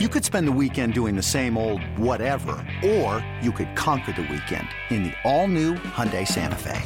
You 0.00 0.08
could 0.08 0.24
spend 0.24 0.48
the 0.48 0.52
weekend 0.52 0.92
doing 0.92 1.14
the 1.14 1.22
same 1.22 1.56
old 1.56 1.80
whatever, 1.96 2.56
or 2.84 3.24
you 3.40 3.52
could 3.52 3.76
conquer 3.76 4.10
the 4.10 4.22
weekend 4.22 4.66
in 4.90 5.04
the 5.04 5.12
all-new 5.22 5.74
Hyundai 5.74 6.26
Santa 6.26 6.56
Fe. 6.56 6.82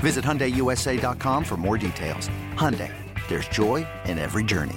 Visit 0.00 0.22
HyundaiUSA.com 0.22 1.42
for 1.42 1.56
more 1.56 1.78
details. 1.78 2.28
Hyundai, 2.52 2.92
there's 3.28 3.48
joy 3.48 3.86
in 4.04 4.18
every 4.18 4.44
journey. 4.44 4.76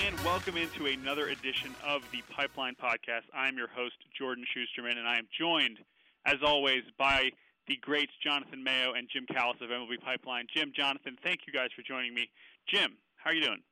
And 0.00 0.18
welcome 0.24 0.56
into 0.56 0.86
another 0.86 1.26
edition 1.26 1.74
of 1.86 2.00
the 2.12 2.22
Pipeline 2.34 2.76
Podcast. 2.82 3.24
I'm 3.34 3.58
your 3.58 3.68
host, 3.68 3.96
Jordan 4.16 4.46
Schusterman, 4.56 4.96
and 4.96 5.06
I 5.06 5.18
am 5.18 5.28
joined, 5.38 5.80
as 6.24 6.38
always, 6.42 6.84
by 6.96 7.32
the 7.66 7.76
greats 7.76 8.12
Jonathan 8.22 8.62
Mayo 8.62 8.92
and 8.92 9.08
Jim 9.12 9.26
Callis 9.26 9.56
of 9.60 9.70
MLB 9.70 10.00
Pipeline. 10.00 10.46
Jim, 10.54 10.72
Jonathan, 10.74 11.16
thank 11.22 11.40
you 11.46 11.52
guys 11.52 11.70
for 11.74 11.82
joining 11.82 12.14
me. 12.14 12.28
Jim, 12.68 12.96
how 13.16 13.30
are 13.30 13.34
you 13.34 13.42
doing? 13.42 13.62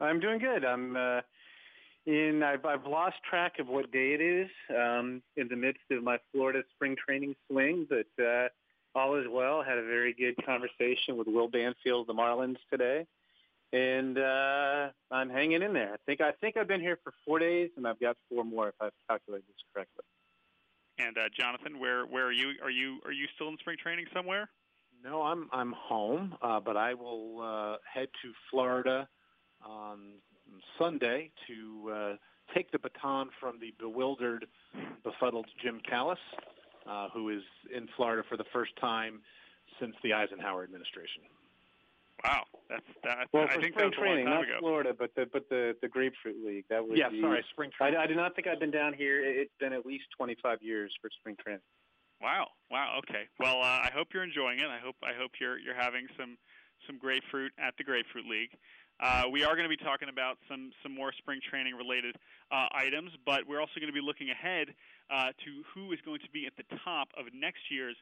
I'm 0.00 0.20
doing 0.20 0.38
good. 0.38 0.64
I'm 0.64 0.96
uh, 0.96 1.20
in. 2.06 2.42
I've, 2.42 2.64
I've 2.64 2.86
lost 2.86 3.16
track 3.28 3.58
of 3.58 3.68
what 3.68 3.90
day 3.90 4.12
it 4.12 4.20
is 4.20 4.48
um, 4.70 5.22
in 5.36 5.48
the 5.48 5.56
midst 5.56 5.82
of 5.90 6.02
my 6.02 6.18
Florida 6.32 6.62
spring 6.74 6.96
training 6.96 7.34
swing, 7.50 7.86
but 7.88 8.22
uh, 8.22 8.48
all 8.94 9.16
is 9.16 9.26
well. 9.30 9.62
Had 9.62 9.78
a 9.78 9.84
very 9.84 10.12
good 10.12 10.34
conversation 10.44 11.16
with 11.16 11.28
Will 11.28 11.48
Banfield, 11.48 12.02
of 12.02 12.16
the 12.16 12.20
Marlins 12.20 12.58
today, 12.70 13.06
and 13.72 14.18
uh, 14.18 14.88
I'm 15.10 15.30
hanging 15.30 15.62
in 15.62 15.72
there. 15.72 15.94
I 15.94 15.96
think 16.06 16.20
I 16.20 16.32
think 16.32 16.56
I've 16.56 16.68
been 16.68 16.80
here 16.80 16.98
for 17.02 17.12
four 17.24 17.38
days, 17.38 17.70
and 17.76 17.86
I've 17.86 18.00
got 18.00 18.16
four 18.28 18.44
more 18.44 18.68
if 18.68 18.74
I've 18.80 18.92
calculated 19.08 19.46
this 19.48 19.64
correctly. 19.72 20.04
And 20.98 21.16
uh, 21.18 21.28
Jonathan, 21.38 21.78
where 21.78 22.06
where 22.06 22.26
are 22.26 22.32
you? 22.32 22.52
Are 22.62 22.70
you 22.70 23.00
are 23.04 23.12
you 23.12 23.26
still 23.34 23.48
in 23.48 23.58
spring 23.58 23.76
training 23.82 24.06
somewhere? 24.14 24.48
No, 25.04 25.22
I'm 25.22 25.48
I'm 25.52 25.72
home, 25.72 26.34
uh, 26.42 26.60
but 26.60 26.76
I 26.76 26.94
will 26.94 27.40
uh, 27.42 27.76
head 27.92 28.08
to 28.22 28.32
Florida 28.50 29.08
on 29.64 30.14
Sunday 30.78 31.30
to 31.46 31.90
uh, 31.92 32.12
take 32.54 32.70
the 32.72 32.78
baton 32.78 33.28
from 33.40 33.58
the 33.60 33.74
bewildered, 33.78 34.46
befuddled 35.04 35.46
Jim 35.62 35.80
Callis, 35.88 36.18
uh, 36.88 37.08
who 37.12 37.28
is 37.30 37.42
in 37.74 37.88
Florida 37.96 38.22
for 38.28 38.36
the 38.36 38.44
first 38.52 38.72
time 38.80 39.20
since 39.80 39.94
the 40.02 40.12
Eisenhower 40.12 40.64
administration. 40.64 41.22
Wow, 42.24 42.44
that's 42.68 42.82
that. 43.04 43.28
Well, 43.32 43.44
I 43.44 43.54
for 43.54 43.60
think 43.60 43.74
spring 43.74 43.90
that 43.90 43.98
was 43.98 44.06
training, 44.08 44.26
time 44.26 44.34
not 44.34 44.44
ago. 44.44 44.56
Florida, 44.60 44.92
but 44.96 45.14
the 45.14 45.26
but 45.32 45.48
the 45.50 45.76
the 45.82 45.88
Grapefruit 45.88 46.36
League. 46.44 46.64
That 46.70 46.82
was 46.86 46.98
yeah, 46.98 47.08
the, 47.10 47.20
sorry, 47.20 47.44
spring 47.50 47.70
I, 47.74 47.76
training. 47.76 48.00
I 48.00 48.06
do 48.06 48.14
not 48.14 48.34
think 48.34 48.46
I've 48.48 48.60
been 48.60 48.70
down 48.70 48.94
here. 48.94 49.22
It- 49.22 49.36
It's 49.36 49.54
been 49.60 49.72
at 49.72 49.84
least 49.84 50.04
25 50.16 50.62
years 50.62 50.92
for 51.00 51.10
spring 51.20 51.36
training. 51.42 51.62
Wow, 52.20 52.48
wow. 52.70 52.98
Okay. 53.04 53.28
Well, 53.38 53.60
uh, 53.60 53.84
I 53.84 53.90
hope 53.94 54.08
you're 54.14 54.24
enjoying 54.24 54.58
it. 54.60 54.66
I 54.68 54.78
hope 54.78 54.96
I 55.04 55.12
hope 55.12 55.32
you're 55.40 55.58
you're 55.58 55.76
having 55.76 56.06
some 56.18 56.38
some 56.86 56.98
grapefruit 56.98 57.52
at 57.58 57.74
the 57.76 57.84
Grapefruit 57.84 58.26
League. 58.26 58.50
Uh, 58.98 59.24
we 59.30 59.44
are 59.44 59.52
going 59.54 59.68
to 59.68 59.76
be 59.76 59.76
talking 59.76 60.08
about 60.08 60.38
some 60.48 60.72
some 60.82 60.94
more 60.94 61.12
spring 61.12 61.40
training 61.50 61.74
related 61.74 62.16
uh, 62.50 62.68
items, 62.72 63.12
but 63.26 63.46
we're 63.46 63.60
also 63.60 63.76
going 63.76 63.92
to 63.92 63.96
be 63.96 64.00
looking 64.00 64.30
ahead 64.30 64.72
uh, 65.12 65.36
to 65.44 65.62
who 65.74 65.92
is 65.92 65.98
going 66.04 66.20
to 66.20 66.30
be 66.32 66.46
at 66.46 66.56
the 66.56 66.64
top 66.82 67.08
of 67.18 67.26
next 67.34 67.68
year's 67.70 67.96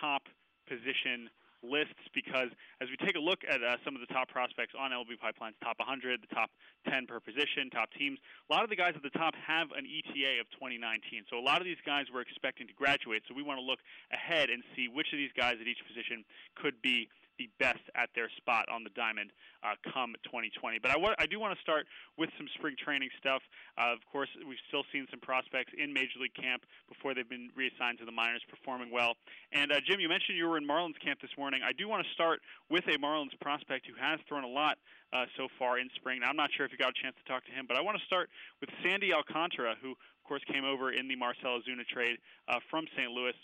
top 0.00 0.22
position 0.66 1.28
lists 1.62 2.02
because 2.14 2.48
as 2.80 2.88
we 2.88 2.96
take 3.04 3.16
a 3.16 3.22
look 3.22 3.42
at 3.48 3.62
uh, 3.62 3.76
some 3.84 3.94
of 3.94 4.00
the 4.00 4.10
top 4.10 4.28
prospects 4.28 4.74
on 4.78 4.90
LB 4.90 5.18
Pipeline's 5.18 5.56
top 5.62 5.78
100, 5.78 6.22
the 6.22 6.34
top 6.34 6.50
10 6.88 7.06
per 7.06 7.20
position, 7.20 7.70
top 7.70 7.90
teams, 7.96 8.18
a 8.48 8.52
lot 8.52 8.62
of 8.64 8.70
the 8.70 8.76
guys 8.76 8.94
at 8.94 9.02
the 9.02 9.14
top 9.14 9.34
have 9.34 9.70
an 9.74 9.84
ETA 9.86 10.40
of 10.40 10.46
2019. 10.54 11.26
So 11.30 11.38
a 11.38 11.44
lot 11.44 11.58
of 11.58 11.66
these 11.66 11.80
guys 11.84 12.06
we're 12.12 12.22
expecting 12.22 12.66
to 12.68 12.74
graduate. 12.74 13.22
So 13.28 13.34
we 13.34 13.42
want 13.42 13.58
to 13.58 13.66
look 13.66 13.80
ahead 14.12 14.50
and 14.50 14.62
see 14.76 14.88
which 14.88 15.12
of 15.12 15.18
these 15.18 15.34
guys 15.36 15.56
at 15.60 15.66
each 15.66 15.82
position 15.86 16.24
could 16.54 16.80
be 16.82 17.08
the 17.38 17.48
best 17.58 17.82
at 17.94 18.10
their 18.14 18.28
spot 18.36 18.66
on 18.68 18.84
the 18.84 18.90
diamond 18.90 19.30
uh, 19.62 19.74
come 19.92 20.14
2020. 20.24 20.78
But 20.78 20.90
I, 20.90 20.98
wa- 20.98 21.14
I 21.18 21.26
do 21.26 21.40
want 21.40 21.54
to 21.56 21.60
start 21.62 21.86
with 22.16 22.30
some 22.36 22.46
spring 22.54 22.74
training 22.76 23.10
stuff. 23.18 23.42
Uh, 23.78 23.94
of 23.94 24.02
course, 24.10 24.28
we've 24.46 24.60
still 24.68 24.84
seen 24.92 25.06
some 25.10 25.20
prospects 25.20 25.72
in 25.76 25.92
Major 25.92 26.18
League 26.20 26.34
camp 26.34 26.66
before 26.88 27.14
they've 27.14 27.28
been 27.28 27.50
reassigned 27.54 27.98
to 27.98 28.04
the 28.04 28.12
minors 28.14 28.42
performing 28.48 28.90
well. 28.90 29.14
And 29.52 29.72
uh, 29.72 29.80
Jim, 29.86 30.00
you 30.00 30.08
mentioned 30.08 30.36
you 30.36 30.46
were 30.48 30.58
in 30.58 30.66
Marlins 30.66 30.98
camp 31.02 31.20
this 31.20 31.34
morning. 31.38 31.60
I 31.64 31.72
do 31.72 31.88
want 31.88 32.04
to 32.04 32.10
start 32.12 32.40
with 32.70 32.84
a 32.86 32.98
Marlins 32.98 33.34
prospect 33.40 33.86
who 33.86 33.94
has 33.98 34.20
thrown 34.28 34.44
a 34.44 34.50
lot 34.50 34.78
uh, 35.12 35.24
so 35.36 35.48
far 35.58 35.78
in 35.78 35.88
spring. 35.96 36.20
Now, 36.20 36.28
I'm 36.28 36.36
not 36.36 36.50
sure 36.56 36.66
if 36.66 36.72
you 36.72 36.78
got 36.78 36.90
a 36.90 37.00
chance 37.02 37.16
to 37.16 37.24
talk 37.30 37.44
to 37.46 37.52
him, 37.52 37.64
but 37.66 37.76
I 37.76 37.80
want 37.80 37.98
to 37.98 38.04
start 38.04 38.28
with 38.60 38.70
Sandy 38.84 39.12
Alcantara, 39.12 39.76
who, 39.80 39.92
of 39.92 40.22
course, 40.24 40.42
came 40.50 40.64
over 40.64 40.92
in 40.92 41.08
the 41.08 41.16
Marcell 41.16 41.60
Ozuna 41.60 41.86
trade 41.86 42.18
uh, 42.48 42.60
from 42.70 42.86
St. 42.96 43.10
Louis 43.10 43.34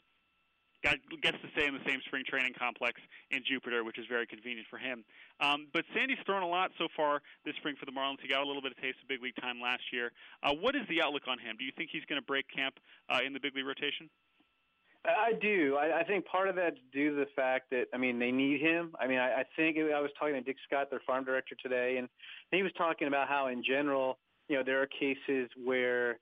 got, 0.85 1.01
gets 1.25 1.41
to 1.41 1.49
stay 1.57 1.67
in 1.67 1.73
the 1.73 1.83
same 1.89 2.05
spring 2.05 2.23
training 2.29 2.53
complex 2.53 3.01
in 3.33 3.41
Jupiter, 3.49 3.83
which 3.83 3.99
is 3.99 4.05
very 4.07 4.27
convenient 4.29 4.69
for 4.69 4.77
him. 4.77 5.03
Um, 5.41 5.67
but 5.73 5.89
Sandy's 5.97 6.21
thrown 6.29 6.45
a 6.45 6.49
lot 6.49 6.71
so 6.79 6.87
far 6.95 7.25
this 7.49 7.57
spring 7.57 7.75
for 7.81 7.87
the 7.89 7.97
Marlins. 7.97 8.21
He 8.21 8.29
got 8.29 8.45
a 8.45 8.47
little 8.47 8.63
bit 8.63 8.77
of 8.77 8.79
taste 8.79 9.01
of 9.01 9.09
big 9.09 9.25
league 9.25 9.41
time 9.41 9.59
last 9.65 9.83
year. 9.91 10.13
Uh, 10.45 10.53
what 10.53 10.77
is 10.77 10.83
the 10.93 11.01
outlook 11.01 11.25
on 11.27 11.41
him? 11.41 11.57
Do 11.59 11.65
you 11.65 11.73
think 11.75 11.89
he's 11.91 12.05
going 12.05 12.21
to 12.21 12.27
break 12.27 12.45
camp 12.55 12.77
uh, 13.09 13.25
in 13.25 13.33
the 13.33 13.41
big 13.41 13.57
league 13.57 13.67
rotation? 13.67 14.13
I 15.05 15.33
do. 15.41 15.77
I, 15.77 16.01
I 16.01 16.05
think 16.05 16.25
part 16.25 16.49
of 16.49 16.57
that's 16.57 16.79
due 16.93 17.11
to 17.11 17.17
the 17.17 17.31
fact 17.37 17.69
that 17.71 17.87
I 17.93 17.99
mean 17.99 18.19
they 18.19 18.31
need 18.31 18.61
him. 18.61 18.95
I 18.99 19.07
mean 19.07 19.19
I, 19.19 19.41
I 19.41 19.45
think 19.55 19.77
I 19.77 20.01
was 20.01 20.11
talking 20.19 20.35
to 20.35 20.41
Dick 20.41 20.57
Scott, 20.67 20.89
their 20.89 21.03
farm 21.07 21.25
director 21.25 21.55
today, 21.63 21.97
and 21.99 22.09
he 22.51 22.63
was 22.63 22.73
talking 22.79 23.07
about 23.07 23.29
how 23.29 23.49
in 23.49 23.63
general, 23.63 24.19
you 24.49 24.57
know, 24.57 24.63
there 24.65 24.81
are 24.81 24.87
cases 24.87 25.51
where, 25.63 26.19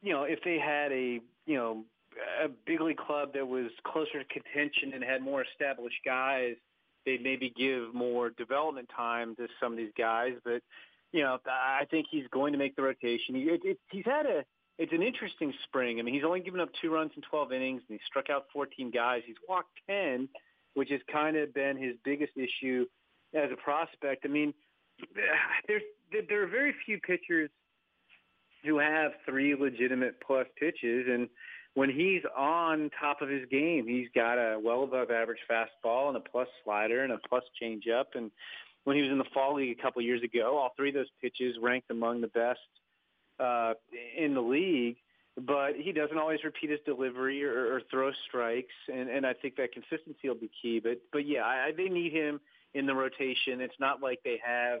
you 0.00 0.12
know, 0.12 0.22
if 0.22 0.38
they 0.44 0.58
had 0.58 0.92
a 0.92 1.20
you 1.46 1.56
know 1.56 1.84
a 2.42 2.48
big 2.66 2.80
league 2.80 2.96
club 2.96 3.32
that 3.34 3.46
was 3.46 3.70
closer 3.86 4.22
to 4.22 4.24
contention 4.24 4.92
and 4.94 5.02
had 5.02 5.22
more 5.22 5.42
established 5.42 5.98
guys, 6.04 6.54
they'd 7.04 7.22
maybe 7.22 7.52
give 7.56 7.94
more 7.94 8.30
development 8.30 8.88
time 8.94 9.34
to 9.36 9.46
some 9.60 9.72
of 9.72 9.78
these 9.78 9.92
guys. 9.96 10.32
But 10.44 10.62
you 11.12 11.22
know, 11.22 11.38
I 11.46 11.84
think 11.90 12.06
he's 12.10 12.26
going 12.30 12.52
to 12.52 12.58
make 12.58 12.76
the 12.76 12.82
rotation. 12.82 13.34
He, 13.34 13.42
it, 13.42 13.60
it, 13.64 13.78
he's 13.90 14.04
had 14.04 14.26
a 14.26 14.44
it's 14.78 14.92
an 14.92 15.02
interesting 15.02 15.52
spring. 15.64 15.98
I 15.98 16.02
mean, 16.02 16.14
he's 16.14 16.24
only 16.24 16.40
given 16.40 16.60
up 16.60 16.68
two 16.80 16.92
runs 16.92 17.10
in 17.16 17.22
12 17.22 17.52
innings, 17.52 17.82
and 17.88 17.98
he 17.98 18.00
struck 18.06 18.30
out 18.30 18.46
14 18.52 18.92
guys. 18.92 19.22
He's 19.26 19.36
walked 19.48 19.70
10, 19.90 20.28
which 20.74 20.90
has 20.90 21.00
kind 21.10 21.36
of 21.36 21.52
been 21.52 21.76
his 21.76 21.96
biggest 22.04 22.32
issue 22.36 22.86
as 23.34 23.50
a 23.52 23.56
prospect. 23.56 24.24
I 24.24 24.28
mean, 24.28 24.54
there's 25.68 25.82
there 26.28 26.42
are 26.42 26.46
very 26.46 26.74
few 26.86 26.98
pitchers 27.00 27.50
who 28.64 28.78
have 28.78 29.12
three 29.26 29.54
legitimate 29.54 30.20
plus 30.24 30.46
pitches, 30.58 31.06
and 31.08 31.28
when 31.78 31.90
he's 31.90 32.22
on 32.36 32.90
top 33.00 33.22
of 33.22 33.28
his 33.28 33.48
game, 33.52 33.86
he's 33.86 34.08
got 34.12 34.34
a 34.34 34.58
well 34.58 34.82
above 34.82 35.12
average 35.12 35.38
fastball 35.48 36.08
and 36.08 36.16
a 36.16 36.20
plus 36.20 36.48
slider 36.64 37.04
and 37.04 37.12
a 37.12 37.18
plus 37.28 37.44
changeup. 37.62 38.06
And 38.16 38.32
when 38.82 38.96
he 38.96 39.02
was 39.02 39.12
in 39.12 39.18
the 39.18 39.30
fall 39.32 39.54
league 39.54 39.78
a 39.78 39.80
couple 39.80 40.00
of 40.00 40.04
years 40.04 40.20
ago, 40.24 40.58
all 40.58 40.70
three 40.76 40.88
of 40.88 40.96
those 40.96 41.06
pitches 41.22 41.54
ranked 41.62 41.88
among 41.92 42.20
the 42.20 42.26
best 42.26 42.58
uh, 43.38 43.74
in 44.16 44.34
the 44.34 44.40
league. 44.40 44.96
But 45.36 45.76
he 45.76 45.92
doesn't 45.92 46.18
always 46.18 46.42
repeat 46.42 46.70
his 46.70 46.80
delivery 46.84 47.44
or, 47.44 47.76
or 47.76 47.82
throw 47.92 48.10
strikes, 48.26 48.74
and, 48.92 49.08
and 49.08 49.24
I 49.24 49.34
think 49.34 49.54
that 49.54 49.70
consistency 49.70 50.26
will 50.26 50.34
be 50.34 50.50
key. 50.60 50.80
But 50.80 51.00
but 51.12 51.28
yeah, 51.28 51.44
I, 51.44 51.70
they 51.76 51.88
need 51.88 52.12
him 52.12 52.40
in 52.74 52.86
the 52.86 52.94
rotation. 52.94 53.60
It's 53.60 53.78
not 53.78 54.02
like 54.02 54.18
they 54.24 54.40
have 54.44 54.80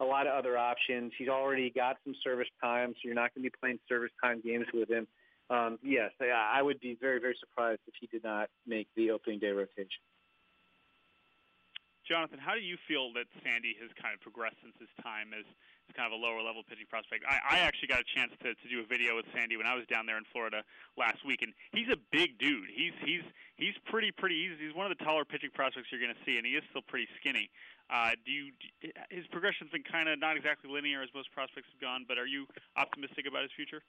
a 0.00 0.04
lot 0.04 0.26
of 0.26 0.34
other 0.34 0.58
options. 0.58 1.12
He's 1.16 1.28
already 1.28 1.70
got 1.70 1.98
some 2.02 2.16
service 2.24 2.48
time, 2.60 2.94
so 2.94 2.98
you're 3.04 3.14
not 3.14 3.32
going 3.32 3.44
to 3.44 3.48
be 3.48 3.54
playing 3.60 3.78
service 3.88 4.10
time 4.20 4.40
games 4.44 4.66
with 4.74 4.90
him. 4.90 5.06
Um, 5.50 5.78
yes, 5.82 6.10
I, 6.20 6.62
would 6.62 6.80
be 6.80 6.96
very, 7.00 7.20
very 7.20 7.36
surprised 7.38 7.80
if 7.86 7.94
he 8.00 8.06
did 8.06 8.24
not 8.24 8.48
make 8.66 8.88
the 8.96 9.10
opening 9.10 9.38
day 9.38 9.50
rotation. 9.50 10.00
Jonathan, 12.08 12.38
how 12.38 12.54
do 12.54 12.60
you 12.60 12.76
feel 12.88 13.14
that 13.14 13.30
Sandy 13.46 13.78
has 13.78 13.88
kind 13.94 14.10
of 14.10 14.20
progressed 14.20 14.58
since 14.58 14.74
his 14.76 14.90
time 15.00 15.30
as, 15.30 15.46
as 15.86 15.92
kind 15.94 16.10
of 16.10 16.18
a 16.18 16.20
lower 16.20 16.42
level 16.42 16.66
pitching 16.66 16.90
prospect? 16.90 17.22
I, 17.24 17.38
I 17.38 17.56
actually 17.62 17.88
got 17.88 18.02
a 18.02 18.08
chance 18.10 18.34
to, 18.42 18.58
to 18.58 18.66
do 18.66 18.82
a 18.82 18.86
video 18.86 19.14
with 19.14 19.24
Sandy 19.30 19.54
when 19.54 19.70
I 19.70 19.78
was 19.78 19.86
down 19.86 20.04
there 20.04 20.18
in 20.18 20.26
Florida 20.34 20.66
last 20.98 21.22
week, 21.22 21.46
and 21.46 21.54
he's 21.70 21.88
a 21.88 22.00
big 22.10 22.36
dude. 22.42 22.68
He's 22.74 22.92
he's 23.06 23.22
he's 23.54 23.76
pretty 23.86 24.10
pretty. 24.10 24.34
He's 24.34 24.58
he's 24.58 24.74
one 24.74 24.90
of 24.90 24.92
the 24.92 25.00
taller 25.04 25.24
pitching 25.24 25.54
prospects 25.54 25.94
you're 25.94 26.02
going 26.02 26.12
to 26.12 26.22
see, 26.26 26.36
and 26.36 26.44
he 26.44 26.58
is 26.58 26.66
still 26.74 26.82
pretty 26.82 27.06
skinny. 27.22 27.48
Uh, 27.86 28.18
do 28.26 28.32
you 28.34 28.44
do, 28.82 28.90
his 29.08 29.24
progression's 29.30 29.70
been 29.70 29.86
kind 29.86 30.08
of 30.08 30.18
not 30.18 30.36
exactly 30.36 30.66
linear 30.68 31.06
as 31.06 31.08
most 31.14 31.30
prospects 31.30 31.70
have 31.70 31.80
gone, 31.80 32.04
but 32.08 32.18
are 32.18 32.26
you 32.26 32.50
optimistic 32.76 33.30
about 33.30 33.46
his 33.46 33.54
future? 33.54 33.80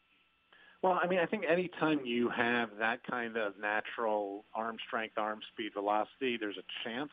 Well, 0.84 1.00
I 1.02 1.08
mean, 1.08 1.20
I 1.20 1.26
think 1.26 1.46
anytime 1.50 2.02
you 2.04 2.30
have 2.30 2.70
that 2.78 3.00
kind 3.10 3.38
of 3.38 3.54
natural 3.58 4.44
arm 4.54 4.76
strength, 4.86 5.18
arm 5.18 5.40
speed, 5.54 5.72
velocity, 5.74 6.38
there's 6.38 6.58
a 6.58 6.68
chance. 6.84 7.12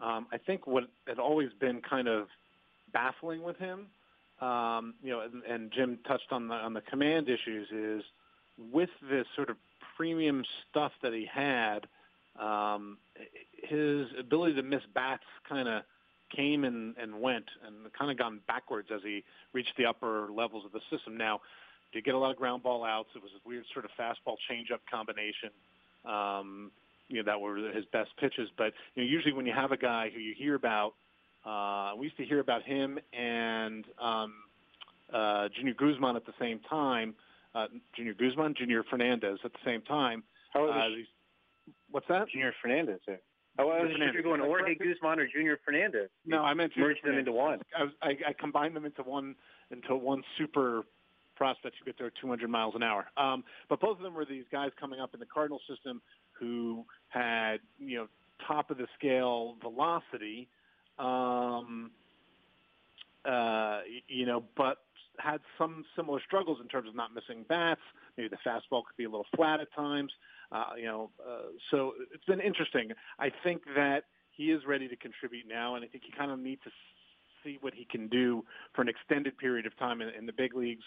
Um, 0.00 0.26
I 0.32 0.38
think 0.38 0.66
what 0.66 0.84
had 1.06 1.18
always 1.18 1.50
been 1.60 1.82
kind 1.82 2.08
of 2.08 2.28
baffling 2.94 3.42
with 3.42 3.58
him, 3.58 3.88
um, 4.40 4.94
you 5.02 5.10
know, 5.10 5.20
and, 5.20 5.42
and 5.42 5.70
Jim 5.72 5.98
touched 6.08 6.32
on 6.32 6.48
the 6.48 6.54
on 6.54 6.72
the 6.72 6.80
command 6.80 7.28
issues, 7.28 7.68
is 7.70 8.02
with 8.72 8.90
this 9.10 9.26
sort 9.36 9.50
of 9.50 9.56
premium 9.96 10.42
stuff 10.70 10.92
that 11.02 11.12
he 11.12 11.26
had, 11.30 11.80
um, 12.40 12.96
his 13.62 14.06
ability 14.18 14.54
to 14.54 14.62
miss 14.62 14.82
bats 14.94 15.24
kind 15.46 15.68
of 15.68 15.82
came 16.34 16.64
and, 16.64 16.94
and 17.00 17.20
went 17.20 17.46
and 17.66 17.92
kind 17.92 18.10
of 18.10 18.18
gone 18.18 18.40
backwards 18.46 18.88
as 18.94 19.00
he 19.04 19.22
reached 19.52 19.72
the 19.76 19.84
upper 19.84 20.28
levels 20.34 20.64
of 20.64 20.72
the 20.72 20.80
system. 20.90 21.16
Now, 21.16 21.40
did 21.92 22.04
get 22.04 22.14
a 22.14 22.18
lot 22.18 22.30
of 22.30 22.36
ground 22.36 22.62
ball 22.62 22.84
outs. 22.84 23.10
It 23.14 23.22
was 23.22 23.30
a 23.34 23.48
weird 23.48 23.64
sort 23.72 23.84
of 23.84 23.90
fastball 23.98 24.36
changeup 24.50 24.80
combination. 24.90 25.50
Um, 26.04 26.70
you 27.08 27.18
know 27.18 27.22
that 27.24 27.40
were 27.40 27.56
his 27.56 27.84
best 27.92 28.10
pitches. 28.18 28.48
But 28.56 28.72
you 28.94 29.02
know, 29.02 29.08
usually 29.08 29.32
when 29.32 29.46
you 29.46 29.52
have 29.52 29.72
a 29.72 29.76
guy 29.76 30.10
who 30.12 30.20
you 30.20 30.34
hear 30.36 30.54
about, 30.54 30.94
uh, 31.44 31.96
we 31.96 32.06
used 32.06 32.16
to 32.16 32.24
hear 32.24 32.40
about 32.40 32.62
him 32.64 32.98
and 33.12 33.84
um, 34.00 34.34
uh, 35.12 35.48
Junior 35.56 35.74
Guzman 35.74 36.16
at 36.16 36.26
the 36.26 36.34
same 36.40 36.60
time. 36.68 37.14
Uh, 37.54 37.66
Junior 37.96 38.14
Guzman, 38.14 38.54
Junior 38.58 38.84
Fernandez 38.90 39.38
at 39.44 39.52
the 39.52 39.58
same 39.64 39.82
time. 39.82 40.22
How 40.52 40.68
uh, 40.68 40.88
what's 41.90 42.06
that? 42.08 42.28
Junior 42.28 42.52
Fernandez. 42.60 43.00
There. 43.06 43.20
Oh, 43.58 43.70
I 43.70 43.80
was 43.80 43.92
Fernandez. 43.92 44.14
you're 44.14 44.22
going 44.22 44.40
Jorge 44.40 44.74
Guzman 44.74 45.18
or 45.18 45.26
Junior 45.26 45.58
Fernandez. 45.64 46.10
No, 46.26 46.42
I 46.42 46.52
meant 46.52 46.74
Junior 46.74 46.88
merge 46.88 47.02
them 47.02 47.18
into 47.18 47.32
one. 47.32 47.60
I, 47.78 47.84
was, 47.84 47.92
I, 48.02 48.08
I 48.28 48.32
combined 48.38 48.76
them 48.76 48.84
into 48.84 49.02
one 49.02 49.34
into 49.70 49.96
one 49.96 50.22
super 50.36 50.82
prospect 51.36 51.76
who 51.78 51.84
get 51.84 51.96
there 51.98 52.10
200 52.20 52.48
miles 52.48 52.74
an 52.74 52.82
hour. 52.82 53.06
Um, 53.16 53.44
but 53.68 53.80
both 53.80 53.98
of 53.98 54.02
them 54.02 54.14
were 54.14 54.24
these 54.24 54.44
guys 54.50 54.70
coming 54.78 55.00
up 55.00 55.14
in 55.14 55.20
the 55.20 55.26
Cardinal 55.26 55.60
system 55.68 56.00
who 56.32 56.84
had 57.08 57.58
you 57.78 57.98
know 57.98 58.08
top 58.46 58.70
of 58.70 58.78
the 58.78 58.86
scale 58.98 59.56
velocity, 59.62 60.48
um, 60.98 61.90
uh, 63.24 63.80
you 64.08 64.26
know, 64.26 64.42
but 64.56 64.78
had 65.18 65.40
some 65.56 65.84
similar 65.96 66.20
struggles 66.26 66.58
in 66.60 66.68
terms 66.68 66.88
of 66.88 66.94
not 66.94 67.14
missing 67.14 67.44
bats. 67.48 67.80
Maybe 68.16 68.28
the 68.28 68.36
fastball 68.46 68.84
could 68.84 68.96
be 68.96 69.04
a 69.04 69.08
little 69.08 69.26
flat 69.34 69.60
at 69.60 69.72
times. 69.74 70.12
Uh, 70.52 70.72
you 70.76 70.84
know, 70.84 71.10
uh, 71.26 71.48
so 71.70 71.92
it's 72.12 72.24
been 72.24 72.40
interesting. 72.40 72.90
I 73.18 73.30
think 73.42 73.62
that 73.74 74.04
he 74.30 74.52
is 74.52 74.62
ready 74.66 74.88
to 74.88 74.96
contribute 74.96 75.46
now, 75.48 75.74
and 75.74 75.84
I 75.84 75.88
think 75.88 76.04
you 76.06 76.12
kind 76.16 76.30
of 76.30 76.38
need 76.38 76.58
to 76.64 76.70
see 77.42 77.58
what 77.60 77.74
he 77.74 77.84
can 77.84 78.08
do 78.08 78.44
for 78.74 78.82
an 78.82 78.88
extended 78.88 79.36
period 79.38 79.66
of 79.66 79.76
time 79.78 80.00
in, 80.02 80.08
in 80.10 80.26
the 80.26 80.32
big 80.32 80.54
leagues. 80.54 80.84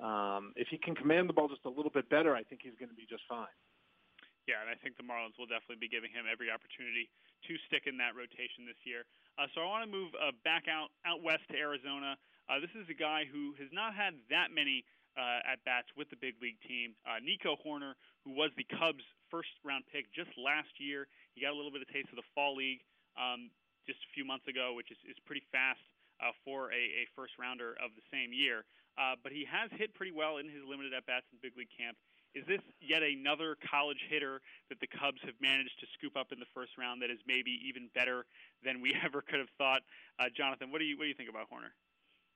Um, 0.00 0.56
if 0.56 0.68
he 0.72 0.80
can 0.80 0.96
command 0.96 1.28
the 1.28 1.36
ball 1.36 1.48
just 1.48 1.64
a 1.68 1.72
little 1.72 1.92
bit 1.92 2.08
better, 2.08 2.32
I 2.32 2.42
think 2.42 2.64
he's 2.64 2.76
going 2.80 2.88
to 2.88 2.96
be 2.96 3.04
just 3.04 3.22
fine. 3.28 3.52
Yeah, 4.48 4.64
and 4.64 4.72
I 4.72 4.74
think 4.80 4.96
the 4.96 5.04
Marlins 5.04 5.36
will 5.36 5.46
definitely 5.46 5.78
be 5.78 5.92
giving 5.92 6.10
him 6.10 6.24
every 6.24 6.48
opportunity 6.48 7.12
to 7.46 7.52
stick 7.68 7.84
in 7.84 8.00
that 8.00 8.16
rotation 8.16 8.64
this 8.64 8.80
year. 8.82 9.04
Uh, 9.36 9.46
so 9.52 9.60
I 9.62 9.68
want 9.68 9.84
to 9.84 9.92
move 9.92 10.10
uh, 10.16 10.32
back 10.42 10.66
out 10.66 10.90
out 11.04 11.20
west 11.22 11.44
to 11.52 11.56
Arizona. 11.60 12.16
Uh, 12.48 12.58
this 12.58 12.72
is 12.74 12.88
a 12.90 12.96
guy 12.96 13.28
who 13.28 13.54
has 13.60 13.70
not 13.70 13.94
had 13.94 14.16
that 14.32 14.50
many 14.50 14.82
uh, 15.14 15.44
at 15.44 15.62
bats 15.68 15.86
with 15.94 16.08
the 16.10 16.18
big 16.18 16.34
league 16.40 16.58
team. 16.66 16.96
Uh, 17.06 17.20
Nico 17.22 17.54
Hoerner, 17.62 17.94
who 18.24 18.32
was 18.32 18.50
the 18.56 18.66
Cubs' 18.74 19.04
first 19.30 19.52
round 19.62 19.84
pick 19.92 20.08
just 20.10 20.32
last 20.34 20.72
year, 20.80 21.06
he 21.36 21.44
got 21.44 21.52
a 21.52 21.58
little 21.58 21.70
bit 21.70 21.84
of 21.84 21.88
taste 21.92 22.10
of 22.10 22.18
the 22.18 22.26
fall 22.34 22.56
league 22.56 22.82
um, 23.14 23.52
just 23.86 24.02
a 24.02 24.10
few 24.16 24.24
months 24.26 24.48
ago, 24.50 24.74
which 24.74 24.90
is, 24.90 24.98
is 25.06 25.18
pretty 25.28 25.46
fast 25.54 25.82
uh, 26.18 26.34
for 26.42 26.74
a, 26.74 26.82
a 27.00 27.04
first 27.14 27.38
rounder 27.38 27.78
of 27.78 27.94
the 27.94 28.04
same 28.10 28.34
year. 28.34 28.66
Uh, 28.98 29.14
but 29.22 29.32
he 29.32 29.46
has 29.46 29.70
hit 29.78 29.94
pretty 29.94 30.12
well 30.12 30.38
in 30.38 30.46
his 30.46 30.62
limited 30.66 30.92
at 30.92 31.06
bats 31.06 31.26
in 31.32 31.38
big 31.42 31.56
league 31.56 31.72
camp. 31.76 31.96
Is 32.34 32.46
this 32.46 32.62
yet 32.78 33.02
another 33.02 33.56
college 33.58 33.98
hitter 34.08 34.40
that 34.68 34.78
the 34.78 34.86
Cubs 34.86 35.18
have 35.26 35.34
managed 35.40 35.74
to 35.80 35.86
scoop 35.98 36.16
up 36.16 36.30
in 36.30 36.38
the 36.38 36.46
first 36.54 36.78
round 36.78 37.02
that 37.02 37.10
is 37.10 37.18
maybe 37.26 37.58
even 37.66 37.90
better 37.94 38.24
than 38.62 38.80
we 38.80 38.94
ever 39.04 39.20
could 39.20 39.40
have 39.40 39.50
thought? 39.58 39.82
Uh, 40.18 40.30
Jonathan, 40.30 40.70
what 40.70 40.78
do 40.78 40.84
you 40.84 40.96
what 40.96 41.04
do 41.04 41.08
you 41.08 41.18
think 41.18 41.30
about 41.30 41.50
Hoerner? 41.50 41.74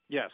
Yes. 0.09 0.31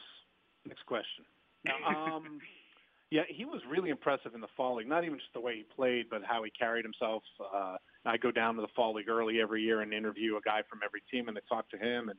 Next 0.66 0.84
question. 0.86 1.24
Now, 1.64 1.76
um, 1.84 2.40
yeah, 3.10 3.22
he 3.28 3.44
was 3.44 3.60
really 3.68 3.90
impressive 3.90 4.34
in 4.34 4.40
the 4.40 4.48
fall 4.56 4.76
league. 4.76 4.88
Not 4.88 5.04
even 5.04 5.18
just 5.18 5.32
the 5.34 5.40
way 5.40 5.56
he 5.56 5.64
played, 5.64 6.06
but 6.08 6.22
how 6.24 6.42
he 6.42 6.50
carried 6.50 6.84
himself. 6.84 7.22
Uh, 7.40 7.76
I 8.06 8.16
go 8.16 8.30
down 8.30 8.54
to 8.56 8.62
the 8.62 8.68
fall 8.74 8.94
league 8.94 9.08
early 9.08 9.40
every 9.40 9.62
year 9.62 9.82
and 9.82 9.92
interview 9.92 10.36
a 10.36 10.40
guy 10.40 10.62
from 10.68 10.80
every 10.84 11.02
team, 11.10 11.28
and 11.28 11.36
they 11.36 11.42
talk 11.48 11.68
to 11.70 11.78
him. 11.78 12.08
And 12.08 12.18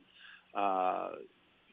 uh, 0.54 1.08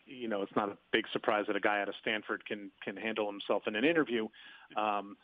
you 0.10 0.28
know, 0.28 0.42
it's 0.42 0.56
not 0.56 0.70
a 0.70 0.78
big 0.92 1.06
surprise 1.14 1.46
that 1.48 1.56
a 1.56 1.60
guy 1.60 1.82
out 1.82 1.90
of 1.90 1.96
Stanford 2.02 2.46
can 2.46 2.72
can 2.84 2.98
handle 2.98 3.30
himself 3.30 3.64
in 3.68 3.76
an 3.76 3.86
interview. 3.86 4.28
Um, 4.76 5.16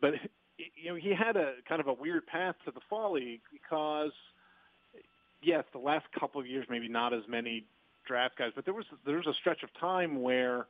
but 0.00 0.14
you 0.56 0.90
know, 0.90 0.94
he 0.94 1.14
had 1.14 1.36
a 1.36 1.54
kind 1.68 1.80
of 1.80 1.86
a 1.86 1.92
weird 1.92 2.26
path 2.26 2.54
to 2.64 2.70
the 2.70 2.80
fall 2.88 3.14
league 3.14 3.40
because, 3.52 4.12
yes, 5.42 5.64
the 5.72 5.78
last 5.78 6.06
couple 6.18 6.40
of 6.40 6.46
years 6.46 6.66
maybe 6.68 6.88
not 6.88 7.14
as 7.14 7.22
many 7.28 7.66
draft 8.06 8.38
guys, 8.38 8.52
but 8.54 8.64
there 8.64 8.74
was 8.74 8.86
there 9.04 9.16
was 9.16 9.26
a 9.26 9.34
stretch 9.34 9.62
of 9.62 9.70
time 9.78 10.22
where 10.22 10.66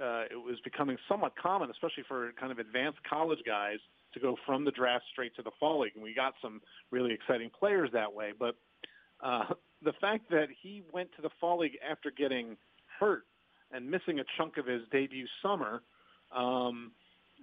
uh, 0.00 0.24
it 0.30 0.36
was 0.36 0.58
becoming 0.62 0.96
somewhat 1.08 1.32
common, 1.36 1.70
especially 1.70 2.04
for 2.06 2.30
kind 2.38 2.52
of 2.52 2.58
advanced 2.58 2.98
college 3.08 3.40
guys, 3.46 3.78
to 4.14 4.20
go 4.20 4.36
from 4.46 4.64
the 4.64 4.70
draft 4.70 5.04
straight 5.10 5.34
to 5.36 5.42
the 5.42 5.50
fall 5.58 5.80
league, 5.80 5.92
and 5.94 6.02
we 6.02 6.14
got 6.14 6.34
some 6.40 6.60
really 6.90 7.12
exciting 7.12 7.50
players 7.58 7.90
that 7.92 8.12
way. 8.12 8.32
But 8.38 8.54
uh, 9.22 9.54
the 9.82 9.92
fact 10.00 10.30
that 10.30 10.46
he 10.62 10.82
went 10.92 11.10
to 11.16 11.22
the 11.22 11.30
fall 11.40 11.58
league 11.60 11.78
after 11.88 12.10
getting 12.10 12.56
hurt 12.98 13.24
and 13.70 13.90
missing 13.90 14.20
a 14.20 14.24
chunk 14.36 14.56
of 14.56 14.66
his 14.66 14.82
debut 14.90 15.26
summer, 15.42 15.82
um, 16.34 16.92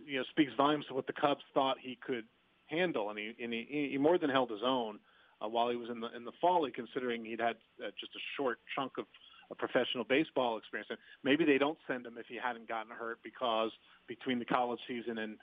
you 0.05 0.17
know, 0.17 0.23
speaks 0.31 0.51
volumes 0.57 0.85
to 0.87 0.93
what 0.93 1.07
the 1.07 1.13
Cubs 1.13 1.41
thought 1.53 1.77
he 1.79 1.97
could 2.05 2.25
handle, 2.67 3.09
and 3.09 3.19
he 3.19 3.33
and 3.41 3.53
he, 3.53 3.89
he 3.91 3.97
more 3.97 4.17
than 4.17 4.29
held 4.29 4.49
his 4.49 4.61
own 4.63 4.99
uh, 5.41 5.47
while 5.47 5.69
he 5.69 5.75
was 5.75 5.89
in 5.89 5.99
the 5.99 6.15
in 6.15 6.25
the 6.25 6.31
fall 6.41 6.67
considering 6.73 7.23
he'd 7.23 7.39
had 7.39 7.57
uh, 7.83 7.91
just 7.99 8.13
a 8.15 8.23
short 8.37 8.59
chunk 8.75 8.93
of 8.97 9.05
a 9.51 9.55
professional 9.55 10.03
baseball 10.03 10.57
experience. 10.57 10.87
And 10.89 10.99
maybe 11.23 11.45
they 11.45 11.57
don't 11.57 11.77
send 11.87 12.05
him 12.05 12.15
if 12.17 12.25
he 12.27 12.37
hadn't 12.41 12.67
gotten 12.67 12.91
hurt 12.91 13.19
because 13.23 13.71
between 14.07 14.39
the 14.39 14.45
college 14.45 14.79
season 14.87 15.19
and 15.19 15.37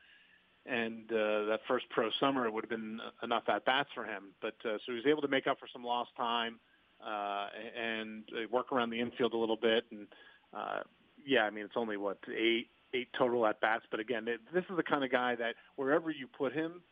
and 0.65 1.11
uh, 1.11 1.47
that 1.47 1.61
first 1.67 1.87
pro 1.91 2.09
summer, 2.21 2.47
it 2.47 2.53
would 2.53 2.65
have 2.65 2.71
been 2.71 3.01
enough 3.23 3.45
at 3.49 3.65
bats 3.65 3.89
for 3.95 4.05
him. 4.05 4.35
But 4.41 4.55
uh, 4.65 4.79
so 4.79 4.93
he 4.93 4.93
was 4.93 5.07
able 5.09 5.23
to 5.23 5.29
make 5.29 5.47
up 5.47 5.59
for 5.59 5.69
some 5.73 5.85
lost 5.85 6.11
time 6.17 6.61
uh, 7.07 7.47
and 7.81 8.25
work 8.51 8.73
around 8.73 8.91
the 8.91 9.01
infield 9.01 9.33
a 9.33 9.37
little 9.37 9.57
bit. 9.57 9.85
And 9.91 10.07
uh, 10.55 10.81
yeah, 11.25 11.43
I 11.43 11.51
mean 11.51 11.65
it's 11.65 11.75
only 11.77 11.97
what 11.97 12.19
eight 12.29 12.69
eight 12.95 13.09
total 13.17 13.47
at 13.47 13.61
bats, 13.61 13.85
but 13.91 14.01
again, 14.01 14.29
it, 14.29 14.41
this 14.53 14.65
is 14.69 14.77
the 14.77 14.83
kind 14.83 15.03
of 15.03 15.11
guy 15.11 15.35
that 15.37 15.55
wherever 15.77 16.11
you 16.11 16.27
put 16.27 16.53
him, 16.53 16.83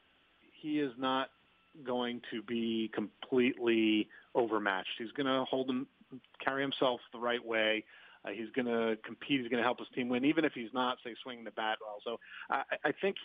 he 0.62 0.80
is 0.80 0.92
not 0.98 1.28
going 1.84 2.20
to 2.30 2.42
be 2.42 2.90
completely 2.94 4.08
overmatched. 4.34 4.88
He's 4.98 5.12
going 5.12 5.26
to 5.26 5.44
hold 5.44 5.68
him 5.68 5.86
carry 6.42 6.62
himself 6.62 7.00
the 7.12 7.18
right 7.18 7.44
way. 7.44 7.84
Uh, 8.24 8.30
he's 8.30 8.50
going 8.54 8.66
to 8.66 8.96
compete. 9.04 9.40
He's 9.40 9.48
going 9.48 9.62
to 9.62 9.64
help 9.64 9.78
his 9.78 9.88
team 9.94 10.08
win, 10.08 10.24
even 10.24 10.44
if 10.44 10.52
he's 10.52 10.72
not, 10.74 10.98
say, 11.04 11.14
swinging 11.22 11.44
the 11.44 11.52
bat 11.52 11.78
well. 11.80 11.98
So 12.04 12.18
I, 12.50 12.62
I 12.84 12.92
think 13.00 13.16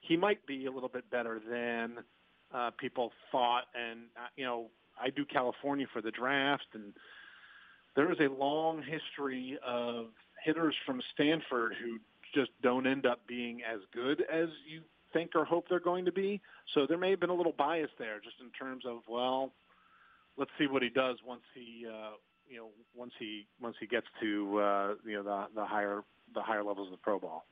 he 0.00 0.16
might 0.16 0.44
be 0.46 0.66
a 0.66 0.70
little 0.72 0.88
bit 0.88 1.08
better 1.10 1.40
than 1.48 1.98
uh, 2.52 2.70
people 2.78 3.12
thought. 3.30 3.64
And 3.74 4.00
uh, 4.16 4.28
you 4.36 4.44
know, 4.44 4.70
I 5.00 5.10
do 5.10 5.24
California 5.24 5.86
for 5.92 6.02
the 6.02 6.10
draft, 6.10 6.66
and 6.74 6.92
there 7.96 8.10
is 8.12 8.18
a 8.20 8.32
long 8.32 8.82
history 8.82 9.58
of 9.66 10.06
hitters 10.44 10.74
from 10.86 11.00
Stanford 11.14 11.74
who 11.82 11.98
just 12.34 12.50
don't 12.62 12.86
end 12.86 13.06
up 13.06 13.20
being 13.26 13.60
as 13.62 13.80
good 13.92 14.22
as 14.32 14.48
you 14.68 14.82
think 15.12 15.32
or 15.34 15.44
hope 15.44 15.66
they're 15.68 15.80
going 15.80 16.04
to 16.04 16.12
be. 16.12 16.40
So 16.74 16.86
there 16.86 16.98
may 16.98 17.10
have 17.10 17.20
been 17.20 17.30
a 17.30 17.34
little 17.34 17.54
bias 17.56 17.90
there, 17.98 18.20
just 18.22 18.36
in 18.40 18.50
terms 18.50 18.84
of 18.86 18.98
well, 19.08 19.52
let's 20.36 20.50
see 20.58 20.66
what 20.66 20.82
he 20.82 20.88
does 20.88 21.16
once 21.26 21.42
he 21.54 21.86
uh, 21.86 22.12
you 22.48 22.58
know 22.58 22.68
once 22.94 23.12
he 23.18 23.46
once 23.60 23.76
he 23.80 23.86
gets 23.86 24.06
to 24.20 24.58
uh, 24.58 24.94
you 25.04 25.16
know 25.16 25.22
the 25.22 25.60
the 25.60 25.66
higher 25.66 26.02
the 26.34 26.42
higher 26.42 26.62
levels 26.62 26.88
of 26.88 26.92
the 26.92 26.98
pro 26.98 27.18
ball. 27.18 27.44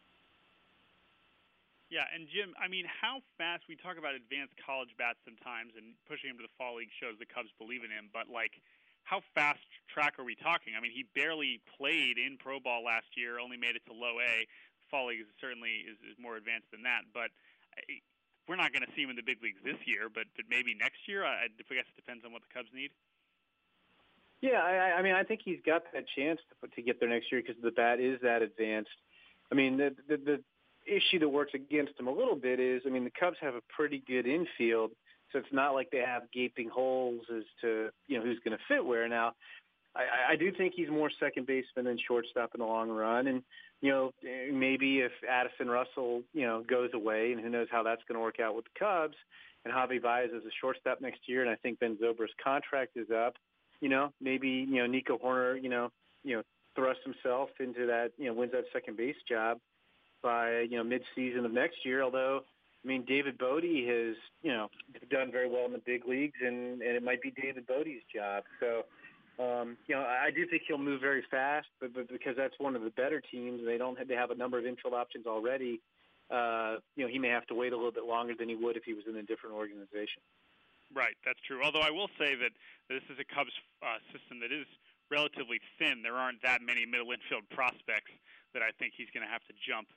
Yeah, 1.88 2.04
and 2.12 2.28
Jim, 2.28 2.52
I 2.60 2.68
mean, 2.68 2.84
how 2.84 3.24
fast 3.40 3.64
we 3.64 3.72
talk 3.72 3.96
about 3.96 4.12
advanced 4.12 4.52
college 4.60 4.92
bats 5.00 5.16
sometimes, 5.24 5.72
and 5.72 5.96
pushing 6.04 6.28
him 6.28 6.36
to 6.36 6.44
the 6.44 6.52
fall 6.60 6.76
league 6.76 6.92
shows 6.92 7.16
the 7.16 7.24
Cubs 7.24 7.48
believe 7.56 7.80
in 7.80 7.88
him. 7.88 8.12
But 8.12 8.28
like, 8.28 8.60
how 9.08 9.24
fast 9.32 9.64
track 9.88 10.20
are 10.20 10.26
we 10.28 10.36
talking? 10.36 10.76
I 10.76 10.84
mean, 10.84 10.92
he 10.92 11.08
barely 11.16 11.64
played 11.64 12.20
in 12.20 12.36
pro 12.36 12.60
ball 12.60 12.84
last 12.84 13.16
year, 13.16 13.40
only 13.40 13.56
made 13.56 13.72
it 13.72 13.84
to 13.88 13.96
low 13.96 14.20
A. 14.20 14.44
Fall 14.92 15.08
league 15.08 15.24
is 15.24 15.32
certainly 15.40 15.84
is, 15.88 15.96
is 16.04 16.16
more 16.20 16.36
advanced 16.36 16.68
than 16.72 16.84
that, 16.84 17.08
but 17.12 17.32
eh, 17.76 18.00
we're 18.48 18.56
not 18.56 18.72
going 18.72 18.84
to 18.84 18.92
see 18.96 19.04
him 19.04 19.12
in 19.12 19.16
the 19.16 19.24
big 19.24 19.40
leagues 19.40 19.60
this 19.64 19.80
year. 19.88 20.12
But 20.12 20.28
but 20.36 20.44
maybe 20.48 20.76
next 20.76 21.08
year. 21.08 21.24
I, 21.24 21.48
I 21.48 21.72
guess 21.72 21.88
it 21.88 21.96
depends 21.96 22.24
on 22.24 22.32
what 22.36 22.44
the 22.44 22.52
Cubs 22.52 22.72
need. 22.72 22.92
Yeah, 24.40 24.60
I, 24.60 25.00
I 25.00 25.02
mean, 25.02 25.16
I 25.16 25.24
think 25.24 25.40
he's 25.44 25.60
got 25.64 25.88
that 25.92 26.04
chance 26.16 26.40
to 26.48 26.68
to 26.68 26.80
get 26.84 27.00
there 27.00 27.08
next 27.08 27.32
year 27.32 27.40
because 27.40 27.60
the 27.60 27.72
bat 27.72 28.00
is 28.00 28.20
that 28.20 28.40
advanced. 28.40 28.96
I 29.52 29.56
mean, 29.56 29.76
the, 29.76 29.96
the 30.08 30.16
the 30.16 30.36
issue 30.88 31.18
that 31.20 31.28
works 31.28 31.52
against 31.54 31.98
him 31.98 32.08
a 32.08 32.12
little 32.12 32.36
bit 32.36 32.60
is, 32.60 32.82
I 32.86 32.90
mean, 32.90 33.04
the 33.04 33.12
Cubs 33.18 33.36
have 33.40 33.54
a 33.54 33.62
pretty 33.68 34.02
good 34.06 34.26
infield, 34.26 34.92
so 35.32 35.38
it's 35.38 35.52
not 35.52 35.74
like 35.74 35.90
they 35.90 35.98
have 35.98 36.22
gaping 36.32 36.68
holes 36.68 37.22
as 37.34 37.44
to 37.60 37.90
you 38.06 38.18
know 38.18 38.24
who's 38.24 38.38
going 38.44 38.56
to 38.56 38.64
fit 38.66 38.84
where. 38.84 39.08
Now, 39.08 39.32
I, 39.94 40.32
I 40.32 40.36
do 40.36 40.50
think 40.52 40.74
he's 40.74 40.88
more 40.88 41.10
second 41.20 41.46
baseman 41.46 41.84
than 41.84 41.98
shortstop 42.06 42.50
in 42.54 42.60
the 42.60 42.66
long 42.66 42.88
run, 42.88 43.26
and 43.26 43.42
you 43.82 43.90
know 43.90 44.12
maybe 44.52 45.00
if 45.00 45.12
Addison 45.28 45.68
Russell 45.68 46.22
you 46.32 46.46
know 46.46 46.64
goes 46.68 46.90
away, 46.94 47.32
and 47.32 47.40
who 47.40 47.50
knows 47.50 47.68
how 47.70 47.82
that's 47.82 48.02
going 48.08 48.16
to 48.16 48.22
work 48.22 48.40
out 48.40 48.56
with 48.56 48.64
the 48.64 48.78
Cubs, 48.78 49.16
and 49.64 49.74
Javi 49.74 50.02
Baez 50.02 50.30
is 50.30 50.44
a 50.44 50.54
shortstop 50.60 51.00
next 51.00 51.20
year, 51.26 51.42
and 51.42 51.50
I 51.50 51.56
think 51.56 51.78
Ben 51.78 51.98
Zobrist's 52.02 52.34
contract 52.42 52.96
is 52.96 53.08
up 53.10 53.34
you 53.80 53.88
know, 53.88 54.12
maybe, 54.20 54.48
you 54.48 54.76
know, 54.76 54.86
Nico 54.86 55.18
Hoerner, 55.18 55.62
you 55.62 55.68
know, 55.68 55.90
you 56.24 56.36
know, 56.36 56.42
thrust 56.74 57.00
himself 57.04 57.50
into 57.60 57.86
that, 57.86 58.10
you 58.18 58.26
know, 58.26 58.34
wins 58.34 58.52
that 58.52 58.64
second 58.72 58.96
base 58.96 59.16
job 59.28 59.58
by, 60.22 60.60
you 60.60 60.76
know, 60.76 60.84
mid-season 60.84 61.44
of 61.44 61.52
next 61.52 61.84
year. 61.84 62.02
Although, 62.02 62.42
I 62.84 62.88
mean, 62.88 63.04
David 63.06 63.38
Bote 63.38 63.64
has, 63.64 64.16
you 64.42 64.52
know, 64.52 64.68
done 65.10 65.30
very 65.30 65.48
well 65.48 65.66
in 65.66 65.72
the 65.72 65.82
big 65.84 66.06
leagues, 66.06 66.38
and, 66.44 66.82
and 66.82 66.96
it 66.96 67.02
might 67.02 67.22
be 67.22 67.30
David 67.30 67.66
Bote's 67.66 68.04
job. 68.14 68.44
So, 68.60 68.84
um, 69.42 69.76
you 69.86 69.94
know, 69.94 70.02
I 70.02 70.30
do 70.30 70.46
think 70.46 70.62
he'll 70.66 70.78
move 70.78 71.00
very 71.00 71.24
fast, 71.30 71.68
but, 71.80 71.94
but 71.94 72.08
because 72.08 72.36
that's 72.36 72.54
one 72.58 72.74
of 72.74 72.82
the 72.82 72.90
better 72.90 73.20
teams, 73.20 73.62
they 73.64 73.78
don't 73.78 73.98
have, 73.98 74.08
they 74.08 74.14
have 74.14 74.30
a 74.30 74.34
number 74.34 74.58
of 74.58 74.66
infield 74.66 74.94
options 74.94 75.26
already. 75.26 75.80
Uh, 76.30 76.76
you 76.96 77.04
know, 77.04 77.10
he 77.10 77.18
may 77.18 77.28
have 77.28 77.46
to 77.46 77.54
wait 77.54 77.72
a 77.72 77.76
little 77.76 77.92
bit 77.92 78.04
longer 78.04 78.34
than 78.38 78.48
he 78.48 78.54
would 78.54 78.76
if 78.76 78.84
he 78.84 78.94
was 78.94 79.04
in 79.08 79.16
a 79.16 79.22
different 79.22 79.54
organization. 79.54 80.20
Right, 80.94 81.16
that's 81.24 81.40
true. 81.46 81.62
Although 81.62 81.84
I 81.84 81.90
will 81.90 82.08
say 82.18 82.34
that 82.34 82.52
this 82.88 83.02
is 83.12 83.18
a 83.20 83.24
Cubs 83.24 83.52
uh, 83.82 84.00
system 84.12 84.40
that 84.40 84.52
is 84.52 84.66
relatively 85.10 85.60
thin. 85.78 86.02
There 86.02 86.16
aren't 86.16 86.42
that 86.42 86.60
many 86.60 86.84
middle 86.84 87.12
infield 87.12 87.48
prospects 87.48 88.12
that 88.52 88.62
I 88.62 88.72
think 88.78 88.92
he's 88.96 89.08
going 89.12 89.24
to 89.24 89.32
have 89.32 89.44
to 89.48 89.54
jump 89.60 89.88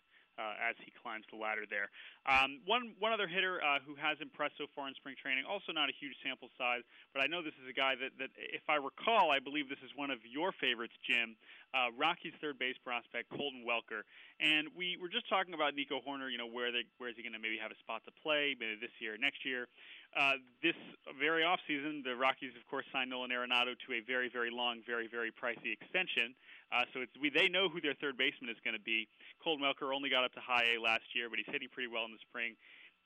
as 0.57 0.75
he 0.81 0.91
climbs 1.01 1.25
the 1.29 1.37
ladder 1.37 1.65
there. 1.69 1.89
Um, 2.25 2.61
one 2.65 2.93
one 2.99 3.13
other 3.13 3.27
hitter 3.27 3.61
uh, 3.61 3.79
who 3.85 3.95
has 3.97 4.17
impressed 4.21 4.57
so 4.57 4.65
far 4.73 4.87
in 4.87 4.93
spring 4.95 5.15
training, 5.17 5.45
also 5.45 5.71
not 5.71 5.89
a 5.89 5.95
huge 5.95 6.17
sample 6.21 6.49
size, 6.57 6.81
but 7.13 7.21
I 7.21 7.27
know 7.27 7.41
this 7.41 7.57
is 7.61 7.67
a 7.69 7.73
guy 7.73 7.95
that, 7.97 8.13
that 8.19 8.31
if 8.37 8.65
I 8.69 8.77
recall, 8.77 9.31
I 9.31 9.39
believe 9.39 9.69
this 9.69 9.81
is 9.85 9.91
one 9.95 10.09
of 10.09 10.19
your 10.25 10.51
favorites, 10.51 10.93
Jim. 11.05 11.37
Uh, 11.71 11.87
Rockies' 11.95 12.35
third 12.43 12.59
base 12.59 12.75
prospect, 12.83 13.31
Colton 13.31 13.63
Welker, 13.63 14.03
and 14.43 14.67
we 14.75 14.99
were 14.99 15.07
just 15.07 15.29
talking 15.31 15.55
about 15.55 15.71
Nico 15.71 16.03
Hoerner. 16.03 16.27
You 16.27 16.37
know, 16.37 16.51
where 16.51 16.71
they, 16.71 16.83
where 16.99 17.07
is 17.07 17.15
he 17.15 17.23
going 17.23 17.33
to 17.33 17.39
maybe 17.39 17.55
have 17.63 17.71
a 17.71 17.79
spot 17.79 18.03
to 18.03 18.11
play, 18.19 18.59
maybe 18.59 18.75
this 18.75 18.91
year, 18.99 19.15
next 19.15 19.45
year. 19.47 19.71
Uh, 20.11 20.35
this 20.61 20.75
very 21.19 21.43
off 21.43 21.59
season, 21.67 22.03
the 22.03 22.15
Rockies, 22.15 22.51
of 22.59 22.67
course, 22.67 22.83
signed 22.91 23.09
Nolan 23.09 23.31
Arenado 23.31 23.79
to 23.87 23.89
a 23.95 24.03
very, 24.03 24.27
very 24.27 24.51
long, 24.51 24.83
very, 24.83 25.07
very 25.07 25.31
pricey 25.31 25.71
extension. 25.71 26.35
Uh, 26.71 26.83
so 26.91 26.99
it's, 26.99 27.15
we, 27.15 27.31
they 27.31 27.47
know 27.47 27.69
who 27.69 27.79
their 27.79 27.95
third 27.95 28.19
baseman 28.19 28.51
is 28.51 28.59
going 28.63 28.75
to 28.75 28.83
be. 28.83 29.07
Colton 29.43 29.63
Welker 29.63 29.95
only 29.95 30.09
got 30.11 30.23
up 30.27 30.33
to 30.35 30.43
high 30.43 30.75
A 30.75 30.81
last 30.83 31.07
year, 31.15 31.31
but 31.31 31.39
he's 31.39 31.47
hitting 31.47 31.71
pretty 31.71 31.87
well 31.87 32.03
in 32.03 32.11
the 32.11 32.23
spring. 32.27 32.59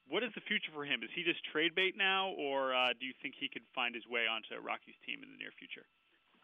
What 0.10 0.26
is 0.26 0.34
the 0.34 0.42
future 0.42 0.74
for 0.74 0.86
him? 0.86 1.02
Is 1.02 1.10
he 1.14 1.22
just 1.22 1.42
trade 1.50 1.74
bait 1.74 1.98
now, 1.98 2.34
or 2.38 2.74
uh, 2.74 2.94
do 2.98 3.06
you 3.06 3.14
think 3.22 3.34
he 3.38 3.50
could 3.50 3.66
find 3.74 3.94
his 3.94 4.06
way 4.10 4.26
onto 4.26 4.54
a 4.58 4.62
Rockies 4.62 4.98
team 5.06 5.22
in 5.22 5.30
the 5.30 5.38
near 5.38 5.54
future? 5.58 5.86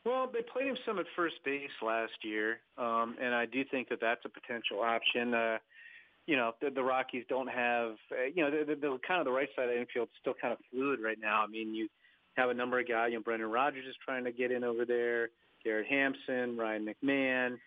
Well, 0.06 0.30
they 0.34 0.42
played 0.42 0.66
him 0.66 0.78
some 0.86 0.98
at 0.98 1.06
first 1.16 1.36
base 1.46 1.70
last 1.82 2.18
year, 2.24 2.58
um, 2.78 3.18
and 3.22 3.36
I 3.36 3.46
do 3.46 3.64
think 3.66 3.90
that 3.90 4.02
that's 4.02 4.26
a 4.26 4.30
potential 4.30 4.82
option. 4.82 5.34
Uh, 5.34 5.58
you 6.32 6.38
know, 6.38 6.54
the, 6.62 6.70
the 6.70 6.82
Rockies 6.82 7.26
don't 7.28 7.50
have, 7.50 7.96
uh, 8.10 8.24
you 8.34 8.42
know, 8.42 8.50
the, 8.50 8.64
the, 8.64 8.76
the 8.80 8.98
kind 9.06 9.20
of 9.20 9.26
the 9.26 9.32
right 9.34 9.50
side 9.54 9.68
of 9.68 9.76
infield 9.76 10.08
is 10.08 10.18
still 10.22 10.34
kind 10.42 10.54
of 10.54 10.60
fluid 10.72 11.02
right 11.04 11.18
now. 11.22 11.44
I 11.44 11.48
mean, 11.48 11.76
you 11.76 11.90
have 12.38 12.50
a 12.50 12.54
number 12.54 12.80
of 12.80 12.88
guys. 12.88 13.10
You 13.12 13.18
know, 13.18 13.24
Brendan 13.24 13.52
Rodgers 13.52 13.84
is 13.86 13.96
trying 14.06 14.24
to 14.24 14.32
get 14.32 14.50
in 14.50 14.64
over 14.64 14.86
there. 14.86 15.28
Garrett 15.62 15.88
Hampson, 15.88 16.58
Ryan 16.58 16.88
McMahon. 16.88 17.58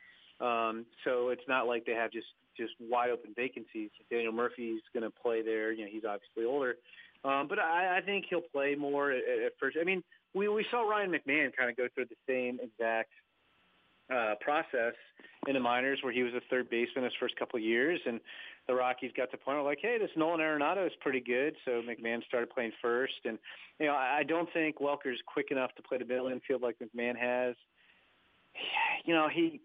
Um, 0.41 0.87
so 1.05 1.29
it's 1.29 1.47
not 1.47 1.67
like 1.67 1.85
they 1.85 1.93
have 1.93 2.11
just 2.11 2.27
just 2.57 2.73
wide 2.81 3.11
open 3.11 3.35
vacancies. 3.37 3.91
Daniel 4.11 4.33
Murphy's 4.33 4.81
going 4.95 5.03
to 5.03 5.11
play 5.11 5.43
there. 5.43 5.71
You 5.71 5.85
know, 5.85 5.91
he's 5.93 6.05
obviously 6.09 6.47
older, 6.47 6.77
um, 7.23 7.47
but 7.47 7.59
I, 7.59 7.99
I 7.99 8.01
think 8.01 8.25
he'll 8.31 8.41
play 8.41 8.77
more 8.77 9.11
at, 9.11 9.19
at 9.19 9.53
first. 9.61 9.77
I 9.79 9.85
mean, 9.85 10.03
we 10.33 10.49
we 10.49 10.65
saw 10.71 10.89
Ryan 10.89 11.11
McMahon 11.11 11.55
kind 11.55 11.69
of 11.69 11.77
go 11.77 11.87
through 11.95 12.07
the 12.07 12.17
same 12.27 12.61
exact 12.63 13.11
uh, 14.13 14.35
process 14.41 14.95
in 15.47 15.55
the 15.55 15.61
minors 15.61 15.99
where 16.03 16.13
he 16.13 16.23
was 16.23 16.33
a 16.35 16.41
third 16.51 16.71
baseman 16.71 17.05
his 17.05 17.13
first 17.21 17.37
couple 17.37 17.59
of 17.59 17.63
years, 17.63 18.01
and 18.07 18.21
the 18.67 18.75
Rockies 18.75 19.13
got 19.17 19.31
to 19.31 19.33
the 19.33 19.39
point 19.39 19.59
where 19.59 19.65
like, 19.65 19.79
hey, 19.83 19.99
this 19.99 20.11
Nolan 20.17 20.41
Arenado 20.41 20.87
is 20.87 20.93
pretty 21.01 21.21
good, 21.21 21.55
so 21.65 21.83
McMahon 21.83 22.25
started 22.25 22.51
playing 22.51 22.73
first, 22.81 23.15
and 23.25 23.39
you 23.79 23.87
know 23.87 23.95
I, 23.95 24.23
don't 24.23 24.51
think 24.53 24.81
Welker's 24.81 25.21
quick 25.27 25.51
enough 25.51 25.75
to 25.77 25.83
play 25.83 25.99
the 25.99 26.05
middle 26.05 26.29
infield 26.29 26.63
like 26.63 26.77
McMahon 26.79 27.17
has 27.17 27.55
you 29.05 29.15
know, 29.15 29.29
he, 29.29 29.61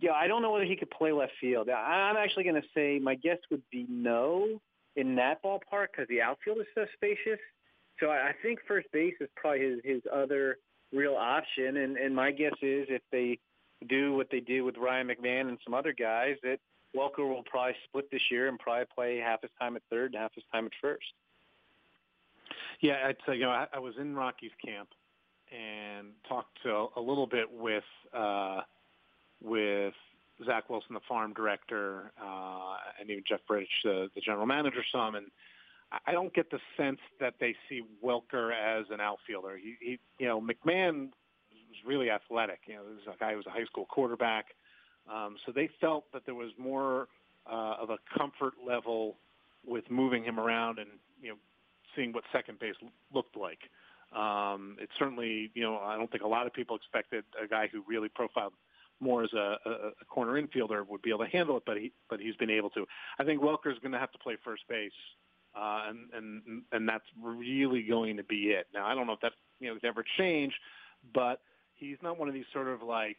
yeah, 0.00 0.12
I 0.12 0.26
don't 0.26 0.42
know 0.42 0.50
whether 0.50 0.64
he 0.64 0.76
could 0.76 0.90
play 0.90 1.12
left 1.12 1.32
field. 1.40 1.68
I'm 1.68 2.16
actually 2.16 2.44
going 2.44 2.60
to 2.60 2.68
say 2.74 2.98
my 2.98 3.14
guess 3.14 3.38
would 3.50 3.62
be 3.70 3.86
no 3.88 4.60
in 4.96 5.14
that 5.16 5.42
ballpark 5.42 5.88
because 5.92 6.08
the 6.08 6.22
outfield 6.22 6.58
is 6.58 6.66
so 6.74 6.84
spacious. 6.94 7.38
So 7.98 8.10
I 8.10 8.32
think 8.42 8.60
first 8.66 8.88
base 8.92 9.14
is 9.20 9.28
probably 9.36 9.60
his, 9.60 9.80
his 9.84 10.02
other 10.12 10.56
real 10.92 11.16
option. 11.16 11.76
And, 11.78 11.96
and 11.96 12.14
my 12.14 12.30
guess 12.30 12.54
is 12.62 12.86
if 12.88 13.02
they 13.12 13.38
do 13.88 14.14
what 14.14 14.28
they 14.30 14.40
do 14.40 14.64
with 14.64 14.76
Ryan 14.76 15.08
McMahon 15.08 15.48
and 15.48 15.58
some 15.64 15.74
other 15.74 15.92
guys, 15.92 16.36
that 16.42 16.58
Welker 16.96 17.28
will 17.28 17.44
probably 17.44 17.74
split 17.84 18.10
this 18.10 18.22
year 18.30 18.48
and 18.48 18.58
probably 18.58 18.86
play 18.94 19.18
half 19.18 19.42
his 19.42 19.50
time 19.60 19.76
at 19.76 19.82
third 19.90 20.12
and 20.12 20.20
half 20.20 20.34
his 20.34 20.44
time 20.52 20.66
at 20.66 20.72
first. 20.80 21.06
Yeah, 22.80 22.96
I'd 23.06 23.16
you 23.34 23.40
know, 23.40 23.50
I, 23.50 23.66
I 23.74 23.78
was 23.78 23.94
in 24.00 24.14
Rockies' 24.14 24.50
camp 24.64 24.88
and 25.52 26.08
talked 26.28 26.58
to 26.62 26.88
a 26.96 27.00
little 27.00 27.26
bit 27.26 27.50
with 27.52 27.84
uh, 28.14 28.60
with 29.42 29.94
Zach 30.44 30.70
Wilson, 30.70 30.94
the 30.94 31.00
farm 31.08 31.32
director, 31.34 32.12
uh, 32.20 32.76
and 32.98 33.10
even 33.10 33.24
Jeff 33.28 33.40
Bridich, 33.48 33.66
the, 33.84 34.08
the 34.14 34.20
general 34.20 34.46
manager, 34.46 34.82
some. 34.92 35.14
And 35.14 35.26
I 36.06 36.12
don't 36.12 36.32
get 36.34 36.50
the 36.50 36.60
sense 36.76 37.00
that 37.20 37.34
they 37.40 37.54
see 37.68 37.82
Welker 38.04 38.52
as 38.52 38.86
an 38.90 39.00
outfielder. 39.00 39.58
He, 39.58 39.76
he 39.80 39.98
you 40.18 40.26
know, 40.26 40.40
McMahon 40.40 41.10
was 41.50 41.78
really 41.86 42.10
athletic. 42.10 42.60
You 42.66 42.74
know, 42.74 42.82
this 42.84 43.02
is 43.02 43.08
a 43.14 43.18
guy 43.18 43.32
who 43.32 43.36
was 43.36 43.46
a 43.46 43.50
high 43.50 43.64
school 43.64 43.86
quarterback. 43.86 44.46
Um, 45.08 45.36
so 45.46 45.52
they 45.52 45.68
felt 45.80 46.04
that 46.12 46.22
there 46.26 46.34
was 46.34 46.50
more 46.58 47.08
uh, 47.50 47.76
of 47.80 47.90
a 47.90 47.98
comfort 48.16 48.54
level 48.66 49.16
with 49.66 49.84
moving 49.90 50.24
him 50.24 50.38
around 50.38 50.78
and 50.78 50.88
you 51.20 51.30
know 51.30 51.36
seeing 51.96 52.12
what 52.12 52.24
second 52.32 52.58
base 52.58 52.74
looked 53.12 53.36
like. 53.36 53.58
Um, 54.16 54.76
it's 54.80 54.92
certainly, 54.98 55.50
you 55.54 55.62
know, 55.62 55.78
I 55.78 55.96
don't 55.96 56.10
think 56.10 56.24
a 56.24 56.28
lot 56.28 56.46
of 56.46 56.52
people 56.52 56.76
expected 56.76 57.24
a 57.42 57.46
guy 57.46 57.68
who 57.70 57.82
really 57.86 58.08
profiled 58.08 58.52
more 58.98 59.22
as 59.24 59.32
a, 59.32 59.56
a, 59.64 59.70
a 60.00 60.04
corner 60.08 60.40
infielder 60.40 60.86
would 60.88 61.02
be 61.02 61.10
able 61.10 61.24
to 61.24 61.30
handle 61.30 61.56
it, 61.56 61.62
but 61.64 61.76
he 61.76 61.92
but 62.08 62.20
he's 62.20 62.36
been 62.36 62.50
able 62.50 62.70
to. 62.70 62.86
I 63.18 63.24
think 63.24 63.40
Welker's 63.40 63.78
going 63.80 63.92
to 63.92 63.98
have 63.98 64.12
to 64.12 64.18
play 64.18 64.36
first 64.44 64.62
base, 64.68 64.92
uh, 65.56 65.84
and 65.88 65.98
and 66.12 66.62
and 66.72 66.88
that's 66.88 67.04
really 67.22 67.82
going 67.82 68.16
to 68.16 68.24
be 68.24 68.50
it. 68.50 68.66
Now 68.74 68.86
I 68.86 68.94
don't 68.94 69.06
know 69.06 69.14
if 69.14 69.20
that 69.20 69.32
you 69.58 69.68
know 69.72 69.78
ever 69.84 70.04
change, 70.18 70.52
but 71.14 71.40
he's 71.74 71.96
not 72.02 72.18
one 72.18 72.28
of 72.28 72.34
these 72.34 72.44
sort 72.52 72.68
of 72.68 72.82
like 72.82 73.16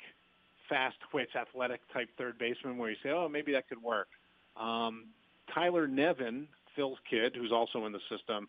fast 0.72 0.96
twitch 1.12 1.36
athletic 1.36 1.82
type 1.94 2.10
third 2.18 2.40
baseman 2.40 2.78
where 2.78 2.90
you 2.90 2.96
say, 3.04 3.10
oh 3.10 3.28
maybe 3.28 3.52
that 3.52 3.68
could 3.68 3.84
work. 3.84 4.08
Um, 4.56 5.08
Tyler 5.54 5.88
Nevin, 5.88 6.48
Phil's 6.76 6.98
kid, 7.10 7.36
who's 7.36 7.52
also 7.52 7.86
in 7.86 7.92
the 7.92 8.00
system, 8.10 8.48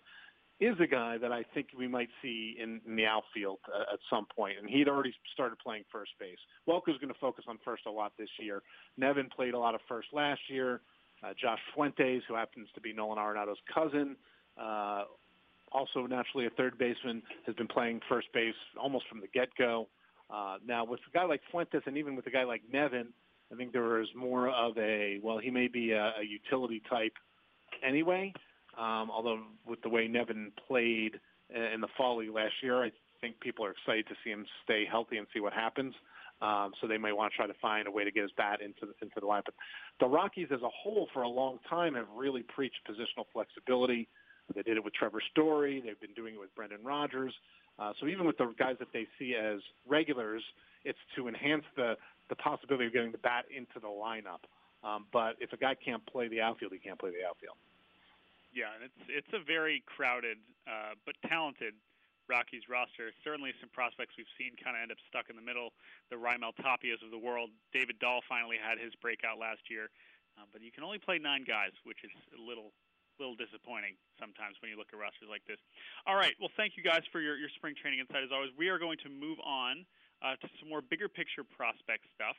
is 0.61 0.77
a 0.81 0.87
guy 0.87 1.19
that 1.19 1.33
I 1.33 1.43
think 1.55 1.69
we 1.77 1.89
might 1.89 2.11
see 2.23 2.57
in, 2.63 2.81
in 2.87 2.95
the 2.95 3.05
outfield 3.05 3.59
uh, 3.67 3.93
at 3.93 3.99
some 4.09 4.27
point, 4.37 4.55
and 4.61 4.71
he'd 4.71 4.89
already 4.89 5.13
started 5.35 5.59
playing 5.59 5.83
first 5.91 6.13
base. 6.21 6.39
Welker's 6.69 6.99
going 7.01 7.13
to 7.13 7.19
focus 7.21 7.45
on 7.49 7.59
first 7.65 7.87
a 7.87 7.91
lot 7.91 8.13
this 8.17 8.29
year. 8.39 8.63
Nevin 8.97 9.29
played 9.35 9.55
a 9.55 9.59
lot 9.59 9.75
of 9.75 9.81
first 9.89 10.09
last 10.13 10.41
year. 10.49 10.81
Uh, 11.25 11.33
Josh 11.41 11.59
Fuentes, 11.75 12.23
who 12.29 12.35
happens 12.35 12.69
to 12.77 12.81
be 12.81 12.93
Nolan 12.93 13.19
Arenado's 13.19 13.59
cousin, 13.73 14.17
uh, 14.61 15.05
also 15.73 16.07
naturally 16.07 16.47
a 16.47 16.51
third 16.51 16.79
baseman, 16.79 17.23
has 17.47 17.57
been 17.57 17.69
playing 17.69 18.01
first 18.09 18.29
base 18.33 18.55
almost 18.81 19.09
from 19.09 19.21
the 19.21 19.29
get-go. 19.29 19.89
Uh, 20.33 20.57
now, 20.67 20.85
with 20.85 21.01
a 21.07 21.13
guy 21.13 21.25
like 21.25 21.41
Fuentes 21.51 21.83
and 21.87 21.97
even 21.99 22.17
with 22.17 22.27
a 22.27 22.31
guy 22.31 22.45
like 22.45 22.63
Nevin, 22.73 23.09
I 23.53 23.57
think 23.57 23.73
there 23.73 24.01
is 24.01 24.09
more 24.17 24.49
of 24.49 24.79
a, 24.79 25.21
well, 25.23 25.39
he 25.39 25.51
may 25.51 25.69
be 25.69 25.93
a, 25.93 26.13
a 26.21 26.25
utility 26.25 26.81
type 26.89 27.13
anyway, 27.87 28.33
um, 28.79 29.11
although 29.11 29.41
with 29.67 29.83
the 29.83 29.91
way 29.91 30.09
Nevin 30.09 30.53
played 30.67 31.21
in 31.51 31.81
the 31.83 31.89
fall 31.97 32.19
league 32.19 32.31
last 32.33 32.55
year, 32.63 32.83
I 32.83 32.91
think 33.21 33.39
people 33.41 33.65
are 33.65 33.73
excited 33.73 34.07
to 34.09 34.15
see 34.25 34.31
him 34.31 34.47
stay 34.65 34.85
healthy 34.91 35.19
and 35.19 35.27
see 35.35 35.41
what 35.41 35.53
happens. 35.53 35.95
Um, 36.41 36.73
so 36.81 36.89
they 36.89 36.99
may 36.99 37.13
want 37.13 37.33
to 37.33 37.37
try 37.37 37.47
to 37.47 37.55
find 37.61 37.87
a 37.87 37.91
way 37.91 38.03
to 38.03 38.11
get 38.11 38.23
his 38.23 38.33
bat 38.37 38.61
into 38.61 38.87
the, 38.87 38.95
into 39.01 39.21
the 39.21 39.27
line. 39.27 39.43
But 39.45 39.55
the 40.01 40.07
Rockies 40.07 40.49
as 40.51 40.63
a 40.63 40.69
whole 40.69 41.09
for 41.13 41.23
a 41.23 41.29
long 41.29 41.59
time 41.71 41.95
have 41.95 42.09
really 42.17 42.43
preached 42.43 42.81
positional 42.89 43.27
flexibility. 43.33 44.09
They 44.55 44.63
did 44.63 44.77
it 44.77 44.85
with 44.85 44.95
Trevor 44.95 45.23
Story. 45.31 45.83
They've 45.85 46.01
been 46.01 46.15
doing 46.15 46.35
it 46.35 46.41
with 46.41 46.55
Brendan 46.55 46.85
Rodgers. 46.85 47.35
Uh, 47.79 47.93
so 48.01 48.07
even 48.07 48.27
with 48.27 48.37
the 48.39 48.53
guys 48.59 48.77
that 48.79 48.93
they 48.93 49.07
see 49.19 49.35
as 49.35 49.61
regulars, 49.89 50.43
it's 50.85 50.99
to 51.17 51.29
enhance 51.29 51.65
the, 51.77 51.97
the 52.29 52.37
possibility 52.37 52.87
of 52.87 52.93
getting 52.93 53.13
the 53.13 53.19
bat 53.19 53.45
into 53.55 53.81
the 53.81 53.89
lineup. 53.89 54.45
Um, 54.85 55.07
but 55.13 55.37
if 55.41 55.53
a 55.53 55.57
guy 55.57 55.75
can't 55.75 56.05
play 56.07 56.29
the 56.29 56.41
outfield, 56.41 56.73
he 56.73 56.79
can't 56.79 56.99
play 56.99 57.11
the 57.11 57.27
outfield. 57.27 57.57
Yeah, 58.53 58.69
and 58.77 58.85
it's 58.85 59.03
it's 59.09 59.33
a 59.33 59.41
very 59.41 59.83
crowded 59.89 60.37
uh, 60.69 60.93
but 61.07 61.17
talented 61.25 61.73
Rockies 62.29 62.69
roster. 62.69 63.11
Certainly, 63.25 63.57
some 63.61 63.73
prospects 63.73 64.15
we've 64.21 64.31
seen 64.37 64.53
kind 64.61 64.77
of 64.77 64.83
end 64.85 64.93
up 64.93 65.01
stuck 65.09 65.31
in 65.33 65.37
the 65.37 65.43
middle. 65.43 65.73
The 66.11 66.21
Raimel 66.21 66.53
Tapias 66.61 67.01
of 67.01 67.11
the 67.11 67.19
world. 67.19 67.51
David 67.73 67.99
Dahl 67.99 68.21
finally 68.29 68.61
had 68.61 68.77
his 68.77 68.93
breakout 69.01 69.41
last 69.41 69.65
year, 69.73 69.89
uh, 70.37 70.45
but 70.53 70.61
you 70.61 70.71
can 70.71 70.85
only 70.85 71.01
play 71.01 71.17
nine 71.17 71.45
guys, 71.49 71.73
which 71.85 72.05
is 72.05 72.13
a 72.37 72.41
little 72.41 72.77
little 73.23 73.39
disappointing 73.39 73.95
sometimes 74.19 74.59
when 74.59 74.75
you 74.75 74.77
look 74.77 74.91
at 74.91 74.99
rosters 74.99 75.31
like 75.31 75.47
this. 75.47 75.63
All 76.11 76.19
right, 76.19 76.35
well, 76.43 76.51
thank 76.59 76.75
you 76.75 76.83
guys 76.83 77.07
for 77.15 77.23
your 77.23 77.39
your 77.39 77.49
spring 77.55 77.79
training 77.79 78.03
insight 78.03 78.27
as 78.27 78.35
always. 78.35 78.51
We 78.59 78.67
are 78.67 78.83
going 78.83 78.99
to 79.07 79.11
move 79.11 79.39
on 79.47 79.87
uh, 80.19 80.35
to 80.43 80.47
some 80.59 80.67
more 80.67 80.83
bigger 80.83 81.07
picture 81.07 81.47
prospect 81.47 82.11
stuff. 82.19 82.35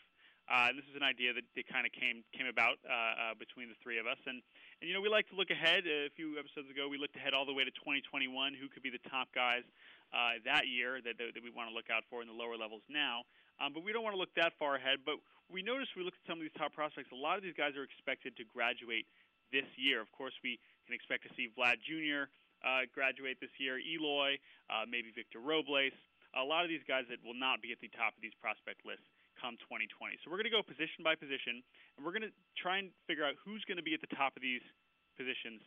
Uh, 0.52 0.68
and 0.68 0.76
this 0.76 0.84
is 0.92 0.96
an 1.00 1.08
idea 1.08 1.32
that, 1.32 1.48
that 1.56 1.64
kind 1.72 1.88
of 1.88 1.96
came 1.96 2.20
came 2.36 2.52
about 2.52 2.76
uh, 2.84 2.92
uh, 2.92 3.34
between 3.40 3.72
the 3.72 3.80
three 3.80 3.96
of 3.96 4.04
us, 4.04 4.20
and 4.28 4.44
and 4.84 4.92
you 4.92 4.92
know 4.92 5.00
we 5.00 5.08
like 5.08 5.24
to 5.32 5.40
look 5.40 5.48
ahead. 5.48 5.88
A 5.88 6.12
few 6.20 6.36
episodes 6.36 6.68
ago, 6.68 6.92
we 6.92 7.00
looked 7.00 7.16
ahead 7.16 7.32
all 7.32 7.48
the 7.48 7.56
way 7.56 7.64
to 7.64 7.72
2021. 7.80 8.28
Who 8.60 8.68
could 8.68 8.84
be 8.84 8.92
the 8.92 9.00
top 9.08 9.32
guys 9.32 9.64
uh, 10.12 10.44
that 10.44 10.68
year 10.68 11.00
that, 11.00 11.16
that, 11.16 11.40
that 11.40 11.44
we 11.44 11.48
want 11.48 11.72
to 11.72 11.76
look 11.76 11.88
out 11.88 12.04
for 12.12 12.20
in 12.20 12.28
the 12.28 12.36
lower 12.36 12.60
levels 12.60 12.84
now? 12.92 13.24
Um, 13.64 13.72
but 13.72 13.88
we 13.88 13.96
don't 13.96 14.04
want 14.04 14.20
to 14.20 14.20
look 14.20 14.36
that 14.36 14.52
far 14.60 14.76
ahead. 14.76 15.08
But 15.08 15.24
we 15.48 15.64
noticed 15.64 15.96
we 15.96 16.04
looked 16.04 16.20
at 16.20 16.28
some 16.28 16.42
of 16.42 16.44
these 16.44 16.56
top 16.60 16.76
prospects. 16.76 17.16
A 17.16 17.20
lot 17.20 17.40
of 17.40 17.44
these 17.48 17.56
guys 17.56 17.80
are 17.80 17.88
expected 17.88 18.36
to 18.36 18.44
graduate 18.44 19.08
this 19.54 19.70
year. 19.78 20.02
Of 20.02 20.10
course, 20.12 20.34
we 20.42 20.58
can 20.90 20.98
expect 20.98 21.24
to 21.30 21.32
see 21.38 21.54
Vlad 21.54 21.80
Jr. 21.86 22.28
Uh, 22.66 22.90
graduate 22.90 23.38
this 23.38 23.54
year, 23.62 23.78
Eloy, 23.78 24.42
uh, 24.74 24.90
maybe 24.90 25.14
Victor 25.14 25.40
Robles. 25.40 25.94
A 26.34 26.42
lot 26.42 26.66
of 26.66 26.70
these 26.74 26.84
guys 26.90 27.06
that 27.14 27.22
will 27.22 27.38
not 27.38 27.62
be 27.62 27.70
at 27.70 27.78
the 27.78 27.94
top 27.94 28.18
of 28.18 28.22
these 28.26 28.34
prospect 28.42 28.82
lists 28.82 29.06
come 29.38 29.54
2020. 29.70 30.18
So 30.26 30.34
we're 30.34 30.42
going 30.42 30.50
to 30.50 30.56
go 30.56 30.66
position 30.66 31.06
by 31.06 31.14
position, 31.14 31.62
and 31.96 32.02
we're 32.02 32.16
going 32.16 32.26
to 32.26 32.34
try 32.58 32.82
and 32.82 32.90
figure 33.06 33.22
out 33.22 33.38
who's 33.38 33.62
going 33.70 33.78
to 33.78 33.86
be 33.86 33.94
at 33.94 34.02
the 34.02 34.10
top 34.18 34.34
of 34.34 34.42
these 34.42 34.66
positions 35.14 35.62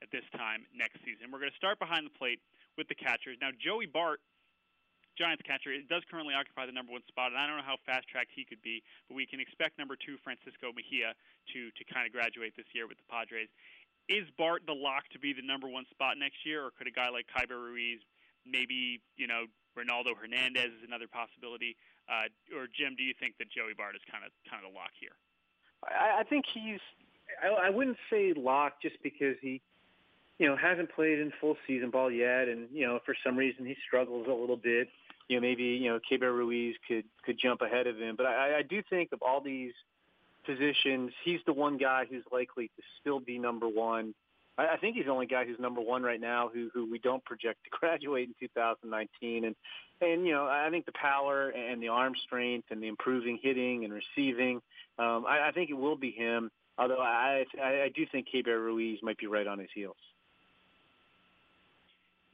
at 0.00 0.08
this 0.12 0.24
time 0.32 0.64
next 0.72 1.00
season. 1.04 1.28
We're 1.28 1.40
going 1.40 1.52
to 1.52 1.60
start 1.60 1.76
behind 1.76 2.08
the 2.08 2.14
plate 2.16 2.40
with 2.76 2.88
the 2.88 2.96
catchers. 2.96 3.36
Now, 3.40 3.52
Joey 3.56 3.88
Bart, 3.88 4.20
Giants 5.16 5.42
catcher, 5.42 5.72
It 5.72 5.88
does 5.88 6.04
currently 6.08 6.36
occupy 6.36 6.68
the 6.68 6.76
number 6.76 6.92
one 6.92 7.02
spot, 7.08 7.32
and 7.32 7.40
I 7.40 7.48
don't 7.48 7.56
know 7.56 7.66
how 7.66 7.80
fast 7.88 8.08
tracked 8.08 8.30
he 8.36 8.44
could 8.44 8.60
be, 8.60 8.84
but 9.08 9.16
we 9.16 9.24
can 9.24 9.40
expect 9.40 9.80
number 9.80 9.96
two 9.96 10.20
Francisco 10.20 10.70
Mejia 10.76 11.16
to 11.56 11.60
to 11.72 11.82
kind 11.88 12.04
of 12.04 12.12
graduate 12.12 12.52
this 12.56 12.68
year 12.76 12.86
with 12.86 13.00
the 13.00 13.08
Padres. 13.08 13.48
Is 14.08 14.28
Bart 14.38 14.62
the 14.68 14.76
lock 14.76 15.08
to 15.16 15.18
be 15.18 15.32
the 15.32 15.42
number 15.42 15.66
one 15.66 15.88
spot 15.90 16.20
next 16.20 16.44
year, 16.44 16.62
or 16.62 16.70
could 16.70 16.86
a 16.86 16.94
guy 16.94 17.08
like 17.08 17.26
Keibert 17.26 17.58
Ruiz, 17.58 17.98
maybe 18.44 19.00
you 19.16 19.26
know 19.26 19.48
Ronaldo 19.74 20.14
Hernandez 20.14 20.70
is 20.76 20.84
another 20.86 21.08
possibility, 21.08 21.74
uh, 22.06 22.30
or 22.54 22.68
Jim, 22.70 22.94
do 22.94 23.02
you 23.02 23.16
think 23.18 23.40
that 23.40 23.50
Joey 23.50 23.74
Bart 23.74 23.96
is 23.96 24.04
kind 24.06 24.22
of 24.22 24.30
kind 24.44 24.62
of 24.62 24.70
the 24.70 24.74
lock 24.76 24.92
here? 25.00 25.16
I, 25.82 26.20
I 26.20 26.24
think 26.28 26.44
he's. 26.46 26.84
I, 27.42 27.68
I 27.68 27.70
wouldn't 27.70 27.98
say 28.08 28.32
lock 28.36 28.80
just 28.80 29.02
because 29.02 29.34
he 29.42 29.60
you 30.38 30.46
know, 30.46 30.56
hasn't 30.56 30.92
played 30.92 31.18
in 31.18 31.32
full 31.40 31.56
season 31.66 31.90
ball 31.90 32.10
yet, 32.10 32.48
and 32.48 32.68
you 32.72 32.86
know, 32.86 33.00
for 33.04 33.14
some 33.24 33.36
reason 33.36 33.64
he 33.64 33.74
struggles 33.86 34.26
a 34.28 34.32
little 34.32 34.56
bit. 34.56 34.88
You 35.28 35.36
know, 35.36 35.40
maybe 35.40 35.64
you 35.64 35.90
know, 35.90 35.98
Keibert 36.10 36.34
Ruiz 36.34 36.76
could 36.86 37.04
could 37.24 37.38
jump 37.42 37.60
ahead 37.60 37.86
of 37.86 37.98
him, 37.98 38.16
but 38.16 38.26
I, 38.26 38.58
I 38.58 38.62
do 38.62 38.82
think 38.88 39.10
of 39.12 39.20
all 39.22 39.40
these 39.40 39.72
positions, 40.46 41.10
he's 41.24 41.40
the 41.46 41.52
one 41.52 41.76
guy 41.76 42.04
who's 42.08 42.22
likely 42.32 42.68
to 42.68 42.82
still 43.00 43.20
be 43.20 43.38
number 43.38 43.68
one. 43.68 44.14
I, 44.56 44.68
I 44.68 44.76
think 44.76 44.96
he's 44.96 45.06
the 45.06 45.10
only 45.10 45.26
guy 45.26 45.44
who's 45.44 45.58
number 45.58 45.80
one 45.80 46.02
right 46.02 46.20
now 46.20 46.48
who 46.52 46.70
who 46.72 46.90
we 46.90 46.98
don't 46.98 47.24
project 47.24 47.58
to 47.64 47.70
graduate 47.78 48.28
in 48.28 48.34
2019, 48.48 49.44
and 49.44 49.56
and 50.00 50.26
you 50.26 50.32
know, 50.32 50.46
I 50.46 50.68
think 50.70 50.86
the 50.86 50.92
power 50.92 51.50
and 51.50 51.82
the 51.82 51.88
arm 51.88 52.14
strength 52.24 52.68
and 52.70 52.82
the 52.82 52.88
improving 52.88 53.38
hitting 53.42 53.84
and 53.84 53.92
receiving, 53.92 54.60
um, 54.98 55.24
I, 55.26 55.48
I 55.48 55.50
think 55.52 55.70
it 55.70 55.74
will 55.74 55.96
be 55.96 56.12
him. 56.12 56.50
Although 56.78 57.00
I 57.00 57.44
I, 57.62 57.82
I 57.84 57.90
do 57.94 58.06
think 58.10 58.28
Keibert 58.32 58.62
Ruiz 58.62 59.00
might 59.02 59.18
be 59.18 59.26
right 59.26 59.46
on 59.46 59.58
his 59.58 59.70
heels. 59.74 59.96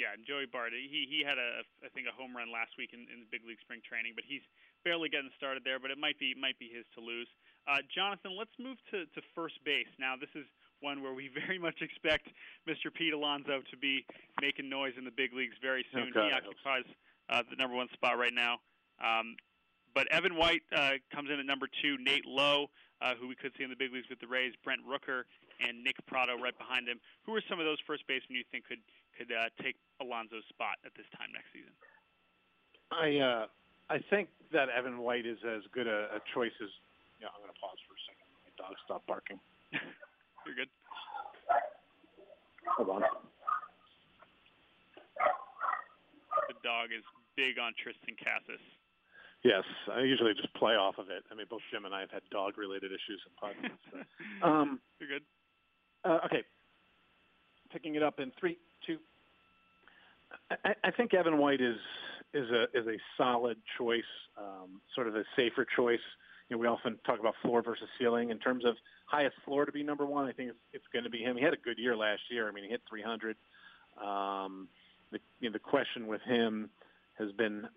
Yeah, 0.00 0.16
and 0.16 0.24
Joey 0.24 0.48
Bart, 0.48 0.72
he 0.72 1.04
he 1.04 1.20
had 1.20 1.36
a 1.36 1.62
I 1.84 1.88
think 1.92 2.08
a 2.08 2.14
home 2.14 2.32
run 2.32 2.48
last 2.48 2.74
week 2.80 2.96
in, 2.96 3.04
in 3.12 3.20
the 3.20 3.28
big 3.28 3.44
league 3.44 3.60
spring 3.60 3.84
training, 3.84 4.16
but 4.16 4.24
he's 4.24 4.44
barely 4.84 5.12
getting 5.12 5.30
started 5.36 5.62
there. 5.62 5.78
But 5.78 5.92
it 5.92 6.00
might 6.00 6.18
be 6.18 6.32
might 6.34 6.58
be 6.58 6.72
his 6.72 6.88
to 6.96 7.00
lose. 7.04 7.28
Uh, 7.68 7.84
Jonathan, 7.92 8.32
let's 8.34 8.54
move 8.56 8.80
to 8.90 9.04
to 9.04 9.20
first 9.36 9.60
base 9.64 9.90
now. 10.00 10.16
This 10.16 10.32
is 10.34 10.48
one 10.80 11.02
where 11.02 11.14
we 11.14 11.30
very 11.46 11.58
much 11.58 11.80
expect 11.80 12.28
Mr. 12.68 12.92
Pete 12.92 13.12
Alonso 13.12 13.62
to 13.70 13.76
be 13.76 14.04
making 14.40 14.68
noise 14.68 14.96
in 14.98 15.04
the 15.04 15.14
big 15.14 15.32
leagues 15.32 15.54
very 15.60 15.84
soon. 15.92 16.10
Oh, 16.16 16.26
he 16.26 16.32
occupies 16.32 16.88
uh, 17.30 17.42
the 17.48 17.56
number 17.56 17.76
one 17.76 17.88
spot 17.92 18.18
right 18.18 18.34
now. 18.34 18.58
Um, 19.02 19.36
but 19.94 20.10
Evan 20.10 20.36
White 20.36 20.62
uh, 20.74 20.96
comes 21.14 21.30
in 21.30 21.38
at 21.38 21.46
number 21.46 21.68
two. 21.82 21.96
Nate 22.00 22.24
Lowe, 22.24 22.70
uh, 23.00 23.14
who 23.20 23.28
we 23.28 23.34
could 23.34 23.52
see 23.56 23.64
in 23.64 23.70
the 23.70 23.76
big 23.76 23.92
leagues 23.92 24.08
with 24.08 24.20
the 24.20 24.26
Rays, 24.26 24.54
Brent 24.64 24.80
Rooker, 24.88 25.24
and 25.60 25.84
Nick 25.84 25.96
Pratto 26.06 26.40
right 26.40 26.56
behind 26.56 26.88
him. 26.88 26.98
Who 27.24 27.34
are 27.34 27.42
some 27.48 27.60
of 27.60 27.66
those 27.66 27.78
first 27.86 28.06
basemen 28.08 28.40
you 28.40 28.44
think 28.50 28.66
could 28.66 28.80
could 29.22 29.30
uh, 29.30 29.46
take 29.62 29.78
Alonso's 30.02 30.42
spot 30.50 30.82
at 30.82 30.90
this 30.98 31.06
time 31.14 31.30
next 31.30 31.54
season? 31.54 31.70
I 32.90 33.22
uh, 33.22 33.46
I 33.86 34.02
think 34.10 34.28
that 34.50 34.66
Evan 34.68 34.98
White 34.98 35.26
is 35.26 35.38
as 35.46 35.62
good 35.70 35.86
a, 35.86 36.18
a 36.18 36.20
choice 36.34 36.54
as. 36.58 36.70
Yeah, 37.22 37.30
I'm 37.30 37.38
going 37.38 37.54
to 37.54 37.60
pause 37.62 37.78
for 37.86 37.94
a 37.94 38.02
second. 38.02 38.26
My 38.42 38.50
dog 38.58 38.74
stopped 38.82 39.06
barking. 39.06 39.38
You're 40.42 40.58
good. 40.58 40.72
Hold 42.66 42.98
on. 42.98 43.02
The 46.50 46.58
dog 46.66 46.90
is 46.90 47.06
big 47.38 47.62
on 47.62 47.78
Triston 47.78 48.18
Casas. 48.18 48.58
Yes, 49.46 49.62
I 49.86 50.02
usually 50.02 50.34
just 50.34 50.52
play 50.54 50.74
off 50.74 50.98
of 50.98 51.10
it. 51.10 51.22
I 51.30 51.34
mean, 51.34 51.46
both 51.48 51.62
Jim 51.70 51.84
and 51.84 51.94
I 51.94 52.00
have 52.00 52.10
had 52.10 52.22
dog-related 52.30 52.90
issues 52.90 53.22
in 53.22 53.32
podcasts. 53.38 53.86
So. 53.90 54.02
um, 54.46 54.80
You're 54.98 55.18
good. 55.18 55.26
Uh, 56.04 56.18
okay, 56.26 56.42
picking 57.72 57.94
it 57.94 58.02
up 58.02 58.20
in 58.20 58.30
three, 58.38 58.58
two. 58.86 58.98
I, 60.84 60.90
think 60.90 61.14
Evan 61.14 61.38
White 61.38 61.60
is 61.60 61.76
is 62.34 62.50
a 62.50 62.64
is 62.74 62.86
a 62.86 62.96
solid 63.16 63.58
choice, 63.78 64.02
um, 64.38 64.80
sort 64.94 65.08
of 65.08 65.16
a 65.16 65.24
safer 65.36 65.66
choice. 65.76 66.00
You 66.48 66.56
know, 66.56 66.60
we 66.60 66.66
often 66.66 66.98
talk 67.06 67.20
about 67.20 67.34
floor 67.42 67.62
versus 67.62 67.88
ceiling 67.98 68.30
in 68.30 68.38
terms 68.38 68.64
of 68.64 68.76
highest 69.06 69.36
floor 69.44 69.64
to 69.64 69.72
be 69.72 69.82
number 69.82 70.04
one. 70.04 70.26
I 70.26 70.32
think 70.32 70.50
it's, 70.50 70.58
it's 70.72 70.84
going 70.92 71.04
to 71.04 71.10
be 71.10 71.22
him. 71.22 71.36
He 71.36 71.42
had 71.42 71.52
a 71.52 71.58
good 71.58 71.78
year 71.78 71.96
last 71.96 72.22
year. 72.30 72.48
I 72.48 72.52
mean, 72.52 72.64
he 72.64 72.70
hit 72.70 72.82
300. 72.88 73.36
Um, 74.02 74.68
the 75.10 75.18
you 75.40 75.48
know, 75.48 75.52
the 75.52 75.58
question 75.58 76.06
with 76.06 76.22
him 76.22 76.70
has 77.18 77.30
been, 77.32 77.68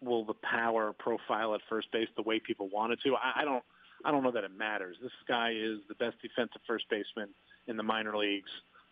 will 0.00 0.24
the 0.24 0.34
power 0.34 0.92
profile 0.98 1.54
at 1.54 1.60
first 1.68 1.92
base 1.92 2.08
the 2.16 2.22
way 2.22 2.40
people 2.40 2.68
wanted 2.72 2.98
to? 3.04 3.14
I, 3.16 3.42
I 3.42 3.44
don't. 3.44 3.64
I 4.02 4.10
don't 4.10 4.22
know 4.22 4.30
that 4.30 4.44
it 4.44 4.56
matters. 4.56 4.96
This 5.02 5.12
guy 5.28 5.50
is 5.50 5.80
the 5.88 5.94
best 5.94 6.16
defensive 6.22 6.62
first 6.66 6.86
baseman 6.88 7.28
in 7.66 7.76
the 7.76 7.82
minor 7.82 8.16
leagues. 8.16 8.48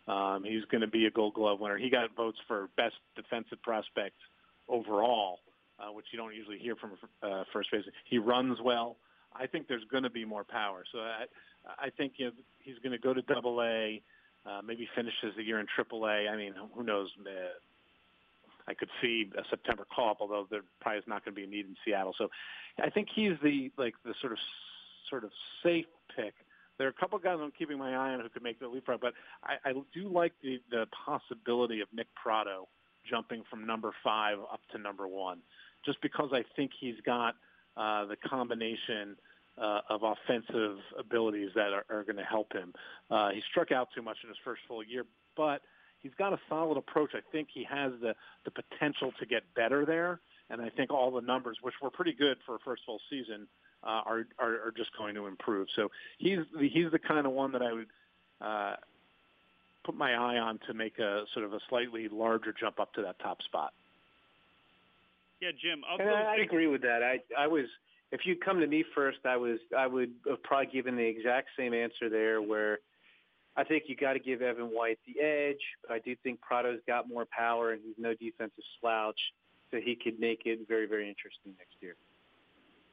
Um, 0.08 0.42
he's 0.44 0.64
going 0.70 0.80
to 0.80 0.88
be 0.88 1.06
a 1.06 1.10
Gold 1.10 1.34
Glove 1.34 1.60
winner. 1.60 1.76
He 1.76 1.90
got 1.90 2.14
votes 2.16 2.38
for 2.46 2.68
best 2.76 2.94
defensive 3.14 3.60
prospect 3.62 4.16
overall, 4.68 5.40
uh, 5.78 5.92
which 5.92 6.06
you 6.12 6.18
don't 6.18 6.34
usually 6.34 6.58
hear 6.58 6.76
from 6.76 6.92
uh, 7.22 7.44
first 7.52 7.70
base. 7.70 7.84
He 8.08 8.18
runs 8.18 8.58
well. 8.64 8.96
I 9.34 9.46
think 9.46 9.68
there's 9.68 9.84
going 9.90 10.04
to 10.04 10.10
be 10.10 10.24
more 10.24 10.44
power. 10.44 10.84
So 10.92 11.00
I, 11.00 11.26
I 11.78 11.90
think 11.90 12.14
you 12.16 12.26
know, 12.26 12.32
he's 12.60 12.78
going 12.82 12.92
to 12.92 12.98
go 12.98 13.12
to 13.12 13.20
Double 13.22 13.60
A, 13.62 14.02
uh, 14.46 14.62
maybe 14.64 14.88
finishes 14.96 15.34
the 15.36 15.42
year 15.42 15.60
in 15.60 15.66
Triple 15.74 16.06
A. 16.06 16.28
I 16.28 16.36
mean, 16.36 16.54
who 16.74 16.82
knows? 16.82 17.10
Uh, 17.20 17.30
I 18.66 18.74
could 18.74 18.88
see 19.00 19.30
a 19.36 19.42
September 19.50 19.86
call 19.94 20.10
up, 20.10 20.18
although 20.20 20.46
there 20.50 20.60
probably 20.80 20.98
is 20.98 21.04
not 21.06 21.24
going 21.24 21.34
to 21.34 21.40
be 21.40 21.44
a 21.44 21.50
need 21.50 21.66
in 21.66 21.76
Seattle. 21.84 22.14
So 22.16 22.28
I 22.82 22.90
think 22.90 23.08
he's 23.14 23.32
the 23.42 23.70
like 23.76 23.94
the 24.04 24.14
sort 24.20 24.32
of 24.32 24.38
sort 25.08 25.24
of 25.24 25.30
safe 25.62 25.86
pick. 26.14 26.34
There 26.78 26.86
are 26.86 26.90
a 26.90 27.00
couple 27.00 27.18
guys 27.18 27.38
I'm 27.40 27.52
keeping 27.58 27.78
my 27.78 27.90
eye 27.90 28.14
on 28.14 28.20
who 28.20 28.28
could 28.28 28.42
make 28.42 28.60
the 28.60 28.68
leapfrog, 28.68 29.00
but 29.00 29.14
I, 29.42 29.70
I 29.70 29.72
do 29.92 30.08
like 30.08 30.32
the, 30.42 30.60
the 30.70 30.86
possibility 31.04 31.80
of 31.80 31.88
Nick 31.92 32.06
Pratto 32.14 32.68
jumping 33.08 33.42
from 33.50 33.66
number 33.66 33.92
five 34.04 34.38
up 34.38 34.60
to 34.72 34.78
number 34.78 35.08
one, 35.08 35.40
just 35.84 36.00
because 36.02 36.30
I 36.32 36.44
think 36.56 36.70
he's 36.78 37.00
got 37.04 37.34
uh, 37.76 38.06
the 38.06 38.16
combination 38.16 39.16
uh, 39.60 39.80
of 39.90 40.02
offensive 40.02 40.78
abilities 40.98 41.50
that 41.54 41.72
are, 41.72 41.84
are 41.90 42.04
going 42.04 42.16
to 42.16 42.24
help 42.24 42.52
him. 42.52 42.72
Uh, 43.10 43.30
he 43.30 43.42
struck 43.50 43.72
out 43.72 43.88
too 43.94 44.02
much 44.02 44.18
in 44.22 44.28
his 44.28 44.38
first 44.44 44.62
full 44.68 44.84
year, 44.84 45.04
but 45.36 45.62
he's 46.00 46.14
got 46.18 46.32
a 46.32 46.38
solid 46.48 46.78
approach. 46.78 47.10
I 47.14 47.20
think 47.32 47.48
he 47.52 47.64
has 47.68 47.92
the, 48.00 48.14
the 48.44 48.50
potential 48.50 49.12
to 49.18 49.26
get 49.26 49.42
better 49.54 49.84
there, 49.84 50.20
and 50.50 50.62
I 50.62 50.68
think 50.70 50.92
all 50.92 51.10
the 51.10 51.20
numbers, 51.20 51.58
which 51.60 51.74
were 51.82 51.90
pretty 51.90 52.12
good 52.12 52.36
for 52.46 52.54
a 52.54 52.58
first 52.64 52.82
full 52.86 53.00
season, 53.10 53.46
uh, 53.46 53.48
are, 53.82 54.26
are 54.38 54.54
are 54.66 54.72
just 54.76 54.90
going 54.96 55.14
to 55.14 55.26
improve. 55.26 55.68
So 55.76 55.90
he's 56.18 56.40
he's 56.58 56.90
the 56.90 56.98
kind 56.98 57.26
of 57.26 57.32
one 57.32 57.52
that 57.52 57.62
I 57.62 57.72
would 57.72 57.86
uh, 58.40 58.76
put 59.84 59.96
my 59.96 60.12
eye 60.12 60.38
on 60.38 60.58
to 60.66 60.74
make 60.74 60.98
a 60.98 61.24
sort 61.32 61.44
of 61.44 61.52
a 61.52 61.60
slightly 61.68 62.08
larger 62.08 62.54
jump 62.58 62.80
up 62.80 62.92
to 62.94 63.02
that 63.02 63.18
top 63.20 63.42
spot. 63.42 63.72
Yeah, 65.40 65.50
Jim. 65.60 65.82
And 65.98 66.10
I, 66.10 66.34
I 66.34 66.36
agree 66.36 66.66
with 66.66 66.82
that. 66.82 67.02
I 67.02 67.20
I 67.36 67.46
was 67.46 67.66
if 68.10 68.22
you 68.24 68.36
come 68.36 68.60
to 68.60 68.66
me 68.66 68.84
first, 68.94 69.18
I 69.24 69.36
was 69.36 69.58
I 69.76 69.86
would 69.86 70.12
have 70.28 70.42
probably 70.42 70.72
given 70.72 70.96
the 70.96 71.06
exact 71.06 71.48
same 71.56 71.74
answer 71.74 72.08
there. 72.10 72.42
Where 72.42 72.78
I 73.56 73.64
think 73.64 73.84
you 73.86 73.96
got 73.96 74.14
to 74.14 74.18
give 74.18 74.42
Evan 74.42 74.66
White 74.66 74.98
the 75.06 75.20
edge, 75.20 75.60
but 75.82 75.94
I 75.94 75.98
do 76.00 76.16
think 76.22 76.40
Pratto's 76.40 76.80
got 76.86 77.08
more 77.08 77.26
power 77.30 77.72
and 77.72 77.80
he's 77.84 77.96
no 77.98 78.14
defensive 78.14 78.64
slouch, 78.80 79.18
so 79.70 79.78
he 79.78 79.96
could 79.96 80.18
make 80.18 80.42
it 80.44 80.60
very 80.66 80.86
very 80.86 81.08
interesting 81.08 81.54
next 81.58 81.76
year. 81.80 81.94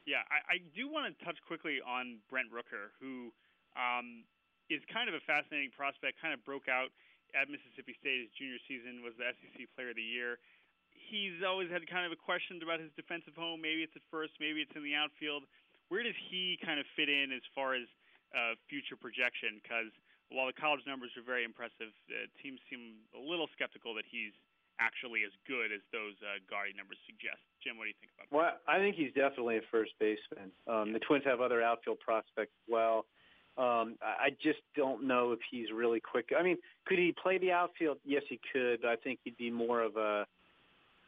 Yeah, 0.06 0.22
I, 0.30 0.56
I 0.56 0.56
do 0.70 0.86
want 0.86 1.10
to 1.10 1.12
touch 1.26 1.36
quickly 1.42 1.82
on 1.82 2.22
Brent 2.30 2.54
Rooker, 2.54 2.94
who 3.02 3.34
um, 3.74 4.22
is 4.70 4.78
kind 4.86 5.10
of 5.10 5.18
a 5.18 5.22
fascinating 5.26 5.74
prospect. 5.74 6.22
Kind 6.22 6.30
of 6.30 6.46
broke 6.46 6.70
out 6.70 6.94
at 7.34 7.50
Mississippi 7.50 7.98
State 7.98 8.22
his 8.22 8.30
junior 8.38 8.62
season, 8.70 9.02
was 9.02 9.18
the 9.18 9.34
SEC 9.34 9.66
Player 9.74 9.90
of 9.90 9.98
the 9.98 10.06
Year. 10.06 10.38
He's 10.94 11.42
always 11.42 11.68
had 11.74 11.82
kind 11.90 12.06
of 12.06 12.14
a 12.14 12.18
question 12.18 12.62
about 12.62 12.78
his 12.78 12.94
defensive 12.94 13.34
home. 13.34 13.58
Maybe 13.58 13.82
it's 13.82 13.94
at 13.98 14.06
first, 14.06 14.38
maybe 14.38 14.62
it's 14.62 14.72
in 14.78 14.86
the 14.86 14.94
outfield. 14.94 15.42
Where 15.90 16.02
does 16.02 16.16
he 16.30 16.58
kind 16.62 16.78
of 16.78 16.86
fit 16.94 17.10
in 17.10 17.34
as 17.34 17.42
far 17.54 17.74
as 17.74 17.86
uh, 18.34 18.58
future 18.70 18.98
projection? 18.98 19.58
Because 19.62 19.90
while 20.30 20.46
the 20.50 20.56
college 20.56 20.82
numbers 20.86 21.14
are 21.14 21.22
very 21.22 21.46
impressive, 21.46 21.94
uh, 22.10 22.26
teams 22.42 22.58
seem 22.66 23.06
a 23.14 23.22
little 23.22 23.46
skeptical 23.54 23.94
that 23.94 24.06
he's 24.06 24.34
actually 24.82 25.22
as 25.22 25.34
good 25.46 25.70
as 25.70 25.82
those 25.94 26.18
uh, 26.22 26.42
Guardy 26.50 26.74
numbers 26.74 26.98
suggest. 27.06 27.42
Jim, 27.66 27.76
what 27.76 27.84
do 27.84 27.88
you 27.88 27.94
think 27.98 28.12
about 28.14 28.30
that? 28.30 28.36
Well, 28.36 28.52
I 28.68 28.78
think 28.78 28.94
he's 28.94 29.12
definitely 29.12 29.58
a 29.58 29.66
first 29.72 29.90
baseman. 29.98 30.52
Um, 30.70 30.92
the 30.92 31.00
Twins 31.00 31.24
have 31.26 31.40
other 31.40 31.62
outfield 31.62 31.98
prospects 31.98 32.54
well. 32.68 33.06
Um, 33.58 33.96
I 34.02 34.30
just 34.40 34.60
don't 34.76 35.06
know 35.06 35.32
if 35.32 35.40
he's 35.50 35.72
really 35.74 35.98
quick. 35.98 36.30
I 36.38 36.42
mean, 36.42 36.58
could 36.86 36.98
he 36.98 37.14
play 37.20 37.38
the 37.38 37.50
outfield? 37.50 37.98
Yes, 38.04 38.22
he 38.28 38.38
could, 38.52 38.82
but 38.82 38.90
I 38.90 38.96
think 38.96 39.18
he'd 39.24 39.36
be 39.36 39.50
more 39.50 39.82
of 39.82 39.96
a 39.96 40.26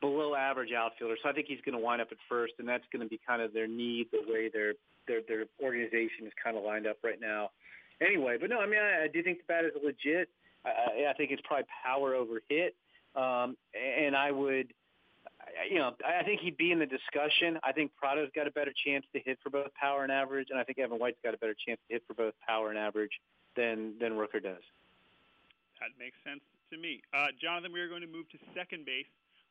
below 0.00 0.34
average 0.34 0.72
outfielder. 0.72 1.16
So 1.22 1.28
I 1.28 1.32
think 1.32 1.46
he's 1.46 1.60
going 1.64 1.76
to 1.76 1.84
wind 1.84 2.00
up 2.00 2.08
at 2.10 2.18
first, 2.28 2.54
and 2.58 2.66
that's 2.66 2.84
going 2.90 3.02
to 3.02 3.08
be 3.08 3.20
kind 3.24 3.42
of 3.42 3.52
their 3.52 3.68
need, 3.68 4.08
the 4.10 4.20
way 4.26 4.48
their 4.52 4.72
their 5.06 5.20
their 5.28 5.44
organization 5.62 6.26
is 6.26 6.32
kind 6.42 6.56
of 6.56 6.64
lined 6.64 6.86
up 6.86 6.96
right 7.04 7.20
now. 7.20 7.50
Anyway, 8.00 8.36
but 8.40 8.48
no, 8.48 8.60
I 8.60 8.66
mean, 8.66 8.80
I, 8.80 9.04
I 9.04 9.08
do 9.08 9.22
think 9.22 9.38
the 9.38 9.44
bat 9.46 9.64
is 9.64 9.72
legit. 9.84 10.28
I, 10.64 11.10
I 11.10 11.12
think 11.14 11.30
it's 11.30 11.42
probably 11.44 11.66
power 11.84 12.14
over 12.14 12.40
hit. 12.48 12.74
Um, 13.16 13.56
and 13.74 14.14
I 14.14 14.30
would, 14.30 14.72
you 15.70 15.78
know, 15.78 15.94
I 16.06 16.22
think 16.22 16.40
he'd 16.40 16.56
be 16.56 16.72
in 16.72 16.78
the 16.78 16.86
discussion. 16.86 17.58
I 17.62 17.72
think 17.72 17.92
Pratto's 17.96 18.30
got 18.34 18.46
a 18.46 18.50
better 18.50 18.72
chance 18.84 19.04
to 19.12 19.20
hit 19.20 19.38
for 19.42 19.50
both 19.50 19.72
power 19.74 20.02
and 20.02 20.12
average, 20.12 20.48
and 20.50 20.58
I 20.58 20.64
think 20.64 20.78
Evan 20.78 20.98
White's 20.98 21.18
got 21.24 21.34
a 21.34 21.38
better 21.38 21.56
chance 21.66 21.80
to 21.88 21.94
hit 21.94 22.02
for 22.06 22.14
both 22.14 22.34
power 22.46 22.70
and 22.70 22.78
average 22.78 23.20
than 23.56 23.98
than 23.98 24.12
Rooker 24.12 24.42
does. 24.42 24.62
That 25.80 25.94
makes 25.98 26.16
sense 26.26 26.42
to 26.70 26.76
me. 26.76 27.02
Uh, 27.14 27.30
Jonathan, 27.40 27.72
we 27.72 27.80
are 27.80 27.88
going 27.88 28.02
to 28.02 28.10
move 28.10 28.28
to 28.30 28.38
second 28.54 28.84
base, 28.84 29.08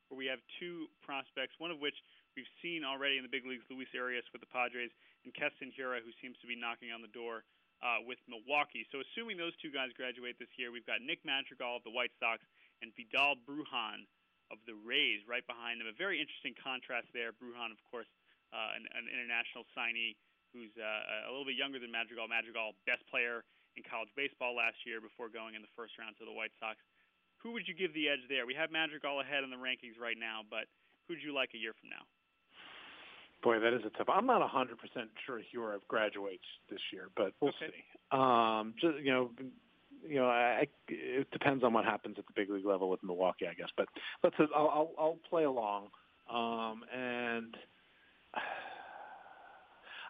where 0.10 0.18
we 0.18 0.28
have 0.28 0.40
two 0.60 0.88
prospects, 1.02 1.56
one 1.58 1.72
of 1.72 1.80
which 1.80 1.96
we've 2.36 2.50
seen 2.62 2.84
already 2.84 3.18
in 3.18 3.24
the 3.24 3.32
big 3.32 3.48
leagues, 3.48 3.64
Luis 3.72 3.88
Urias 3.92 4.28
with 4.32 4.44
the 4.44 4.52
Padres, 4.52 4.92
and 5.26 5.34
Keston 5.34 5.72
Hiura, 5.74 6.04
who 6.04 6.12
seems 6.22 6.38
to 6.44 6.48
be 6.48 6.56
knocking 6.56 6.92
on 6.92 7.02
the 7.02 7.12
door 7.12 7.44
uh, 7.82 8.04
with 8.06 8.20
Milwaukee. 8.28 8.86
So 8.92 9.02
assuming 9.02 9.38
those 9.40 9.56
two 9.62 9.72
guys 9.72 9.90
graduate 9.96 10.36
this 10.40 10.52
year, 10.56 10.72
we've 10.72 10.86
got 10.86 11.02
Nick 11.02 11.24
Madrigal 11.26 11.80
of 11.80 11.84
the 11.84 11.94
White 11.94 12.14
Sox 12.20 12.44
and 12.82 12.94
Vidal 12.94 13.36
Brujan 13.48 14.06
of 14.52 14.58
the 14.66 14.76
Rays 14.76 15.24
right 15.28 15.44
behind 15.46 15.80
them. 15.80 15.88
A 15.88 15.96
very 15.96 16.20
interesting 16.20 16.56
contrast 16.58 17.12
there. 17.12 17.36
Brujan, 17.36 17.72
of 17.72 17.82
course, 17.88 18.10
uh, 18.56 18.78
an, 18.80 18.88
an 18.96 19.06
international 19.12 19.68
signee 19.76 20.16
who's 20.56 20.72
uh, 20.80 21.28
a 21.28 21.32
little 21.32 21.48
bit 21.48 21.60
younger 21.60 21.80
than 21.80 21.92
Madrigal. 21.92 22.28
Madrigal, 22.32 22.74
best 22.88 23.04
player 23.12 23.44
in 23.76 23.84
college 23.86 24.10
baseball 24.16 24.56
last 24.56 24.80
year 24.88 25.04
before 25.04 25.30
going 25.30 25.54
in 25.54 25.62
the 25.62 25.74
first 25.76 25.94
round 26.00 26.16
to 26.18 26.26
the 26.26 26.34
White 26.34 26.56
Sox. 26.58 26.80
Who 27.46 27.54
would 27.54 27.70
you 27.70 27.78
give 27.78 27.94
the 27.94 28.10
edge 28.10 28.24
there? 28.32 28.50
We 28.50 28.58
have 28.58 28.74
Madrigal 28.74 29.22
ahead 29.22 29.46
in 29.46 29.54
the 29.54 29.62
rankings 29.62 30.00
right 30.02 30.18
now, 30.18 30.42
but 30.50 30.66
who'd 31.06 31.22
you 31.22 31.36
like 31.36 31.54
a 31.54 31.60
year 31.62 31.76
from 31.78 31.94
now? 31.94 32.04
Boy, 33.46 33.60
that 33.62 33.74
is 33.74 33.86
a 33.86 33.94
tough. 33.94 34.10
I'm 34.10 34.26
not 34.26 34.42
100% 34.42 34.74
sure 35.26 35.40
Hiura 35.54 35.78
graduates 35.88 36.48
this 36.70 36.82
year, 36.92 37.10
but 37.16 37.34
we'll 37.40 37.54
okay. 37.62 37.70
see. 37.70 37.86
Um, 38.10 38.74
just 38.82 38.98
you 38.98 39.14
know, 39.14 39.30
you 40.08 40.16
know, 40.16 40.28
I, 40.28 40.68
it 40.88 41.30
depends 41.32 41.64
on 41.64 41.74
what 41.74 41.86
happens 41.86 42.16
at 42.18 42.26
the 42.26 42.34
big 42.36 42.50
league 42.50 42.66
level 42.66 42.90
with 42.90 43.04
Milwaukee, 43.04 43.48
I 43.48 43.54
guess. 43.54 43.70
But 43.76 43.88
let's. 44.24 44.36
I'll, 44.56 44.68
I'll, 44.68 44.92
I'll 44.98 45.20
play 45.30 45.44
along, 45.44 45.88
um, 46.30 46.84
and 46.94 47.56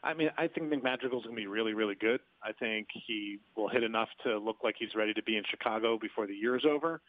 I 0.04 0.14
mean, 0.14 0.30
I 0.38 0.48
think 0.48 0.70
Nick 0.70 0.84
Madrigal's 0.84 1.24
going 1.24 1.36
to 1.36 1.42
be 1.42 1.48
really, 1.48 1.74
really 1.74 1.96
good. 1.96 2.20
I 2.44 2.52
think 2.54 2.88
he 3.08 3.40
will 3.56 3.68
hit 3.68 3.84
enough 3.84 4.10
to 4.24 4.38
look 4.38 4.58
like 4.64 4.76
he's 4.78 4.96
ready 4.96 5.14
to 5.14 5.24
be 5.24 5.38
in 5.38 5.44
Chicago 5.50 5.98
before 6.00 6.28
the 6.28 6.36
year 6.36 6.56
is 6.56 6.66
over. 6.66 7.02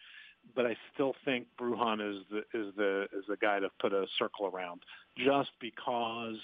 But 0.54 0.66
I 0.66 0.76
still 0.94 1.14
think 1.24 1.46
Brujan 1.60 2.00
is 2.00 2.24
the 2.30 2.38
is 2.58 2.74
the 2.76 3.06
is 3.12 3.24
the 3.28 3.36
guy 3.36 3.60
to 3.60 3.68
put 3.80 3.92
a 3.92 4.06
circle 4.18 4.46
around, 4.46 4.80
just 5.16 5.50
because 5.60 6.36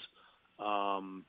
um, 0.59 1.23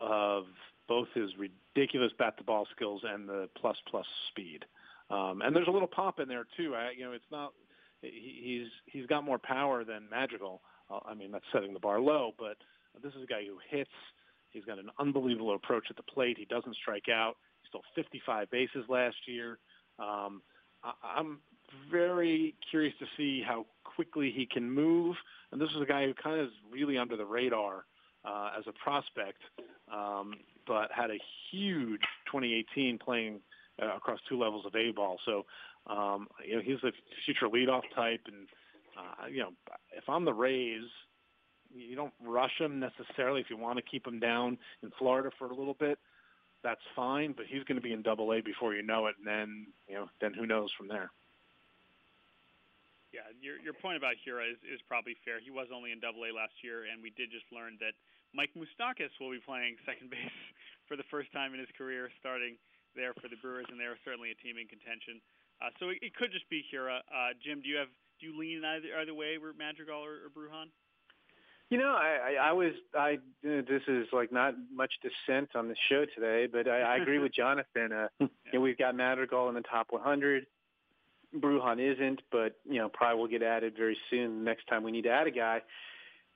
of 0.00 0.44
both 0.86 1.08
his 1.14 1.30
ridiculous 1.78 2.12
bat 2.18 2.36
to 2.38 2.44
ball 2.44 2.66
skills 2.74 3.02
and 3.04 3.28
the 3.28 3.48
plus 3.56 3.76
plus 3.90 4.06
speed. 4.30 4.64
Um, 5.10 5.40
and 5.42 5.54
there's 5.54 5.68
a 5.68 5.70
little 5.70 5.88
pop 5.88 6.20
in 6.20 6.28
there 6.28 6.46
too. 6.56 6.74
I, 6.74 6.90
you 6.96 7.04
know, 7.04 7.12
it's 7.12 7.24
not 7.30 7.52
he, 8.02 8.40
he's 8.42 8.68
he's 8.86 9.06
got 9.06 9.24
more 9.24 9.38
power 9.38 9.84
than 9.84 10.08
Madrigal. 10.10 10.60
Uh, 10.90 11.00
I 11.06 11.14
mean, 11.14 11.32
that's 11.32 11.44
setting 11.52 11.72
the 11.72 11.80
bar 11.80 12.00
low, 12.00 12.32
but 12.38 12.56
this 13.02 13.12
is 13.14 13.22
a 13.22 13.26
guy 13.26 13.44
who 13.44 13.58
hits 13.70 13.90
He's 14.50 14.64
got 14.64 14.78
an 14.78 14.90
unbelievable 14.98 15.54
approach 15.54 15.86
at 15.90 15.96
the 15.96 16.02
plate. 16.02 16.36
He 16.38 16.46
doesn't 16.46 16.74
strike 16.76 17.08
out. 17.08 17.36
He 17.62 17.68
stole 17.68 17.82
55 17.94 18.50
bases 18.50 18.84
last 18.88 19.16
year. 19.26 19.58
Um, 19.98 20.42
I, 20.82 20.92
I'm 21.16 21.40
very 21.90 22.54
curious 22.70 22.94
to 22.98 23.06
see 23.16 23.42
how 23.46 23.66
quickly 23.84 24.32
he 24.34 24.46
can 24.46 24.70
move. 24.70 25.16
And 25.52 25.60
this 25.60 25.70
is 25.70 25.82
a 25.82 25.86
guy 25.86 26.06
who 26.06 26.14
kind 26.14 26.40
of 26.40 26.46
is 26.46 26.52
really 26.72 26.98
under 26.98 27.16
the 27.16 27.26
radar 27.26 27.84
uh, 28.24 28.50
as 28.58 28.64
a 28.66 28.72
prospect, 28.72 29.42
um, 29.92 30.34
but 30.66 30.90
had 30.94 31.10
a 31.10 31.18
huge 31.50 32.00
2018 32.26 32.98
playing 32.98 33.40
uh, 33.82 33.96
across 33.96 34.18
two 34.28 34.38
levels 34.38 34.66
of 34.66 34.74
A 34.74 34.90
ball. 34.92 35.18
So, 35.24 35.46
um, 35.86 36.28
you 36.46 36.56
know, 36.56 36.62
he's 36.62 36.82
a 36.84 36.92
future 37.24 37.48
leadoff 37.48 37.82
type. 37.94 38.20
And, 38.26 38.46
uh, 38.96 39.26
you 39.28 39.38
know, 39.40 39.50
if 39.96 40.08
I'm 40.08 40.24
the 40.24 40.32
Rays, 40.32 40.82
you 41.74 41.96
don't 41.96 42.14
rush 42.24 42.58
him 42.58 42.80
necessarily. 42.80 43.40
If 43.40 43.50
you 43.50 43.56
want 43.56 43.76
to 43.76 43.82
keep 43.82 44.06
him 44.06 44.18
down 44.18 44.58
in 44.82 44.90
Florida 44.98 45.30
for 45.38 45.46
a 45.46 45.54
little 45.54 45.76
bit, 45.78 45.98
that's 46.64 46.80
fine. 46.96 47.34
But 47.36 47.46
he's 47.46 47.62
going 47.64 47.76
to 47.76 47.82
be 47.82 47.92
in 47.92 48.02
Double 48.02 48.32
A 48.32 48.40
before 48.40 48.74
you 48.74 48.82
know 48.82 49.06
it, 49.06 49.14
and 49.18 49.26
then 49.26 49.66
you 49.86 49.94
know, 49.94 50.08
then 50.20 50.34
who 50.34 50.46
knows 50.46 50.70
from 50.76 50.88
there. 50.88 51.10
Yeah, 53.12 53.24
your 53.40 53.56
your 53.64 53.72
point 53.72 53.96
about 53.96 54.20
Hiura 54.20 54.44
is, 54.44 54.60
is 54.68 54.84
probably 54.84 55.16
fair. 55.24 55.40
He 55.40 55.48
was 55.48 55.72
only 55.72 55.96
in 55.96 56.00
Double 56.00 56.28
A 56.28 56.30
last 56.32 56.60
year, 56.60 56.84
and 56.92 57.00
we 57.00 57.08
did 57.16 57.32
just 57.32 57.48
learn 57.48 57.80
that 57.80 57.96
Mike 58.36 58.52
Moustakas 58.52 59.12
will 59.16 59.32
be 59.32 59.40
playing 59.40 59.80
second 59.88 60.12
base 60.12 60.38
for 60.84 60.96
the 60.96 61.08
first 61.08 61.32
time 61.32 61.56
in 61.56 61.60
his 61.60 61.72
career, 61.72 62.12
starting 62.20 62.60
there 62.92 63.16
for 63.16 63.32
the 63.32 63.40
Brewers, 63.40 63.64
and 63.72 63.80
they're 63.80 63.96
certainly 64.04 64.32
a 64.32 64.38
team 64.44 64.60
in 64.60 64.68
contention. 64.68 65.20
Uh, 65.60 65.72
so 65.80 65.88
it, 65.88 65.98
it 66.04 66.12
could 66.14 66.32
just 66.32 66.48
be 66.52 66.60
Hiura. 66.68 67.00
Uh, 67.08 67.32
Jim, 67.40 67.64
do 67.64 67.68
you 67.68 67.80
have 67.80 67.88
do 68.20 68.26
you 68.26 68.36
lean 68.36 68.60
either 68.64 68.92
either 69.00 69.14
way, 69.14 69.40
Madrigal 69.40 70.04
or, 70.04 70.26
or 70.26 70.30
Brujan? 70.30 70.68
You 71.70 71.76
know, 71.76 71.92
I, 71.92 72.36
I, 72.36 72.48
I 72.48 72.52
was 72.52 72.72
I 72.94 73.18
this 73.42 73.82
is 73.88 74.06
like 74.12 74.32
not 74.32 74.54
much 74.72 74.92
dissent 75.02 75.50
on 75.54 75.68
the 75.68 75.76
show 75.88 76.04
today, 76.14 76.48
but 76.50 76.68
I, 76.68 76.80
I 76.80 76.96
agree 76.96 77.18
with 77.18 77.34
Jonathan. 77.36 77.92
Uh, 77.92 78.08
you 78.20 78.28
know, 78.54 78.60
we've 78.60 78.78
got 78.78 78.94
Madrigal 78.94 79.48
in 79.48 79.54
the 79.54 79.62
top 79.62 79.88
100. 79.90 80.46
Brujan 81.36 81.78
isn't, 81.94 82.22
but 82.30 82.54
you 82.64 82.78
know, 82.78 82.88
probably 82.88 83.20
will 83.20 83.28
get 83.28 83.42
added 83.42 83.74
very 83.76 83.96
soon. 84.10 84.44
Next 84.44 84.66
time 84.66 84.82
we 84.82 84.92
need 84.92 85.02
to 85.02 85.10
add 85.10 85.26
a 85.26 85.30
guy. 85.30 85.60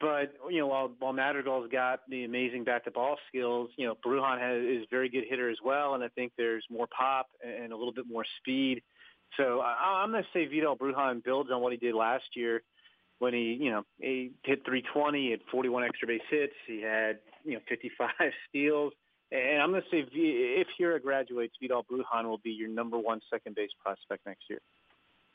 But 0.00 0.34
you 0.50 0.58
know, 0.58 0.66
while 0.66 0.92
while 0.98 1.12
Madrigal's 1.12 1.70
got 1.70 2.00
the 2.08 2.24
amazing 2.24 2.64
bat-to-ball 2.64 3.16
skills, 3.28 3.70
you 3.76 3.86
know, 3.86 3.96
Brujan 4.04 4.40
has, 4.40 4.62
is 4.62 4.84
a 4.84 4.90
very 4.90 5.08
good 5.08 5.24
hitter 5.28 5.48
as 5.48 5.58
well, 5.64 5.94
and 5.94 6.02
I 6.02 6.08
think 6.08 6.32
there's 6.36 6.64
more 6.70 6.88
pop 6.96 7.28
and 7.42 7.72
a 7.72 7.76
little 7.76 7.92
bit 7.92 8.06
more 8.08 8.24
speed. 8.40 8.82
So 9.36 9.60
I, 9.60 10.02
I'm 10.02 10.10
going 10.10 10.22
to 10.22 10.28
say 10.32 10.46
Vidal 10.46 10.76
Brujan 10.76 11.24
builds 11.24 11.50
on 11.50 11.62
what 11.62 11.72
he 11.72 11.78
did 11.78 11.94
last 11.94 12.24
year 12.34 12.62
when 13.22 13.32
he, 13.32 13.56
you 13.60 13.70
know, 13.70 13.84
he 14.00 14.32
hit 14.42 14.64
320, 14.64 15.26
he 15.26 15.30
had 15.30 15.40
41 15.52 15.84
extra 15.84 16.08
base 16.08 16.20
hits, 16.28 16.54
he 16.66 16.82
had, 16.82 17.20
you 17.44 17.54
know, 17.54 17.60
55 17.68 18.08
steals. 18.48 18.92
And 19.30 19.62
I'm 19.62 19.70
going 19.70 19.80
to 19.80 19.88
say 19.88 20.04
if 20.12 20.66
Hiura 20.78 21.00
graduates, 21.00 21.54
Vidal 21.62 21.86
Brujan 21.90 22.24
will 22.24 22.38
be 22.38 22.50
your 22.50 22.68
number 22.68 22.98
one 22.98 23.20
second 23.30 23.54
base 23.54 23.70
prospect 23.80 24.26
next 24.26 24.42
year. 24.50 24.58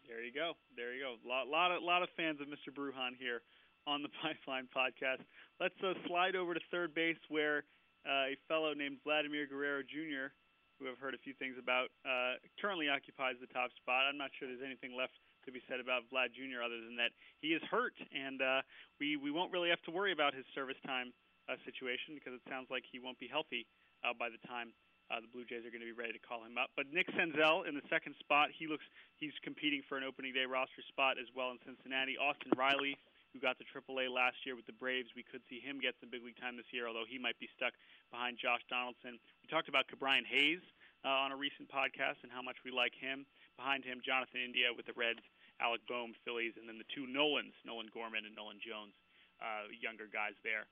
There 0.07 0.23
you 0.23 0.31
go. 0.31 0.55
There 0.79 0.95
you 0.95 1.03
go. 1.03 1.19
A 1.19 1.27
lot, 1.27 1.51
lot, 1.51 1.75
of, 1.75 1.83
lot 1.83 1.99
of 1.99 2.07
fans 2.15 2.39
of 2.39 2.47
Mr. 2.47 2.71
Brujan 2.71 3.19
here 3.19 3.43
on 3.83 3.99
the 3.99 4.09
Pipeline 4.23 4.71
Podcast. 4.71 5.19
Let's 5.59 5.75
uh, 5.83 5.99
slide 6.07 6.39
over 6.39 6.55
to 6.55 6.63
third 6.71 6.95
base, 6.95 7.19
where 7.27 7.67
uh, 8.07 8.31
a 8.31 8.39
fellow 8.47 8.71
named 8.71 9.03
Vladimir 9.03 9.43
Guerrero 9.51 9.83
Jr., 9.83 10.31
who 10.79 10.87
I've 10.87 11.01
heard 11.03 11.11
a 11.11 11.19
few 11.19 11.35
things 11.35 11.59
about, 11.59 11.91
uh, 12.07 12.39
currently 12.55 12.87
occupies 12.87 13.35
the 13.43 13.51
top 13.51 13.75
spot. 13.75 14.07
I'm 14.07 14.15
not 14.15 14.31
sure 14.39 14.47
there's 14.47 14.63
anything 14.63 14.95
left 14.95 15.19
to 15.43 15.51
be 15.51 15.59
said 15.67 15.83
about 15.83 16.07
Vlad 16.07 16.31
Jr. 16.31 16.63
other 16.63 16.79
than 16.79 16.95
that 16.95 17.11
he 17.43 17.51
is 17.51 17.63
hurt, 17.67 17.95
and 18.11 18.39
uh, 18.39 18.61
we 18.99 19.15
we 19.15 19.31
won't 19.31 19.51
really 19.51 19.71
have 19.71 19.81
to 19.87 19.91
worry 19.91 20.11
about 20.11 20.35
his 20.35 20.43
service 20.55 20.77
time 20.85 21.11
uh, 21.47 21.55
situation 21.63 22.15
because 22.15 22.35
it 22.35 22.43
sounds 22.47 22.67
like 22.71 22.83
he 22.87 22.99
won't 22.99 23.17
be 23.17 23.27
healthy 23.31 23.65
uh, 24.03 24.11
by 24.11 24.27
the 24.27 24.39
time 24.47 24.75
uh, 25.07 25.23
the 25.23 25.31
Blue 25.31 25.47
Jays 25.47 25.63
are 25.63 25.71
going 25.71 25.83
to 25.83 25.87
be 25.87 25.95
ready 25.95 26.11
to 26.11 26.23
call 26.23 26.43
him 26.43 26.59
up. 26.59 26.75
But 26.75 26.91
Nick 26.91 27.07
Senzel 27.15 27.63
in 27.63 27.75
the 27.75 27.85
second 27.87 28.15
spot, 28.19 28.51
he 28.51 28.67
looks 28.67 28.83
he's 29.15 29.35
competing 29.43 29.81
for 29.87 29.95
an 29.95 30.03
opening 30.03 30.35
day 30.35 30.43
roster 30.43 30.83
spot 30.87 31.15
as 31.15 31.31
well 31.31 31.51
in 31.55 31.59
Cincinnati. 31.63 32.19
Austin 32.19 32.51
Riley, 32.59 32.99
who 33.31 33.39
got 33.39 33.55
the 33.55 33.67
AAA 33.67 34.11
last 34.11 34.43
year 34.43 34.55
with 34.55 34.67
the 34.67 34.75
Braves, 34.75 35.15
we 35.15 35.23
could 35.23 35.41
see 35.47 35.63
him 35.63 35.79
get 35.79 35.95
some 36.03 36.11
big 36.11 36.23
league 36.23 36.39
time 36.39 36.59
this 36.59 36.67
year, 36.75 36.87
although 36.91 37.07
he 37.07 37.15
might 37.15 37.39
be 37.39 37.47
stuck 37.55 37.71
behind 38.11 38.35
Josh 38.35 38.63
Donaldson. 38.67 39.15
We 39.43 39.47
talked 39.47 39.71
about 39.71 39.87
Ke'Bryan 39.87 40.27
Hayes 40.27 40.63
uh, 41.07 41.23
on 41.23 41.31
a 41.31 41.39
recent 41.39 41.71
podcast 41.71 42.19
and 42.23 42.31
how 42.31 42.43
much 42.43 42.59
we 42.67 42.71
like 42.71 42.93
him. 42.95 43.23
Behind 43.55 43.87
him, 43.87 44.03
Jonathan 44.03 44.43
India 44.43 44.69
with 44.75 44.85
the 44.85 44.93
Reds 44.93 45.23
Alec 45.57 45.81
Bohm, 45.89 46.13
Phillies, 46.21 46.53
and 46.59 46.69
then 46.69 46.77
the 46.77 46.89
two 46.93 47.09
Nolans, 47.09 47.55
Nolan 47.65 47.89
Gorman 47.89 48.27
and 48.27 48.35
Nolan 48.35 48.61
Jones, 48.61 48.93
uh, 49.41 49.71
younger 49.73 50.05
guys 50.05 50.37
there. 50.43 50.69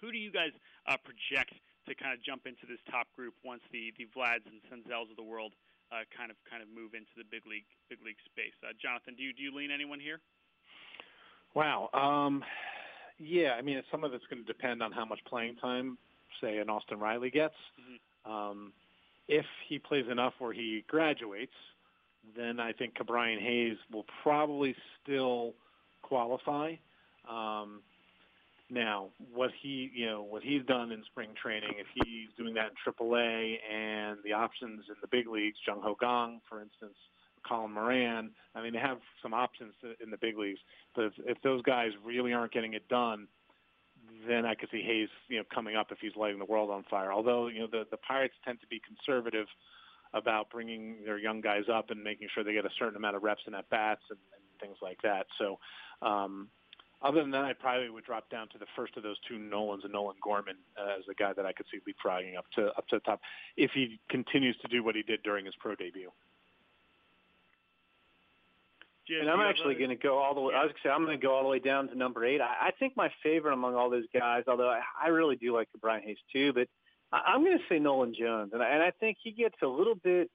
Who 0.00 0.10
do 0.10 0.18
you 0.18 0.30
guys 0.30 0.54
uh, 0.86 0.98
project 1.02 1.54
to 1.88 1.94
kind 1.96 2.12
of 2.12 2.22
jump 2.22 2.46
into 2.46 2.68
this 2.68 2.80
top 2.90 3.08
group 3.16 3.34
once 3.44 3.62
the 3.72 3.92
the 3.96 4.06
Vlads 4.12 4.46
and 4.46 4.60
Senzels 4.68 5.10
of 5.10 5.16
the 5.16 5.24
world 5.24 5.52
uh, 5.90 6.04
kind 6.14 6.30
of 6.30 6.36
kind 6.48 6.62
of 6.62 6.68
move 6.68 6.94
into 6.94 7.12
the 7.16 7.24
big 7.26 7.46
league 7.46 7.66
big 7.88 7.98
league 8.04 8.20
space? 8.28 8.54
Uh, 8.62 8.76
Jonathan, 8.80 9.14
do 9.16 9.22
you 9.22 9.32
do 9.32 9.42
you 9.42 9.54
lean 9.54 9.70
anyone 9.70 10.00
here? 10.00 10.20
Wow. 11.54 11.88
Um, 11.92 12.44
yeah, 13.18 13.52
I 13.58 13.62
mean, 13.62 13.82
some 13.90 14.04
of 14.04 14.14
it's 14.14 14.24
going 14.30 14.44
to 14.44 14.46
depend 14.46 14.82
on 14.82 14.92
how 14.92 15.04
much 15.04 15.18
playing 15.26 15.56
time, 15.56 15.98
say, 16.40 16.58
an 16.58 16.70
Austin 16.70 17.00
Riley 17.00 17.30
gets. 17.30 17.54
Mm-hmm. 17.80 18.30
Um, 18.30 18.72
if 19.26 19.44
he 19.68 19.78
plays 19.78 20.04
enough 20.10 20.34
where 20.38 20.52
he 20.52 20.84
graduates, 20.86 21.52
then 22.36 22.60
I 22.60 22.72
think 22.72 22.94
Ke'Bryan 22.94 23.40
Hayes 23.40 23.76
will 23.92 24.04
probably 24.22 24.74
still 25.02 25.54
qualify. 26.02 26.74
Um, 27.28 27.82
now, 28.70 29.08
what 29.32 29.50
he, 29.62 29.90
you 29.94 30.06
know, 30.06 30.22
what 30.22 30.42
he's 30.42 30.64
done 30.66 30.92
in 30.92 31.02
spring 31.04 31.30
training, 31.40 31.72
if 31.78 31.86
he's 31.94 32.28
doing 32.36 32.54
that 32.54 32.70
in 32.70 32.92
AAA 32.92 33.56
and 33.70 34.18
the 34.24 34.32
options 34.32 34.84
in 34.88 34.96
the 35.00 35.08
big 35.08 35.26
leagues, 35.26 35.56
Jung 35.66 35.80
Ho 35.82 35.94
Kang, 35.98 36.40
for 36.48 36.60
instance, 36.60 36.96
Colin 37.48 37.72
Moran, 37.72 38.30
I 38.54 38.62
mean, 38.62 38.72
they 38.72 38.78
have 38.78 38.98
some 39.22 39.32
options 39.32 39.72
in 40.02 40.10
the 40.10 40.18
big 40.18 40.36
leagues. 40.36 40.60
But 40.94 41.06
if, 41.06 41.12
if 41.18 41.42
those 41.42 41.62
guys 41.62 41.90
really 42.04 42.32
aren't 42.32 42.52
getting 42.52 42.74
it 42.74 42.86
done, 42.88 43.26
then 44.26 44.44
I 44.44 44.54
could 44.54 44.68
see 44.70 44.82
Hayes, 44.82 45.08
you 45.28 45.38
know, 45.38 45.44
coming 45.54 45.76
up 45.76 45.88
if 45.90 45.98
he's 46.00 46.16
lighting 46.16 46.38
the 46.38 46.44
world 46.44 46.70
on 46.70 46.84
fire. 46.90 47.12
Although, 47.12 47.48
you 47.48 47.60
know, 47.60 47.68
the 47.70 47.84
the 47.90 47.96
Pirates 47.98 48.34
tend 48.44 48.60
to 48.60 48.66
be 48.66 48.80
conservative 48.80 49.46
about 50.14 50.50
bringing 50.50 50.96
their 51.04 51.18
young 51.18 51.40
guys 51.40 51.64
up 51.72 51.90
and 51.90 52.02
making 52.02 52.28
sure 52.34 52.42
they 52.42 52.54
get 52.54 52.64
a 52.64 52.70
certain 52.78 52.96
amount 52.96 53.16
of 53.16 53.22
reps 53.22 53.42
and 53.46 53.54
at 53.54 53.68
bats 53.68 54.00
and, 54.10 54.18
and 54.34 54.60
things 54.60 54.78
like 54.80 54.98
that. 55.02 55.26
So, 55.38 55.58
um, 56.00 56.48
other 57.00 57.20
than 57.20 57.30
that, 57.30 57.44
I 57.44 57.52
probably 57.52 57.90
would 57.90 58.04
drop 58.04 58.28
down 58.28 58.48
to 58.48 58.58
the 58.58 58.66
first 58.74 58.96
of 58.96 59.02
those 59.02 59.16
two 59.28 59.38
Nolans 59.38 59.84
and 59.84 59.92
Nolan 59.92 60.16
Gorman 60.22 60.56
uh, 60.76 60.98
as 60.98 61.04
a 61.10 61.14
guy 61.14 61.32
that 61.32 61.46
I 61.46 61.52
could 61.52 61.66
see 61.70 61.78
leapfrogging 61.78 62.36
up 62.36 62.46
to 62.56 62.66
up 62.76 62.88
to 62.88 62.96
the 62.96 63.00
top 63.00 63.20
if 63.56 63.70
he 63.72 64.00
continues 64.10 64.56
to 64.62 64.68
do 64.68 64.82
what 64.82 64.96
he 64.96 65.02
did 65.02 65.22
during 65.22 65.44
his 65.44 65.54
pro 65.60 65.74
debut. 65.76 66.10
Jim, 69.06 69.22
and 69.22 69.30
I'm 69.30 69.40
actually 69.40 69.74
going 69.74 69.90
to 69.90 69.96
go 69.96 70.18
all 70.18 70.34
the 70.34 70.40
way. 70.40 70.52
Yeah. 70.52 70.60
I 70.60 70.64
was 70.64 70.72
going 70.72 70.82
to 70.82 70.88
say 70.88 70.92
I'm 70.92 71.04
going 71.04 71.18
to 71.18 71.26
go 71.26 71.34
all 71.34 71.42
the 71.42 71.48
way 71.48 71.60
down 71.60 71.88
to 71.88 71.96
number 71.96 72.24
eight. 72.24 72.40
I, 72.40 72.68
I 72.68 72.70
think 72.78 72.96
my 72.96 73.10
favorite 73.22 73.54
among 73.54 73.74
all 73.74 73.88
those 73.88 74.04
guys, 74.12 74.44
although 74.46 74.68
I, 74.68 74.80
I 75.02 75.08
really 75.08 75.36
do 75.36 75.54
like 75.54 75.68
Brian 75.80 76.02
Hayes 76.02 76.18
too, 76.32 76.52
but 76.52 76.68
I, 77.12 77.32
I'm 77.32 77.42
going 77.42 77.56
to 77.56 77.64
say 77.68 77.78
Nolan 77.78 78.14
Jones, 78.18 78.50
and 78.52 78.62
I, 78.62 78.68
and 78.68 78.82
I 78.82 78.90
think 78.90 79.16
he 79.22 79.30
gets 79.30 79.56
a 79.62 79.66
little 79.66 79.94
bit. 79.94 80.30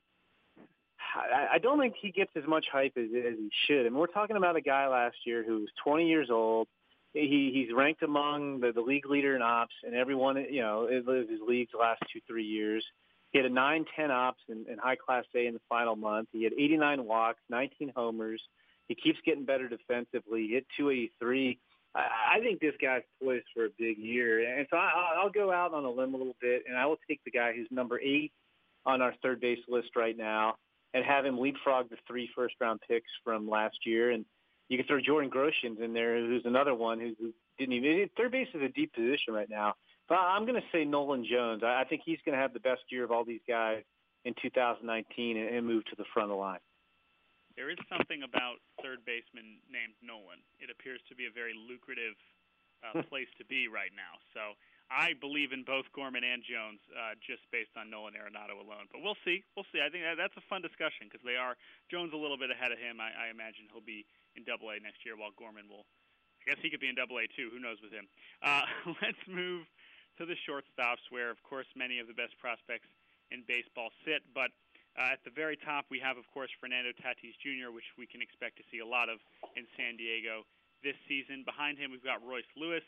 I, 1.16 1.60
don't 1.60 1.80
think 1.80 1.96
he 2.02 2.12
gets 2.12 2.32
as 2.36 2.44
much 2.48 2.66
hype 2.72 2.94
as, 2.98 3.06
as 3.06 3.38
he 3.38 3.50
should. 3.66 3.84
Mean, 3.84 3.96
we're 3.96 4.08
talking 4.08 4.36
about 4.36 4.56
a 4.56 4.62
guy 4.62 4.88
last 4.88 5.18
year 5.26 5.44
who 5.46 5.60
was 5.60 5.70
20 5.84 6.08
years 6.08 6.30
old. 6.32 6.68
He 7.14 7.52
he's 7.54 7.76
ranked 7.76 8.02
among 8.02 8.62
the, 8.62 8.72
the 8.72 8.82
league 8.82 9.06
leader 9.06 9.36
in 9.36 9.44
ops 9.44 9.76
in 9.88 9.94
every 9.94 10.16
one 10.16 10.36
you 10.50 10.62
know 10.62 10.88
of 10.88 11.30
his 11.30 11.40
leagues 11.48 11.72
last 11.80 12.02
two 12.12 12.20
three 12.28 12.46
years. 12.46 12.84
He 13.32 13.40
had 13.40 13.46
a 13.46 13.50
9-10 13.50 14.10
ops 14.12 14.42
in, 14.48 14.66
in 14.72 14.78
high 14.78 14.96
class 14.96 15.26
A 15.36 15.48
in 15.48 15.56
the 15.56 15.60
final 15.68 15.96
month. 15.96 16.30
He 16.32 16.44
had 16.44 16.54
89 16.54 17.04
walks, 17.04 17.40
19 17.50 17.92
homers. 17.96 18.42
He 18.88 18.96
keeps 18.96 19.18
getting 19.26 19.44
better 19.44 19.68
defensively. 19.68 20.48
He 20.48 20.54
hit 20.54 20.68
283. 20.78 21.60
I, 21.96 22.00
I 22.36 22.40
think 22.42 22.60
this 22.60 22.76
guy's 22.80 23.02
poised 23.24 23.46
for 23.54 23.66
a 23.66 23.70
big 23.78 23.98
year, 23.98 24.58
and 24.58 24.68
so 24.70 24.78
I, 24.78 25.14
I'll 25.18 25.32
go 25.32 25.52
out 25.52 25.74
on 25.74 25.84
a 25.84 25.90
limb 25.90 26.14
a 26.14 26.18
little 26.18 26.36
bit, 26.42 26.64
and 26.68 26.78
I 26.78 26.86
will 26.86 27.00
take 27.08 27.24
the 27.26 27.32
guy 27.32 27.54
who's 27.54 27.68
number 27.72 28.00
eight 28.00 28.32
on 28.86 29.02
our 29.02 29.14
third 29.24 29.42
base 29.42 29.60
list 29.68 29.90
right 29.96 30.18
now, 30.18 30.56
and 30.94 31.04
have 31.06 31.26
him 31.26 31.40
leapfrog 31.40 31.90
the 31.90 31.98
three 32.08 32.30
first 32.36 32.56
round 32.60 32.80
picks 32.88 33.10
from 33.24 33.50
last 33.50 33.86
year. 33.86 34.12
And 34.12 34.26
you 34.70 34.78
can 34.78 34.88
throw 34.88 35.02
Jordan 35.02 35.32
Groshans 35.32 35.82
in 35.82 35.94
there, 35.94 36.18
who's 36.20 36.46
another 36.46 36.76
one 36.76 37.00
who, 37.00 37.14
who 37.20 37.34
didn't 37.58 37.74
even. 37.74 38.10
Third 38.16 38.32
base 38.32 38.48
is 38.54 38.62
a 38.62 38.70
deep 38.70 38.94
position 38.94 39.34
right 39.34 39.50
now. 39.50 39.74
But 40.10 40.16
I'm 40.20 40.46
going 40.46 40.60
to 40.60 40.68
say 40.72 40.84
Nolan 40.84 41.26
Jones. 41.26 41.64
I 41.64 41.86
think 41.88 42.02
he's 42.06 42.20
going 42.26 42.36
to 42.36 42.42
have 42.42 42.54
the 42.54 42.60
best 42.60 42.82
year 42.90 43.04
of 43.04 43.12
all 43.12 43.24
these 43.24 43.44
guys 43.48 43.84
in 44.26 44.34
2019 44.42 45.38
and, 45.38 45.56
and 45.56 45.66
move 45.66 45.86
to 45.86 45.96
the 45.96 46.06
front 46.14 46.32
of 46.32 46.36
the 46.36 46.40
line. 46.40 46.60
There 47.56 47.70
is 47.70 47.78
something 47.86 48.26
about 48.26 48.58
third 48.82 49.06
baseman 49.06 49.62
named 49.70 49.94
Nolan. 50.02 50.42
It 50.58 50.74
appears 50.74 51.00
to 51.10 51.14
be 51.14 51.30
a 51.30 51.34
very 51.34 51.54
lucrative 51.54 52.18
uh, 52.82 53.06
place 53.10 53.30
to 53.38 53.46
be 53.46 53.70
right 53.70 53.94
now. 53.94 54.18
So 54.34 54.58
I 54.92 55.14
believe 55.18 55.52
in 55.52 55.64
both 55.64 55.88
Gorman 55.96 56.24
and 56.24 56.44
Jones 56.44 56.80
uh, 56.94 57.16
just 57.24 57.42
based 57.50 57.74
on 57.80 57.90
Nolan 57.90 58.14
Arenado 58.14 58.60
alone. 58.60 58.92
But 58.92 59.02
we'll 59.02 59.18
see. 59.26 59.42
We'll 59.56 59.68
see. 59.74 59.82
I 59.82 59.90
think 59.90 60.04
that, 60.04 60.20
that's 60.20 60.36
a 60.38 60.46
fun 60.52 60.62
discussion 60.62 61.10
because 61.10 61.24
they 61.24 61.40
are 61.40 61.56
Jones 61.90 62.14
a 62.14 62.20
little 62.20 62.38
bit 62.38 62.52
ahead 62.54 62.70
of 62.70 62.78
him. 62.78 63.02
I, 63.02 63.10
I 63.16 63.26
imagine 63.34 63.72
he'll 63.72 63.86
be 63.86 64.06
in 64.36 64.44
Double 64.44 64.70
A 64.70 64.78
next 64.80 65.02
year, 65.08 65.18
while 65.18 65.34
Gorman 65.36 65.66
will. 65.66 65.88
I 66.44 66.52
guess 66.52 66.60
he 66.60 66.70
could 66.70 66.84
be 66.84 66.92
in 66.92 67.00
Double 67.00 67.18
A 67.18 67.26
too. 67.32 67.48
Who 67.50 67.60
knows 67.64 67.80
with 67.80 67.96
him? 67.96 68.06
Uh, 68.44 68.68
let's 69.02 69.24
move 69.26 69.66
to 70.20 70.28
the 70.28 70.38
shortstops, 70.46 71.02
where 71.10 71.32
of 71.32 71.42
course 71.42 71.68
many 71.74 71.98
of 71.98 72.06
the 72.06 72.14
best 72.14 72.38
prospects 72.38 72.90
in 73.32 73.42
baseball 73.48 73.90
sit. 74.06 74.22
But 74.36 74.52
uh, 74.94 75.18
at 75.18 75.26
the 75.26 75.34
very 75.34 75.58
top, 75.58 75.90
we 75.90 75.98
have, 75.98 76.22
of 76.22 76.30
course, 76.30 76.54
Fernando 76.62 76.94
Tatis 76.94 77.34
Jr., 77.42 77.74
which 77.74 77.88
we 77.98 78.06
can 78.06 78.22
expect 78.22 78.62
to 78.62 78.64
see 78.70 78.78
a 78.78 78.86
lot 78.86 79.10
of 79.10 79.18
in 79.58 79.66
San 79.74 79.98
Diego 79.98 80.46
this 80.86 81.00
season. 81.10 81.42
Behind 81.42 81.82
him, 81.82 81.90
we've 81.90 82.06
got 82.06 82.22
Royce 82.22 82.50
Lewis, 82.54 82.86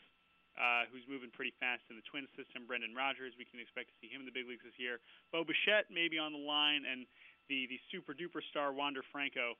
uh, 0.56 0.88
who's 0.88 1.04
moving 1.06 1.28
pretty 1.32 1.52
fast 1.60 1.84
in 1.92 1.96
the 1.96 2.06
twin 2.08 2.24
system. 2.36 2.64
Brendan 2.64 2.96
Rodgers, 2.96 3.36
we 3.36 3.44
can 3.44 3.60
expect 3.60 3.92
to 3.92 3.96
see 4.00 4.08
him 4.08 4.24
in 4.24 4.26
the 4.28 4.34
big 4.34 4.48
leagues 4.48 4.64
this 4.64 4.76
year. 4.80 4.98
Bo 5.30 5.44
Bichette 5.44 5.92
maybe 5.92 6.16
on 6.16 6.32
the 6.32 6.40
line, 6.40 6.84
and 6.88 7.04
the 7.48 7.70
the 7.70 7.78
super 7.92 8.16
duper 8.16 8.42
star 8.50 8.72
Wander 8.72 9.04
Franco 9.12 9.54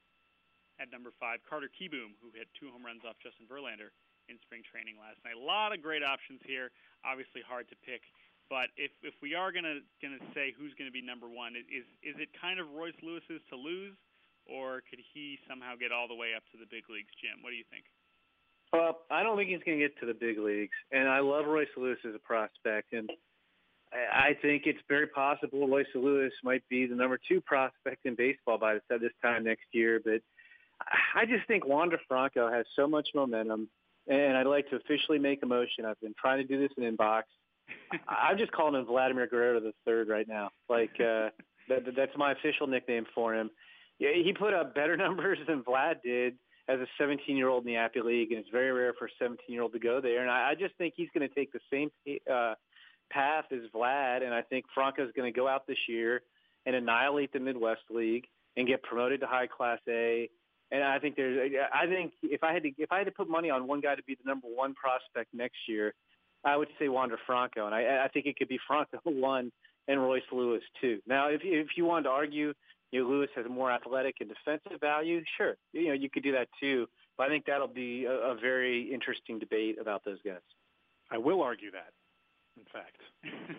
at 0.77 0.93
number 0.93 1.13
five. 1.17 1.41
Carter 1.47 1.73
Kieboom, 1.73 2.17
who 2.21 2.29
hit 2.33 2.49
two 2.57 2.69
home 2.73 2.85
runs 2.85 3.05
off 3.05 3.17
Justin 3.23 3.49
Verlander 3.49 3.95
in 4.27 4.37
spring 4.43 4.61
training 4.67 4.99
last 4.99 5.23
night. 5.23 5.39
A 5.39 5.41
lot 5.41 5.71
of 5.71 5.79
great 5.81 6.03
options 6.03 6.43
here. 6.43 6.75
Obviously 7.07 7.41
hard 7.47 7.71
to 7.71 7.77
pick 7.87 8.03
but 8.49 8.71
if 8.79 8.95
if 9.03 9.15
we 9.23 9.35
are 9.35 9.51
gonna 9.51 9.83
gonna 9.99 10.23
say 10.35 10.55
who's 10.55 10.75
gonna 10.79 10.95
be 10.95 11.03
number 11.03 11.27
one, 11.27 11.59
is 11.59 11.87
is 12.03 12.15
it 12.19 12.31
kind 12.39 12.63
of 12.63 12.71
Royce 12.71 12.97
Lewis's 13.03 13.43
to 13.51 13.57
lose, 13.59 13.99
or 14.47 14.83
could 14.87 15.03
he 15.03 15.39
somehow 15.51 15.75
get 15.75 15.91
all 15.91 16.07
the 16.07 16.15
way 16.15 16.35
up 16.35 16.47
to 16.55 16.57
the 16.59 16.67
big 16.71 16.87
leagues? 16.87 17.11
Jim, 17.19 17.43
what 17.43 17.51
do 17.51 17.59
you 17.59 17.67
think? 17.71 17.85
Well, 18.73 18.99
I 19.11 19.23
don't 19.23 19.37
think 19.37 19.51
he's 19.51 19.63
going 19.65 19.79
to 19.79 19.85
get 19.85 19.99
to 20.01 20.07
the 20.07 20.15
big 20.15 20.39
leagues, 20.39 20.77
and 20.93 21.09
I 21.09 21.21
love 21.21 21.47
Royce 21.47 21.69
Lewis 21.77 21.99
as 22.07 22.15
a 22.15 22.19
prospect, 22.19 22.93
and 22.93 23.11
I 23.93 24.37
think 24.43 24.65
it's 24.67 24.81
very 24.89 25.07
possible 25.07 25.69
Royce 25.69 25.87
Lewis 25.95 26.33
might 26.43 26.63
be 26.69 26.87
the 26.87 26.95
number 26.95 27.19
two 27.29 27.41
prospect 27.41 28.05
in 28.05 28.17
baseball 28.17 28.59
by 28.59 28.79
this 28.91 29.13
time 29.23 29.45
next 29.45 29.67
year. 29.73 30.01
But 30.05 30.21
I 31.15 31.25
just 31.25 31.47
think 31.47 31.67
Wander 31.67 31.99
Franco 32.09 32.51
has 32.51 32.67
so 32.75 32.87
much 32.87 33.09
momentum, 33.15 33.69
and 34.09 34.37
I'd 34.37 34.47
like 34.47 34.69
to 34.71 34.77
officially 34.77 35.19
make 35.19 35.43
a 35.43 35.47
motion. 35.47 35.85
I've 35.85 36.01
been 36.01 36.15
trying 36.21 36.39
to 36.39 36.45
do 36.45 36.61
this 36.61 36.73
in 36.77 36.97
inbox 36.97 37.23
I'm 38.09 38.39
just 38.39 38.53
calling 38.53 38.75
him 38.75 38.87
Vladimir 38.87 39.27
Guerrero 39.27 39.61
the 39.61 39.73
third 39.85 40.09
right 40.09 40.27
now. 40.29 40.51
Like 40.69 40.93
uh, 41.01 41.31
that, 41.69 41.85
that's 41.97 42.17
my 42.17 42.33
official 42.33 42.67
nickname 42.67 43.07
for 43.15 43.35
him. 43.35 43.51
Yeah, 43.99 44.11
he 44.13 44.33
put 44.33 44.55
up 44.55 44.75
better 44.75 44.97
numbers 44.97 45.39
than 45.47 45.63
Vlad 45.63 46.03
did 46.05 46.35
as 46.69 46.81
a 46.81 47.03
17-year-old 47.03 47.65
in 47.65 47.73
the 47.73 47.77
Appy 47.77 48.01
League, 48.01 48.33
and 48.33 48.41
it's 48.41 48.51
very 48.51 48.73
rare 48.73 48.93
for 48.99 49.07
a 49.07 49.25
17-year-old 49.25 49.73
to 49.73 49.79
go 49.79 50.01
there. 50.01 50.23
And 50.23 50.31
I, 50.31 50.51
I 50.51 50.55
just 50.55 50.75
think 50.77 50.95
he's 50.97 51.09
going 51.15 51.29
to 51.29 51.35
take 51.35 51.53
the 51.53 51.61
same 51.71 51.91
uh, 52.33 52.55
path 53.11 53.45
as 53.53 53.71
Vlad, 53.75 54.25
and 54.25 54.35
I 54.35 54.43
think 54.43 54.65
Franco's 54.75 55.13
going 55.17 55.33
to 55.33 55.37
go 55.37 55.47
out 55.47 55.67
this 55.67 55.79
year 55.89 56.23
and 56.65 56.75
annihilate 56.75 57.33
the 57.33 57.41
Midwest 57.41 57.83
League 57.91 58.27
and 58.57 58.67
get 58.67 58.83
promoted 58.83 59.21
to 59.21 59.27
High 59.27 59.47
Class 59.47 59.79
A. 59.89 60.29
And 60.73 60.83
I 60.83 60.99
think 60.99 61.15
there's, 61.15 61.53
I 61.73 61.87
think 61.87 62.13
if 62.25 62.43
I 62.43 62.53
had 62.53 62.65
to, 62.65 62.73
if 62.79 62.91
I 62.91 62.99
had 62.99 63.05
to 63.05 63.13
put 63.13 63.29
money 63.31 63.51
on 63.51 63.69
one 63.69 63.81
guy 63.81 63.95
to 63.95 64.03
be 64.03 64.17
the 64.17 64.29
number 64.29 64.49
one 64.49 64.75
prospect 64.75 65.33
next 65.33 65.59
year, 65.69 65.95
I 66.45 66.57
would 66.57 66.69
say 66.79 66.89
Wander 66.89 67.19
Franco, 67.25 67.67
and 67.67 67.75
I, 67.75 68.05
I 68.05 68.09
think 68.09 68.27
it 68.27 68.37
could 68.37 68.49
be 68.49 68.59
Franco 68.67 68.99
one 69.05 69.53
and 69.87 70.01
Royce 70.01 70.23
Lewis 70.33 70.63
two. 70.81 70.99
Now, 71.07 71.29
if 71.29 71.43
if 71.45 71.69
you 71.77 71.85
wanted 71.85 72.05
to 72.05 72.11
argue, 72.11 72.53
you 72.93 73.03
know, 73.03 73.09
Lewis 73.09 73.31
has 73.37 73.47
more 73.51 73.71
athletic 73.71 74.17
and 74.21 74.29
defensive 74.29 74.81
value, 74.81 75.23
sure, 75.37 75.57
you 75.73 75.89
know, 75.89 75.95
you 75.95 76.11
could 76.11 76.23
do 76.23 76.33
that 76.33 76.49
too. 76.61 76.87
But 77.17 77.25
I 77.25 77.29
think 77.31 77.45
that'll 77.47 77.67
be 77.69 78.05
a, 78.05 78.13
a 78.13 78.37
very 78.37 78.93
interesting 78.93 79.39
debate 79.39 79.79
about 79.81 80.05
those 80.05 80.19
guys. 80.25 80.41
I 81.11 81.19
will 81.19 81.43
argue 81.43 81.71
that. 81.71 81.93
In 82.57 82.65
fact, 82.73 82.97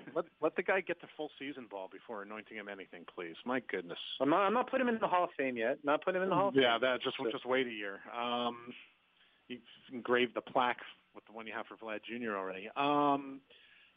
let 0.16 0.26
let 0.42 0.56
the 0.56 0.64
guy 0.64 0.82
get 0.82 1.00
the 1.02 1.08
full 1.16 1.30
season 1.38 1.68
ball 1.70 1.88
before 1.92 2.24
anointing 2.24 2.58
him 2.58 2.68
anything, 2.68 3.04
please. 3.14 3.36
My 3.46 3.62
goodness. 3.70 4.00
I'm 4.20 4.30
not. 4.32 4.42
I'm 4.48 4.54
not 4.54 4.72
putting 4.72 4.88
him 4.88 4.94
in 4.96 5.00
the 5.00 5.08
Hall 5.08 5.26
of 5.26 5.30
Fame 5.38 5.56
yet. 5.56 5.78
Not 5.84 6.04
putting 6.04 6.18
him 6.18 6.24
in 6.24 6.30
the 6.30 6.36
Hall. 6.36 6.48
Of 6.48 6.56
fame. 6.56 6.64
yeah, 6.64 6.80
that 6.82 7.04
just 7.04 7.16
just 7.32 7.46
wait 7.46 7.68
a 7.68 7.72
year. 7.72 8.00
Um, 8.20 8.74
he 9.48 9.60
engraved 9.94 10.36
the 10.36 10.42
plaque 10.42 10.82
with 11.14 11.26
the 11.26 11.32
one 11.32 11.46
you 11.46 11.54
have 11.54 11.66
for 11.68 11.76
Vlad 11.76 12.00
Jr. 12.04 12.36
already. 12.36 12.70
Um, 12.76 13.40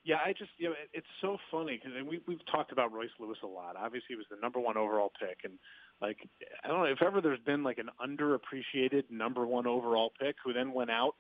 yeah, 0.05 0.17
I 0.25 0.33
just 0.33 0.51
you 0.59 0.69
know 0.69 0.73
it, 0.73 0.89
it's 0.93 1.07
so 1.21 1.37
funny 1.51 1.79
because 1.83 1.93
we 2.09 2.21
we've 2.27 2.45
talked 2.51 2.73
about 2.73 2.93
Royce 2.93 3.11
Lewis 3.19 3.39
a 3.43 3.47
lot. 3.47 3.77
Obviously, 3.77 4.07
he 4.11 4.17
was 4.17 4.27
the 4.31 4.37
number 4.41 4.59
one 4.59 4.77
overall 4.77 5.13
pick, 5.21 5.39
and 5.45 5.55
like 6.01 6.19
I 6.65 6.69
don't 6.69 6.79
know 6.79 6.85
if 6.85 7.03
ever 7.03 7.21
there's 7.21 7.41
been 7.41 7.63
like 7.63 7.79
an 7.79 7.91
underappreciated 8.03 9.05
number 9.11 9.47
one 9.47 9.67
overall 9.67 10.13
pick 10.21 10.37
who 10.45 10.53
then 10.53 10.73
went 10.73 10.91
out, 10.91 11.15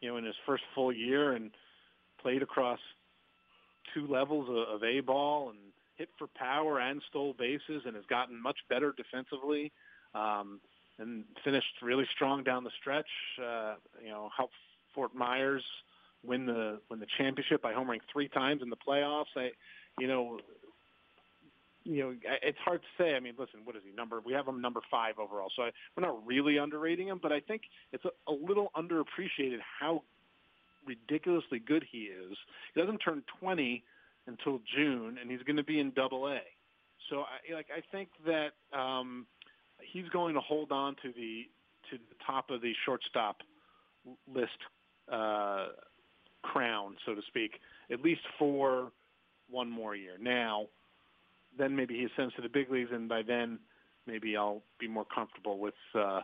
you 0.00 0.08
know, 0.08 0.16
in 0.16 0.24
his 0.24 0.36
first 0.46 0.62
full 0.74 0.92
year 0.92 1.32
and 1.32 1.50
played 2.20 2.42
across 2.42 2.78
two 3.92 4.06
levels 4.06 4.48
of, 4.48 4.76
of 4.76 4.82
A 4.82 5.00
ball 5.00 5.50
and 5.50 5.58
hit 5.96 6.08
for 6.18 6.26
power 6.34 6.80
and 6.80 7.02
stole 7.10 7.34
bases 7.38 7.82
and 7.84 7.94
has 7.94 8.04
gotten 8.06 8.40
much 8.42 8.58
better 8.70 8.94
defensively. 8.96 9.72
Um, 10.14 10.60
and 10.98 11.24
finished 11.42 11.80
really 11.82 12.06
strong 12.14 12.44
down 12.44 12.64
the 12.64 12.70
stretch. 12.80 13.08
Uh, 13.42 13.74
you 14.02 14.10
know, 14.10 14.28
helped 14.36 14.54
Fort 14.94 15.14
Myers 15.14 15.64
win 16.24 16.46
the 16.46 16.80
win 16.90 17.00
the 17.00 17.06
championship 17.18 17.62
by 17.62 17.72
homering 17.72 18.00
three 18.12 18.28
times 18.28 18.62
in 18.62 18.70
the 18.70 18.76
playoffs. 18.76 19.24
I, 19.36 19.50
you 19.98 20.06
know, 20.06 20.38
you 21.84 22.02
know, 22.02 22.14
it's 22.42 22.58
hard 22.64 22.80
to 22.82 23.02
say. 23.02 23.14
I 23.14 23.20
mean, 23.20 23.34
listen, 23.38 23.60
what 23.64 23.76
is 23.76 23.82
he 23.84 23.94
number? 23.94 24.20
We 24.24 24.32
have 24.32 24.46
him 24.46 24.60
number 24.60 24.80
five 24.90 25.18
overall, 25.18 25.48
so 25.56 25.62
I, 25.62 25.70
we're 25.96 26.06
not 26.06 26.24
really 26.26 26.58
underrating 26.58 27.08
him, 27.08 27.18
but 27.20 27.32
I 27.32 27.40
think 27.40 27.62
it's 27.92 28.04
a, 28.04 28.30
a 28.30 28.34
little 28.34 28.70
underappreciated 28.76 29.58
how 29.80 30.02
ridiculously 30.86 31.58
good 31.58 31.84
he 31.90 31.98
is. 31.98 32.36
He 32.74 32.80
doesn't 32.80 32.98
turn 32.98 33.22
20 33.40 33.82
until 34.26 34.60
June, 34.76 35.18
and 35.20 35.30
he's 35.30 35.42
going 35.42 35.56
to 35.56 35.64
be 35.64 35.80
in 35.80 35.90
Double 35.90 36.28
A. 36.28 36.40
So, 37.10 37.22
I, 37.22 37.54
like, 37.54 37.66
I 37.76 37.82
think 37.90 38.08
that 38.26 38.50
um, 38.76 39.26
he's 39.92 40.08
going 40.10 40.34
to 40.34 40.40
hold 40.40 40.70
on 40.72 40.94
to 41.02 41.12
the 41.14 41.44
to 41.90 41.98
the 41.98 42.14
top 42.24 42.50
of 42.50 42.62
the 42.62 42.72
shortstop 42.86 43.38
list 44.32 44.50
uh, 45.12 45.66
crown, 46.42 46.96
so 47.06 47.14
to 47.14 47.22
speak, 47.28 47.60
at 47.90 48.02
least 48.02 48.22
for 48.38 48.92
one 49.50 49.70
more 49.70 49.94
year. 49.94 50.16
Now, 50.20 50.66
then 51.58 51.76
maybe 51.76 51.94
he 51.94 52.04
ascends 52.04 52.34
to 52.34 52.42
the 52.42 52.48
big 52.48 52.70
leagues, 52.70 52.90
and 52.92 53.08
by 53.08 53.22
then 53.22 53.58
maybe 54.06 54.36
I'll 54.36 54.62
be 54.78 54.88
more 54.88 55.04
comfortable 55.04 55.58
with 55.58 55.74
uh, 55.94 56.20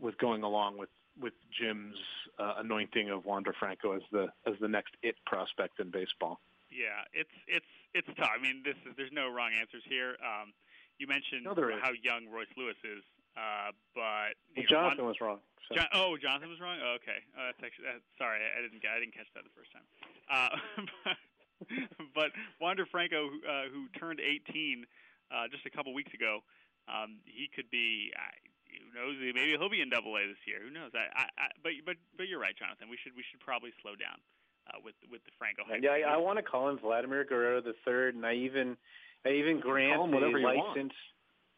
with 0.00 0.16
going 0.18 0.42
along 0.42 0.78
with 0.78 0.88
with 1.20 1.34
Jim's 1.52 1.96
uh, 2.38 2.54
anointing 2.58 3.10
of 3.10 3.26
Wander 3.26 3.54
Franco 3.58 3.92
as 3.92 4.02
the 4.10 4.28
as 4.46 4.54
the 4.60 4.68
next 4.68 4.94
it 5.02 5.16
prospect 5.26 5.80
in 5.80 5.90
baseball. 5.90 6.40
Yeah, 6.70 7.04
it's 7.12 7.36
it's 7.46 7.66
it's 7.94 8.08
tough. 8.16 8.30
I 8.34 8.40
mean, 8.40 8.62
this 8.64 8.76
is 8.88 8.96
there's 8.96 9.12
no 9.12 9.28
wrong 9.28 9.50
answers 9.58 9.82
here. 9.88 10.16
Um, 10.24 10.52
you 10.98 11.06
mentioned 11.06 11.44
no, 11.44 11.54
how 11.54 11.92
young 12.02 12.30
Royce 12.30 12.52
Lewis 12.56 12.76
is, 12.84 13.02
uh, 13.36 13.72
but 13.94 14.36
Jonathan 14.68 15.06
was 15.06 15.20
wrong. 15.20 15.38
So. 15.68 15.76
John, 15.76 15.88
oh, 15.94 16.16
Jonathan 16.20 16.50
was 16.50 16.60
wrong. 16.60 16.78
Oh, 16.82 16.98
okay, 17.00 17.22
uh, 17.38 17.52
that's 17.52 17.62
actually 17.64 17.88
uh, 17.88 18.02
sorry. 18.18 18.40
I, 18.42 18.58
I 18.58 18.60
didn't 18.62 18.82
I 18.84 18.98
didn't 18.98 19.14
catch 19.14 19.30
that 19.34 19.44
the 19.44 19.54
first 19.54 19.72
time. 19.72 19.86
Uh, 20.26 21.14
but, 22.14 22.34
Wander 22.60 22.86
Franco, 22.86 23.30
uh, 23.46 23.70
who 23.70 23.86
turned 23.94 24.18
18 24.18 24.84
uh, 25.30 25.46
just 25.48 25.64
a 25.64 25.70
couple 25.70 25.94
weeks 25.94 26.12
ago, 26.12 26.42
um, 26.90 27.22
he 27.24 27.48
could 27.54 27.70
be 27.70 28.10
uh, 28.18 28.34
knows? 28.94 29.16
Maybe 29.20 29.56
he'll 29.56 29.72
be 29.72 29.80
in 29.80 29.90
Double 29.90 30.16
A 30.16 30.26
this 30.28 30.40
year. 30.46 30.60
Who 30.62 30.70
knows? 30.70 30.92
I, 30.94 31.08
I, 31.12 31.24
I, 31.36 31.46
but 31.62 31.72
but 31.84 31.96
but 32.16 32.28
you're 32.28 32.40
right, 32.40 32.56
Jonathan. 32.56 32.88
We 32.88 32.96
should 33.00 33.16
we 33.16 33.24
should 33.30 33.40
probably 33.40 33.72
slow 33.80 33.96
down 33.96 34.20
uh, 34.68 34.80
with 34.84 34.96
with 35.10 35.24
the 35.24 35.32
Franco. 35.36 35.64
Yeah, 35.80 35.96
I, 35.96 36.14
I 36.14 36.16
want 36.16 36.38
to 36.38 36.44
call 36.44 36.68
him 36.68 36.78
Vladimir 36.78 37.24
Guerrero 37.24 37.60
the 37.60 37.74
third, 37.84 38.14
and 38.14 38.24
I 38.24 38.34
even 38.34 38.76
I 39.24 39.40
even 39.40 39.60
grant 39.60 39.98
the 39.98 40.18
license 40.18 40.96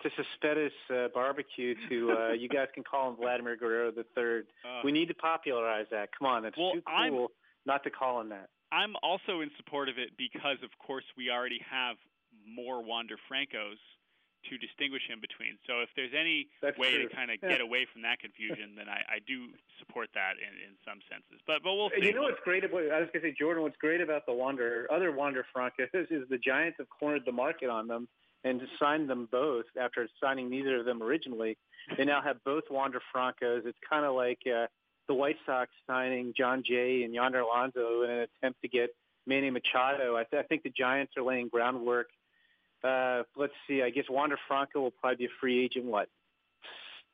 to 0.05 0.11
Suspetis 0.11 0.71
uh, 0.91 1.09
barbecue 1.13 1.75
to 1.89 2.13
uh, 2.13 2.33
you 2.39 2.49
guys 2.49 2.69
can 2.75 2.85
call 2.85 3.11
him 3.11 3.17
Vladimir 3.17 3.57
Guerrero 3.57 3.91
the 3.91 4.05
third. 4.15 4.47
Uh, 4.65 4.81
we 4.85 4.93
need 4.93 5.09
to 5.09 5.15
popularize 5.15 5.87
that. 5.91 6.11
Come 6.17 6.29
on, 6.29 6.43
that's 6.43 6.57
well, 6.57 6.73
too 6.73 6.83
cool 6.87 7.25
I'm, 7.25 7.27
not 7.67 7.83
to 7.85 7.91
call 7.91 8.21
him 8.21 8.29
that. 8.29 8.51
I'm 8.71 8.95
also 9.03 9.41
in 9.41 9.51
support 9.57 9.89
of 9.89 9.99
it 9.99 10.11
because, 10.19 10.59
of 10.63 10.71
course, 10.85 11.05
we 11.17 11.31
already 11.31 11.61
have 11.71 11.97
more 12.47 12.83
Wander 12.83 13.17
Francos 13.31 13.81
to 14.51 14.59
distinguish 14.59 15.01
him 15.09 15.25
between. 15.25 15.57
So 15.65 15.81
if 15.81 15.89
there's 15.97 16.13
any 16.13 16.53
That's 16.61 16.77
way 16.77 17.01
true. 17.01 17.09
to 17.09 17.17
kind 17.17 17.31
of 17.31 17.39
yeah. 17.41 17.57
get 17.57 17.61
away 17.65 17.89
from 17.91 18.03
that 18.03 18.21
confusion, 18.21 18.77
then 18.77 18.93
I, 18.93 19.17
I 19.17 19.19
do 19.25 19.49
support 19.81 20.11
that 20.13 20.37
in, 20.37 20.53
in 20.61 20.77
some 20.85 21.01
senses. 21.09 21.41
But 21.49 21.65
but 21.65 21.73
we'll 21.73 21.89
see. 21.97 22.05
You 22.05 22.13
know 22.13 22.29
what's 22.29 22.45
great 22.45 22.61
about 22.61 22.85
I 22.93 23.01
was 23.01 23.09
going 23.09 23.25
to 23.25 23.33
say 23.33 23.35
Jordan. 23.39 23.63
What's 23.63 23.81
great 23.81 24.05
about 24.05 24.27
the 24.27 24.37
Wander 24.37 24.85
other 24.93 25.17
Wander 25.17 25.47
Francos 25.49 25.89
is 26.13 26.29
the 26.29 26.37
Giants 26.37 26.77
have 26.77 26.93
cornered 26.93 27.25
the 27.25 27.33
market 27.33 27.71
on 27.73 27.89
them 27.89 28.05
and 28.45 28.61
to 28.61 28.67
sign 28.79 29.07
them 29.07 29.29
both 29.31 29.65
after 29.81 30.09
signing 30.23 30.51
neither 30.51 30.79
of 30.79 30.85
them 30.85 31.03
originally. 31.03 31.57
They 31.97 32.05
now 32.05 32.23
have 32.23 32.43
both 32.45 32.65
Wander 32.71 33.01
Francos. 33.15 33.67
It's 33.67 33.79
kind 33.89 34.05
of 34.05 34.15
like 34.15 34.41
uh, 34.47 34.67
the 35.09 35.15
White 35.15 35.37
Sox 35.45 35.71
signing 35.87 36.33
Jon 36.37 36.63
Jay 36.65 37.03
and 37.03 37.13
Yonder 37.13 37.41
Alonso 37.41 38.03
in 38.03 38.11
an 38.11 38.27
attempt 38.41 38.63
to 38.63 38.69
get 38.69 38.91
Manny 39.27 39.51
Machado. 39.51 40.17
I, 40.17 40.25
th- 40.25 40.43
I 40.43 40.47
think 40.47 40.63
the 40.63 40.71
Giants 40.71 41.13
are 41.17 41.23
laying 41.23 41.49
groundwork 41.49 42.09
uh, 42.85 43.23
let's 43.37 43.55
see. 43.67 43.83
I 43.83 43.91
guess 43.91 44.05
Wander 44.11 44.39
Franco 44.47 44.81
will 44.81 44.91
probably 44.91 45.17
be 45.17 45.25
a 45.25 45.37
free 45.41 45.65
agent. 45.65 45.87
What 45.87 46.09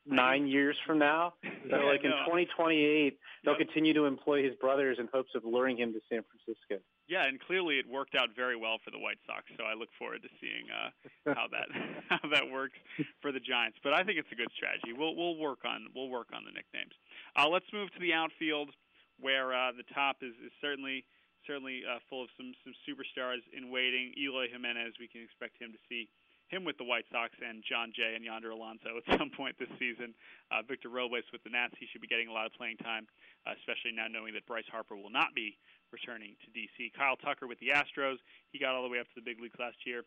nine 0.05 0.47
years 0.47 0.75
from 0.85 0.99
now? 0.99 1.33
So 1.43 1.77
yeah, 1.77 1.83
like 1.83 2.03
in 2.03 2.11
2028, 2.11 3.17
they'll 3.45 3.55
continue 3.55 3.93
to 3.93 4.05
employ 4.05 4.43
his 4.43 4.53
brothers 4.55 4.97
in 4.99 5.07
hopes 5.13 5.31
of 5.33 5.45
luring 5.45 5.77
him 5.77 5.93
to 5.93 5.99
San 6.09 6.23
Francisco. 6.23 6.83
Yeah, 7.11 7.27
and 7.27 7.43
clearly 7.43 7.75
it 7.75 7.83
worked 7.91 8.15
out 8.15 8.31
very 8.31 8.55
well 8.55 8.79
for 8.79 8.87
the 8.87 8.97
White 8.97 9.19
Sox. 9.27 9.43
So 9.59 9.67
I 9.67 9.75
look 9.75 9.91
forward 9.99 10.23
to 10.23 10.31
seeing 10.39 10.71
uh, 10.71 11.35
how 11.35 11.51
that 11.51 11.67
how 12.07 12.23
that 12.31 12.47
works 12.47 12.79
for 13.19 13.35
the 13.35 13.43
Giants. 13.43 13.75
But 13.83 13.91
I 13.91 14.07
think 14.07 14.15
it's 14.15 14.31
a 14.31 14.39
good 14.39 14.47
strategy. 14.55 14.95
We'll 14.95 15.11
we'll 15.19 15.35
work 15.35 15.67
on 15.67 15.91
we'll 15.91 16.07
work 16.07 16.31
on 16.31 16.47
the 16.47 16.55
nicknames. 16.55 16.95
Uh, 17.35 17.51
let's 17.51 17.67
move 17.75 17.91
to 17.91 17.99
the 17.99 18.15
outfield, 18.15 18.71
where 19.19 19.51
uh, 19.51 19.75
the 19.75 19.83
top 19.91 20.23
is, 20.23 20.31
is 20.39 20.55
certainly 20.63 21.03
certainly 21.43 21.83
uh, 21.83 21.99
full 22.07 22.23
of 22.23 22.31
some 22.39 22.55
some 22.63 22.71
superstars 22.87 23.43
in 23.51 23.67
waiting. 23.67 24.15
Eloy 24.15 24.47
Jimenez, 24.47 24.95
we 24.95 25.11
can 25.11 25.19
expect 25.19 25.59
him 25.59 25.75
to 25.75 25.81
see 25.91 26.07
him 26.47 26.63
with 26.63 26.79
the 26.79 26.87
White 26.87 27.07
Sox 27.11 27.35
and 27.43 27.59
Jon 27.59 27.91
Jay 27.91 28.15
and 28.15 28.23
Yonder 28.23 28.55
Alonso 28.55 28.99
at 28.99 29.19
some 29.19 29.31
point 29.35 29.59
this 29.59 29.71
season. 29.75 30.15
Uh, 30.47 30.63
Victor 30.63 30.87
Robles 30.87 31.27
with 31.31 31.43
the 31.43 31.51
Nats, 31.51 31.75
he 31.75 31.87
should 31.91 32.03
be 32.03 32.11
getting 32.11 32.27
a 32.27 32.35
lot 32.35 32.47
of 32.47 32.55
playing 32.55 32.75
time, 32.79 33.07
uh, 33.47 33.55
especially 33.55 33.95
now 33.95 34.07
knowing 34.11 34.35
that 34.35 34.47
Bryce 34.47 34.67
Harper 34.71 34.95
will 34.95 35.11
not 35.11 35.35
be 35.35 35.55
returning 35.91 36.35
to 36.43 36.47
DC. 36.51 36.91
Kyle 36.95 37.15
Tucker 37.15 37.47
with 37.47 37.59
the 37.59 37.75
Astros, 37.75 38.17
he 38.51 38.59
got 38.59 38.75
all 38.75 38.83
the 38.83 38.89
way 38.89 38.99
up 38.99 39.07
to 39.11 39.17
the 39.19 39.23
big 39.23 39.39
leagues 39.39 39.59
last 39.59 39.77
year. 39.85 40.03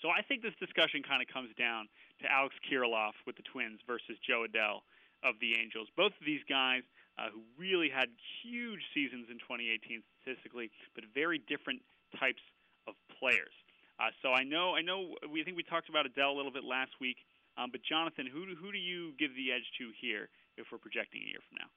So 0.00 0.08
I 0.14 0.22
think 0.22 0.46
this 0.46 0.54
discussion 0.62 1.02
kind 1.02 1.18
of 1.18 1.28
comes 1.28 1.50
down 1.58 1.90
to 2.22 2.30
Alex 2.30 2.54
Kirilloff 2.62 3.18
with 3.26 3.34
the 3.34 3.46
Twins 3.50 3.82
versus 3.86 4.14
Jo 4.22 4.46
Adell 4.46 4.86
of 5.26 5.34
the 5.42 5.58
Angels. 5.58 5.90
Both 5.98 6.14
of 6.14 6.24
these 6.24 6.42
guys 6.46 6.86
uh, 7.18 7.34
who 7.34 7.42
really 7.58 7.90
had 7.90 8.06
huge 8.42 8.82
seasons 8.94 9.26
in 9.26 9.42
2018 9.42 10.06
statistically, 10.22 10.70
but 10.94 11.02
very 11.10 11.42
different 11.50 11.82
types 12.14 12.42
of 12.86 12.94
players. 13.18 13.52
Uh, 13.98 14.14
so 14.22 14.30
I 14.30 14.46
know, 14.46 14.78
I 14.78 14.82
know, 14.86 15.18
we 15.26 15.42
think 15.42 15.58
we 15.58 15.66
talked 15.66 15.90
about 15.90 16.06
Adell 16.06 16.30
a 16.30 16.36
little 16.38 16.54
bit 16.54 16.62
last 16.62 16.94
week, 17.02 17.18
um, 17.58 17.74
but 17.74 17.82
Jonathan, 17.82 18.30
who 18.30 18.46
do, 18.46 18.54
who 18.54 18.70
do 18.70 18.78
you 18.78 19.10
give 19.18 19.34
the 19.34 19.50
edge 19.50 19.66
to 19.82 19.90
here 19.98 20.30
if 20.54 20.70
we're 20.70 20.78
projecting 20.78 21.26
a 21.26 21.28
year 21.34 21.42
from 21.50 21.58
now? 21.58 21.70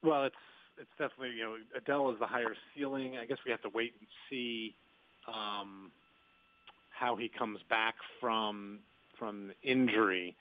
Well, 0.00 0.24
it's 0.24 0.40
it's 0.80 0.90
definitely 0.98 1.36
you 1.36 1.44
know 1.44 1.56
Adell 1.78 2.12
is 2.12 2.18
the 2.18 2.26
higher 2.26 2.54
ceiling. 2.74 3.16
I 3.18 3.26
guess 3.26 3.38
we 3.44 3.50
have 3.50 3.62
to 3.62 3.68
wait 3.68 3.92
and 3.98 4.08
see 4.28 4.74
um, 5.28 5.90
how 6.90 7.16
he 7.16 7.28
comes 7.28 7.60
back 7.68 7.94
from 8.20 8.78
from 9.18 9.52
injury. 9.62 10.34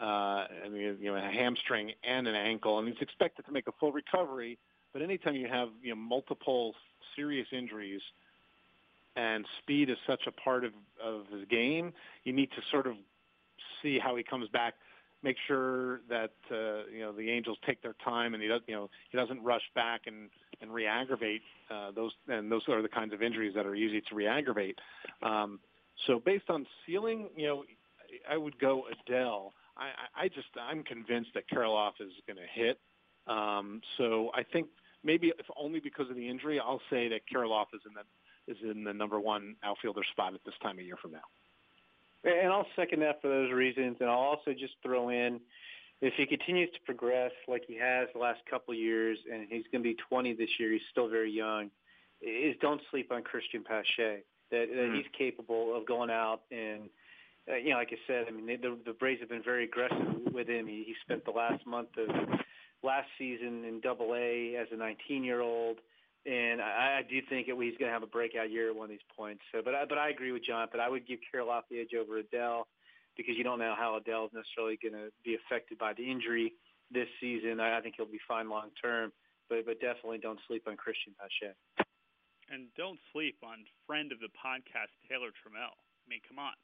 Uh, 0.00 0.46
I 0.64 0.68
mean, 0.70 0.96
you 1.00 1.12
know, 1.12 1.16
a 1.16 1.20
hamstring 1.20 1.92
and 2.02 2.26
an 2.26 2.34
ankle, 2.34 2.80
and 2.80 2.88
he's 2.88 3.00
expected 3.00 3.46
to 3.46 3.52
make 3.52 3.68
a 3.68 3.72
full 3.78 3.92
recovery. 3.92 4.58
But 4.92 5.02
anytime 5.02 5.36
you 5.36 5.48
have 5.48 5.68
you 5.82 5.90
know 5.90 6.00
multiple 6.00 6.74
serious 7.14 7.46
injuries, 7.52 8.02
and 9.16 9.46
speed 9.62 9.90
is 9.90 9.96
such 10.06 10.26
a 10.26 10.32
part 10.32 10.64
of 10.64 10.72
of 11.02 11.26
his 11.32 11.46
game, 11.48 11.92
you 12.24 12.32
need 12.32 12.50
to 12.52 12.62
sort 12.70 12.86
of 12.86 12.96
see 13.82 13.98
how 13.98 14.16
he 14.16 14.24
comes 14.24 14.48
back. 14.48 14.74
Make 15.24 15.36
sure 15.48 16.02
that 16.10 16.34
uh, 16.50 16.86
you 16.92 17.00
know 17.00 17.12
the 17.12 17.30
Angels 17.30 17.56
take 17.66 17.82
their 17.82 17.96
time, 18.04 18.34
and 18.34 18.42
he 18.42 18.48
doesn't 18.48 18.68
you 18.68 18.74
know 18.74 18.90
he 19.10 19.16
doesn't 19.16 19.42
rush 19.42 19.62
back 19.74 20.02
and 20.06 20.28
and 20.60 20.72
re-aggravate 20.72 21.40
uh, 21.70 21.92
those. 21.92 22.12
And 22.28 22.52
those 22.52 22.62
are 22.68 22.82
the 22.82 22.88
kinds 22.88 23.14
of 23.14 23.22
injuries 23.22 23.54
that 23.56 23.64
are 23.64 23.74
easy 23.74 24.02
to 24.02 24.14
re-aggravate. 24.14 24.78
Um, 25.22 25.60
so 26.06 26.20
based 26.20 26.50
on 26.50 26.66
ceiling, 26.86 27.30
you 27.36 27.46
know, 27.46 27.64
I 28.30 28.36
would 28.36 28.58
go 28.58 28.84
Adell. 28.92 29.52
I, 29.78 30.24
I 30.24 30.28
just 30.28 30.48
I'm 30.60 30.82
convinced 30.84 31.30
that 31.34 31.48
Kirilloff 31.48 31.94
is 32.00 32.12
going 32.26 32.36
to 32.36 32.60
hit. 32.60 32.78
Um, 33.26 33.80
so 33.96 34.30
I 34.34 34.42
think 34.42 34.66
maybe 35.02 35.32
if 35.38 35.46
only 35.56 35.80
because 35.80 36.10
of 36.10 36.16
the 36.16 36.28
injury, 36.28 36.60
I'll 36.60 36.82
say 36.90 37.08
that 37.08 37.22
Kirilloff 37.32 37.66
is 37.72 37.80
in 37.86 37.94
the 37.94 38.02
is 38.46 38.58
in 38.62 38.84
the 38.84 38.92
number 38.92 39.18
one 39.18 39.56
outfielder 39.64 40.02
spot 40.12 40.34
at 40.34 40.40
this 40.44 40.54
time 40.62 40.78
of 40.78 40.84
year 40.84 40.96
from 41.00 41.12
now. 41.12 41.24
And 42.24 42.52
I'll 42.52 42.66
second 42.76 43.00
that 43.00 43.20
for 43.20 43.28
those 43.28 43.52
reasons. 43.52 43.96
And 44.00 44.08
I'll 44.08 44.16
also 44.18 44.52
just 44.52 44.74
throw 44.82 45.10
in, 45.10 45.40
if 46.00 46.14
he 46.16 46.26
continues 46.26 46.70
to 46.72 46.80
progress 46.84 47.32
like 47.48 47.64
he 47.66 47.76
has 47.76 48.08
the 48.12 48.18
last 48.18 48.40
couple 48.48 48.72
of 48.72 48.78
years, 48.80 49.18
and 49.30 49.46
he's 49.48 49.64
going 49.70 49.82
to 49.82 49.88
be 49.88 49.96
20 50.08 50.32
this 50.34 50.48
year, 50.58 50.72
he's 50.72 50.82
still 50.90 51.08
very 51.08 51.30
young, 51.30 51.70
is 52.22 52.56
don't 52.60 52.80
sleep 52.90 53.12
on 53.12 53.22
Cristian 53.22 53.64
Pache. 53.64 54.22
That, 54.50 54.68
that 54.68 54.76
Mm. 54.90 54.96
he's 54.96 55.06
capable 55.16 55.74
of 55.76 55.86
going 55.86 56.10
out 56.10 56.42
and, 56.50 56.88
uh, 57.50 57.56
you 57.56 57.70
know, 57.70 57.76
like 57.76 57.92
I 57.92 57.98
said, 58.06 58.26
I 58.28 58.30
mean, 58.30 58.46
they, 58.46 58.56
the, 58.56 58.78
the 58.86 58.92
Braves 58.92 59.20
have 59.20 59.28
been 59.30 59.42
very 59.42 59.64
aggressive 59.64 60.32
with 60.32 60.48
him. 60.48 60.66
He, 60.66 60.84
he 60.86 60.94
spent 61.02 61.24
the 61.24 61.30
last 61.30 61.66
month 61.66 61.88
of 61.98 62.08
last 62.82 63.08
season 63.18 63.64
in 63.64 63.80
Double 63.80 64.14
A 64.14 64.54
as 64.56 64.68
a 64.72 64.76
19-year-old. 64.76 65.78
And 66.26 66.62
I, 66.62 67.00
I 67.00 67.02
do 67.08 67.20
think 67.28 67.48
that 67.48 67.56
he's 67.60 67.76
going 67.76 67.90
to 67.90 67.92
have 67.92 68.02
a 68.02 68.08
breakout 68.08 68.50
year 68.50 68.70
at 68.70 68.76
one 68.76 68.86
of 68.86 68.90
these 68.90 69.08
points. 69.14 69.42
So, 69.52 69.60
but 69.62 69.74
I, 69.74 69.84
but 69.84 69.98
I 69.98 70.08
agree 70.08 70.32
with 70.32 70.44
John. 70.44 70.68
But 70.72 70.80
I 70.80 70.88
would 70.88 71.06
give 71.06 71.20
Kirilloff 71.20 71.68
the 71.70 71.80
edge 71.80 71.92
over 71.92 72.16
Adell 72.16 72.64
because 73.16 73.36
you 73.36 73.44
don't 73.44 73.58
know 73.58 73.74
how 73.76 74.00
Adell 74.00 74.26
is 74.26 74.32
necessarily 74.32 74.78
going 74.80 74.94
to 74.94 75.12
be 75.24 75.36
affected 75.36 75.76
by 75.76 75.92
the 75.92 76.02
injury 76.02 76.54
this 76.90 77.08
season. 77.20 77.60
I, 77.60 77.76
I 77.76 77.80
think 77.82 77.96
he'll 77.96 78.06
be 78.06 78.24
fine 78.26 78.48
long 78.48 78.70
term. 78.80 79.12
But 79.50 79.66
but 79.68 79.76
definitely 79.84 80.16
don't 80.16 80.40
sleep 80.48 80.64
on 80.64 80.80
Cristian 80.80 81.12
Pache. 81.20 81.52
And 82.48 82.72
don't 82.76 82.98
sleep 83.12 83.36
on 83.44 83.68
friend 83.86 84.08
of 84.08 84.16
the 84.20 84.32
podcast 84.32 84.96
Taylor 85.04 85.28
Trammell. 85.36 85.76
I 85.76 86.04
mean, 86.08 86.24
come 86.24 86.38
on, 86.40 86.56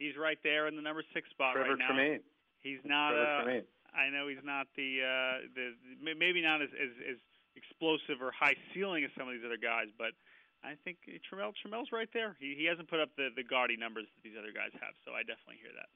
he's 0.00 0.16
right 0.16 0.40
there 0.40 0.68
in 0.68 0.76
the 0.76 0.80
number 0.80 1.04
six 1.12 1.28
spot 1.28 1.52
Trevor 1.52 1.76
right 1.76 1.78
now. 1.78 1.92
Tremaine. 1.92 2.20
He's 2.64 2.80
not. 2.84 3.12
Trevor 3.12 3.28
Uh, 3.28 3.42
Tremaine. 3.44 3.66
I 3.92 4.08
know 4.08 4.28
he's 4.28 4.44
not 4.44 4.66
the 4.76 5.04
uh, 5.04 5.34
the 5.52 5.76
maybe 6.00 6.40
not 6.40 6.62
as, 6.62 6.72
as 6.72 6.92
as 7.04 7.18
explosive 7.56 8.20
or 8.20 8.30
high 8.30 8.54
ceiling 8.70 9.02
as 9.02 9.10
some 9.16 9.26
of 9.26 9.34
these 9.34 9.44
other 9.44 9.58
guys, 9.58 9.88
but 9.96 10.12
I 10.64 10.76
think 10.84 10.98
Trammell 11.26 11.52
Trammell's 11.56 11.92
right 11.92 12.08
there. 12.12 12.36
He 12.40 12.54
he 12.56 12.64
hasn't 12.64 12.88
put 12.88 13.00
up 13.00 13.10
the 13.16 13.28
the 13.34 13.44
gaudy 13.44 13.76
numbers 13.76 14.06
that 14.12 14.22
these 14.22 14.38
other 14.38 14.52
guys 14.52 14.72
have, 14.80 14.94
so 15.04 15.12
I 15.12 15.26
definitely 15.26 15.60
hear 15.60 15.72
that. 15.76 15.88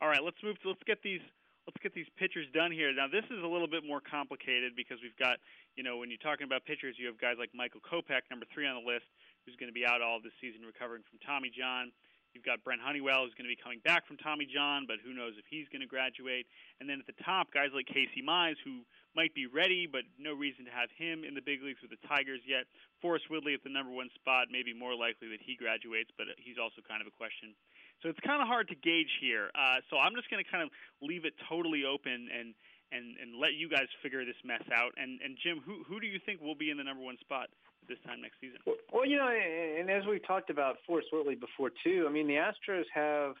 All 0.00 0.08
right, 0.08 0.22
let's 0.22 0.40
move 0.44 0.60
to 0.62 0.72
let's 0.72 0.82
get 0.84 1.00
these 1.02 1.22
let's 1.64 1.78
get 1.82 1.92
these 1.92 2.08
pitchers 2.16 2.46
done 2.54 2.70
here. 2.70 2.92
Now 2.94 3.06
this 3.06 3.26
is 3.28 3.42
a 3.42 3.48
little 3.48 3.68
bit 3.68 3.86
more 3.86 4.00
complicated 4.00 4.74
because 4.74 4.98
we've 5.02 5.16
got 5.16 5.38
you 5.78 5.86
know 5.86 5.98
when 6.00 6.08
you're 6.08 6.22
talking 6.22 6.44
about 6.44 6.64
pitchers, 6.64 6.96
you 6.98 7.06
have 7.06 7.20
guys 7.20 7.36
like 7.38 7.54
Michael 7.54 7.82
Kopech, 7.84 8.26
number 8.30 8.46
three 8.50 8.66
on 8.66 8.80
the 8.80 8.86
list, 8.86 9.06
who's 9.44 9.56
going 9.56 9.70
to 9.70 9.76
be 9.76 9.86
out 9.86 10.00
all 10.02 10.18
this 10.18 10.34
season 10.40 10.64
recovering 10.64 11.06
from 11.06 11.22
Tommy 11.22 11.52
John. 11.52 11.92
You've 12.36 12.44
got 12.44 12.60
Brent 12.60 12.84
Honeywell, 12.84 13.24
who's 13.24 13.32
going 13.32 13.48
to 13.48 13.54
be 13.56 13.56
coming 13.56 13.80
back 13.80 14.04
from 14.04 14.20
Tommy 14.20 14.44
John, 14.44 14.84
but 14.84 15.00
who 15.00 15.16
knows 15.16 15.40
if 15.40 15.48
he's 15.48 15.64
going 15.72 15.80
to 15.80 15.88
graduate. 15.88 16.44
And 16.76 16.84
then 16.84 17.00
at 17.00 17.08
the 17.08 17.16
top, 17.24 17.48
guys 17.48 17.72
like 17.72 17.88
Casey 17.88 18.20
Mize, 18.20 18.60
who 18.60 18.84
might 19.16 19.32
be 19.32 19.48
ready, 19.48 19.88
but 19.88 20.04
no 20.20 20.36
reason 20.36 20.68
to 20.68 20.72
have 20.76 20.92
him 20.92 21.24
in 21.24 21.32
the 21.32 21.40
big 21.40 21.64
leagues 21.64 21.80
with 21.80 21.96
the 21.96 22.02
Tigers 22.04 22.44
yet. 22.44 22.68
Forrest 23.00 23.32
Whitley 23.32 23.56
at 23.56 23.64
the 23.64 23.72
number 23.72 23.88
one 23.88 24.12
spot, 24.12 24.52
maybe 24.52 24.76
more 24.76 24.92
likely 24.92 25.32
that 25.32 25.40
he 25.40 25.56
graduates, 25.56 26.12
but 26.20 26.28
he's 26.36 26.60
also 26.60 26.84
kind 26.84 27.00
of 27.00 27.08
a 27.08 27.14
question. 27.16 27.56
So 28.04 28.12
it's 28.12 28.20
kind 28.20 28.44
of 28.44 28.48
hard 28.52 28.68
to 28.68 28.76
gauge 28.76 29.16
here. 29.16 29.48
Uh, 29.56 29.80
so 29.88 29.96
I'm 29.96 30.12
just 30.12 30.28
going 30.28 30.44
to 30.44 30.48
kind 30.52 30.60
of 30.60 30.68
leave 31.00 31.24
it 31.24 31.32
totally 31.48 31.88
open 31.88 32.28
and 32.28 32.52
and 32.92 33.18
and 33.18 33.34
let 33.34 33.58
you 33.58 33.66
guys 33.66 33.90
figure 33.98 34.22
this 34.28 34.38
mess 34.44 34.62
out. 34.70 34.92
And 35.00 35.18
and 35.24 35.40
Jim, 35.40 35.64
who 35.64 35.82
who 35.88 35.98
do 35.98 36.06
you 36.06 36.20
think 36.20 36.44
will 36.44 36.54
be 36.54 36.68
in 36.68 36.76
the 36.76 36.84
number 36.84 37.02
one 37.02 37.16
spot 37.18 37.48
this 37.88 37.98
time 38.06 38.22
next 38.22 38.40
season? 38.40 38.58
Well, 38.92 39.06
you 39.06 39.16
know, 39.16 39.28
and 39.28 39.90
as 39.90 40.04
we've 40.06 40.24
talked 40.26 40.50
about 40.50 40.76
Forrest 40.86 41.08
Whitley 41.12 41.34
before 41.34 41.70
too. 41.84 42.06
I 42.08 42.12
mean, 42.12 42.26
the 42.26 42.34
Astros 42.34 42.84
have 42.92 43.34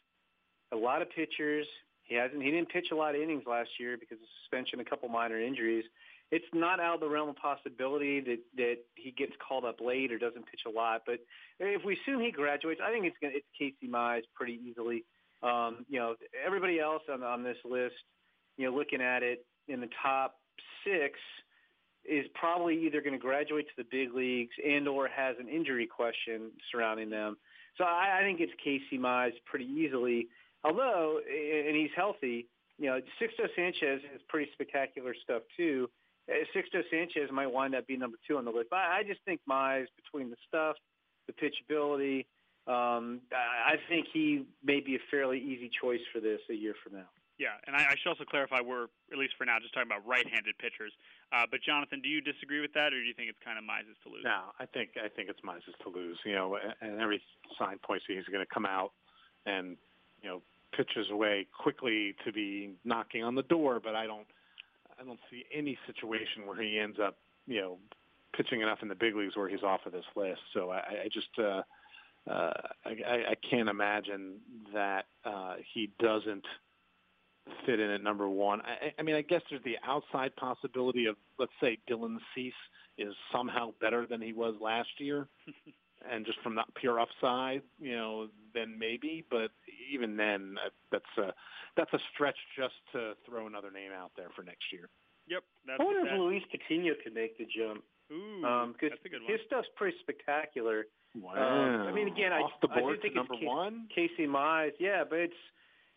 a 0.72 0.76
lot 0.76 1.02
of 1.02 1.10
pitchers. 1.10 1.66
He 2.02 2.14
hasn't. 2.14 2.42
He 2.42 2.50
didn't 2.50 2.68
pitch 2.68 2.88
a 2.92 2.96
lot 2.96 3.14
of 3.14 3.20
innings 3.20 3.44
last 3.46 3.70
year 3.78 3.96
because 3.98 4.18
of 4.18 4.28
suspension, 4.42 4.80
a 4.80 4.84
couple 4.84 5.08
minor 5.08 5.40
injuries. 5.40 5.84
It's 6.30 6.46
not 6.52 6.80
out 6.80 6.94
of 6.94 7.00
the 7.00 7.08
realm 7.08 7.28
of 7.28 7.36
possibility 7.36 8.20
that 8.20 8.38
that 8.56 8.76
he 8.94 9.10
gets 9.12 9.32
called 9.46 9.64
up 9.64 9.80
late 9.80 10.12
or 10.12 10.18
doesn't 10.18 10.46
pitch 10.46 10.62
a 10.66 10.70
lot. 10.70 11.02
But 11.06 11.20
if 11.58 11.84
we 11.84 11.98
assume 11.98 12.20
he 12.20 12.30
graduates, 12.30 12.80
I 12.84 12.90
think 12.92 13.06
it's 13.06 13.16
to 13.22 13.26
it's 13.26 13.46
Casey 13.58 13.90
Mize 13.90 14.22
pretty 14.34 14.60
easily. 14.68 15.04
Um, 15.42 15.84
you 15.88 15.98
know, 15.98 16.14
everybody 16.44 16.80
else 16.80 17.02
on 17.12 17.22
on 17.22 17.42
this 17.42 17.58
list 17.64 17.94
you 18.56 18.68
know, 18.68 18.76
looking 18.76 19.00
at 19.00 19.22
it 19.22 19.44
in 19.68 19.80
the 19.80 19.88
top 20.02 20.36
six 20.84 21.18
is 22.08 22.26
probably 22.34 22.84
either 22.86 23.00
going 23.00 23.12
to 23.12 23.18
graduate 23.18 23.66
to 23.68 23.74
the 23.76 23.88
big 23.90 24.14
leagues 24.14 24.54
and 24.64 24.88
or 24.88 25.08
has 25.08 25.36
an 25.38 25.48
injury 25.48 25.86
question 25.86 26.50
surrounding 26.70 27.10
them. 27.10 27.36
So 27.78 27.84
I, 27.84 28.18
I 28.20 28.22
think 28.22 28.40
it's 28.40 28.52
Casey 28.62 28.98
Mize 28.98 29.32
pretty 29.44 29.66
easily. 29.66 30.28
Although, 30.64 31.20
and 31.28 31.76
he's 31.76 31.90
healthy, 31.94 32.46
you 32.78 32.86
know, 32.86 33.00
Sixto 33.20 33.46
Sanchez 33.54 34.02
has 34.12 34.20
pretty 34.28 34.50
spectacular 34.52 35.14
stuff 35.22 35.42
too. 35.56 35.88
Uh, 36.28 36.34
Sixto 36.54 36.82
Sanchez 36.90 37.30
might 37.32 37.46
wind 37.46 37.74
up 37.74 37.86
being 37.86 38.00
number 38.00 38.18
two 38.26 38.36
on 38.36 38.44
the 38.44 38.50
list. 38.50 38.68
But 38.70 38.80
I 38.80 39.02
just 39.06 39.20
think 39.24 39.40
Mize, 39.48 39.86
between 39.96 40.30
the 40.30 40.36
stuff, 40.48 40.76
the 41.26 41.32
pitchability, 41.32 42.26
um, 42.66 43.20
I 43.32 43.76
think 43.88 44.06
he 44.12 44.44
may 44.64 44.80
be 44.80 44.96
a 44.96 44.98
fairly 45.10 45.38
easy 45.38 45.70
choice 45.80 46.00
for 46.12 46.20
this 46.20 46.40
a 46.50 46.54
year 46.54 46.74
from 46.82 46.94
now. 46.94 47.06
Yeah, 47.38 47.60
and 47.66 47.76
I, 47.76 47.92
I 47.92 47.94
should 48.00 48.08
also 48.08 48.24
clarify 48.24 48.60
we're 48.60 48.88
at 49.12 49.18
least 49.18 49.34
for 49.36 49.44
now 49.44 49.60
just 49.60 49.74
talking 49.74 49.88
about 49.88 50.06
right-handed 50.06 50.56
pitchers. 50.56 50.92
Uh, 51.32 51.44
but 51.50 51.60
Jonathan, 51.60 52.00
do 52.00 52.08
you 52.08 52.20
disagree 52.20 52.60
with 52.60 52.72
that, 52.72 52.96
or 52.96 53.00
do 53.00 53.04
you 53.04 53.12
think 53.12 53.28
it's 53.28 53.38
kind 53.44 53.58
of 53.58 53.64
Mize's 53.64 53.96
to 54.04 54.08
lose? 54.08 54.24
No, 54.24 54.56
I 54.58 54.64
think 54.64 54.96
I 54.96 55.08
think 55.08 55.28
it's 55.28 55.40
Mize's 55.44 55.76
to 55.84 55.88
lose. 55.90 56.18
You 56.24 56.34
know, 56.34 56.58
and 56.80 57.00
every 57.00 57.20
sign 57.58 57.78
points 57.78 58.06
to 58.06 58.16
he's 58.16 58.24
going 58.24 58.44
to 58.44 58.52
come 58.52 58.64
out 58.64 58.92
and 59.44 59.76
you 60.22 60.28
know 60.28 60.40
pitches 60.72 61.10
away 61.10 61.46
quickly 61.52 62.14
to 62.24 62.32
be 62.32 62.72
knocking 62.84 63.22
on 63.22 63.34
the 63.34 63.42
door. 63.44 63.80
But 63.84 63.94
I 63.94 64.06
don't 64.06 64.26
I 64.98 65.04
don't 65.04 65.20
see 65.30 65.44
any 65.52 65.78
situation 65.86 66.46
where 66.46 66.60
he 66.60 66.78
ends 66.78 66.98
up 66.98 67.16
you 67.46 67.60
know 67.60 67.78
pitching 68.32 68.62
enough 68.62 68.78
in 68.80 68.88
the 68.88 68.94
big 68.94 69.14
leagues 69.14 69.36
where 69.36 69.48
he's 69.48 69.62
off 69.62 69.84
of 69.84 69.92
this 69.92 70.04
list. 70.14 70.40
So 70.54 70.70
I, 70.70 71.04
I 71.04 71.08
just 71.12 71.28
uh, 71.38 71.62
uh, 72.30 72.52
I, 72.84 73.30
I 73.30 73.34
can't 73.48 73.68
imagine 73.68 74.40
that 74.72 75.06
uh, 75.24 75.56
he 75.74 75.90
doesn't 75.98 76.44
fit 77.64 77.80
in 77.80 77.90
at 77.90 78.02
number 78.02 78.28
one. 78.28 78.60
I, 78.62 78.92
I 78.98 79.02
mean, 79.02 79.14
I 79.14 79.22
guess 79.22 79.42
there's 79.50 79.62
the 79.64 79.76
outside 79.86 80.34
possibility 80.36 81.06
of, 81.06 81.16
let's 81.38 81.52
say, 81.60 81.78
Dylan 81.88 82.18
Cease 82.34 82.52
is 82.98 83.14
somehow 83.32 83.72
better 83.80 84.06
than 84.06 84.20
he 84.20 84.32
was 84.32 84.54
last 84.60 84.88
year, 84.98 85.28
and 86.10 86.24
just 86.24 86.38
from 86.42 86.54
that 86.56 86.66
pure 86.80 87.00
upside, 87.00 87.62
you 87.78 87.94
know, 87.94 88.28
then 88.54 88.78
maybe. 88.78 89.24
But 89.30 89.50
even 89.92 90.16
then, 90.16 90.56
uh, 90.64 90.70
that's 90.90 91.18
a 91.18 91.32
that's 91.76 91.92
a 91.92 91.98
stretch 92.14 92.36
just 92.56 92.74
to 92.92 93.12
throw 93.28 93.46
another 93.46 93.70
name 93.70 93.90
out 93.96 94.12
there 94.16 94.28
for 94.34 94.42
next 94.42 94.72
year. 94.72 94.88
Yep. 95.28 95.42
That's, 95.66 95.80
I 95.80 95.84
wonder 95.84 96.06
if 96.06 96.18
Luis 96.18 96.42
Patino 96.50 96.94
can 97.02 97.12
make 97.12 97.36
the 97.36 97.44
jump. 97.44 97.82
Ooh, 98.12 98.44
um, 98.44 98.74
that's 98.80 98.94
a 99.04 99.08
good 99.08 99.22
one. 99.22 99.30
His 99.30 99.40
stuff's 99.46 99.68
pretty 99.74 99.96
spectacular. 100.00 100.86
Wow. 101.20 101.34
Um, 101.34 101.88
I 101.88 101.92
mean, 101.92 102.06
again, 102.06 102.32
off 102.32 102.52
I, 102.54 102.58
the 102.62 102.68
board 102.68 102.92
I 102.92 102.96
do 102.96 103.02
think 103.02 103.14
number 103.16 103.34
it's 103.34 103.44
one. 103.44 103.88
Casey 103.94 104.26
Mize, 104.26 104.72
yeah, 104.78 105.02
but 105.08 105.18
it's 105.18 105.42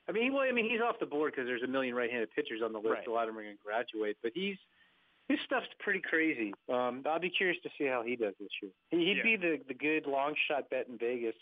I 0.10 0.12
mean, 0.12 0.34
well, 0.34 0.41
I 0.41 0.51
mean, 0.51 0.68
he's 0.68 0.82
off 0.82 0.97
the 0.99 1.05
board 1.05 1.34
because 1.34 1.45
there's 1.45 1.62
a 1.62 1.68
million 1.68 1.93
right-handed 1.93 2.30
pitchers 2.36 2.62
on 2.66 2.74
the 2.74 2.80
list. 2.80 3.05
Right. 3.05 3.07
A 3.07 3.12
lot 3.12 3.30
of 3.30 3.36
them 3.36 3.38
are 3.38 3.43
going 3.43 3.55
to 3.55 3.64
graduate, 3.64 4.18
but 4.24 4.32
he's 4.34 4.57
his 5.30 5.38
stuff's 5.45 5.70
pretty 5.78 6.01
crazy. 6.01 6.51
Um, 6.74 7.05
I'll 7.05 7.20
be 7.20 7.30
curious 7.30 7.62
to 7.62 7.70
see 7.78 7.86
how 7.86 8.01
he 8.01 8.16
does 8.16 8.34
this 8.39 8.49
year. 8.62 8.72
He, 8.89 9.14
would 9.14 9.18
yeah. 9.18 9.24
be 9.24 9.36
the 9.38 9.60
the 9.68 9.76
good 9.76 10.10
long 10.10 10.34
shot 10.49 10.70
bet 10.72 10.88
in 10.89 10.97
Vegas. 10.97 11.38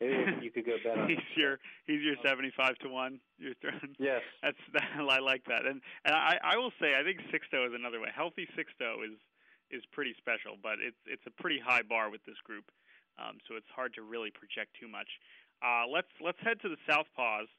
Maybe 0.00 0.46
you 0.46 0.50
could 0.50 0.66
go 0.66 0.78
bet 0.82 0.98
on. 0.98 1.08
he's 1.10 1.18
your 1.34 1.58
he's 1.86 2.02
your 2.02 2.14
seventy-five 2.22 2.78
to 2.86 2.88
one. 2.88 3.18
You're 3.38 3.58
throwing. 3.60 3.98
Yes, 3.98 4.22
that's 4.42 4.62
I 4.94 5.18
like 5.18 5.42
that, 5.50 5.66
and 5.66 5.82
and 6.06 6.14
I 6.14 6.38
I 6.42 6.56
will 6.56 6.72
say 6.80 6.94
I 6.94 7.02
think 7.02 7.18
Sixto 7.34 7.66
is 7.66 7.74
another 7.74 8.00
way. 8.00 8.08
Healthy 8.14 8.46
Sixto 8.54 9.02
is 9.02 9.18
is 9.72 9.82
pretty 9.90 10.14
special, 10.18 10.54
but 10.62 10.78
it's 10.78 11.02
it's 11.06 11.26
a 11.26 11.42
pretty 11.42 11.58
high 11.58 11.82
bar 11.82 12.10
with 12.10 12.22
this 12.24 12.38
group, 12.44 12.70
um, 13.18 13.42
so 13.48 13.56
it's 13.56 13.70
hard 13.74 13.92
to 13.94 14.02
really 14.02 14.30
project 14.30 14.70
too 14.78 14.86
much. 14.86 15.10
Uh, 15.58 15.90
let's 15.90 16.10
let's 16.22 16.38
head 16.46 16.62
to 16.62 16.68
the 16.68 16.78
Southpaws 16.86 17.50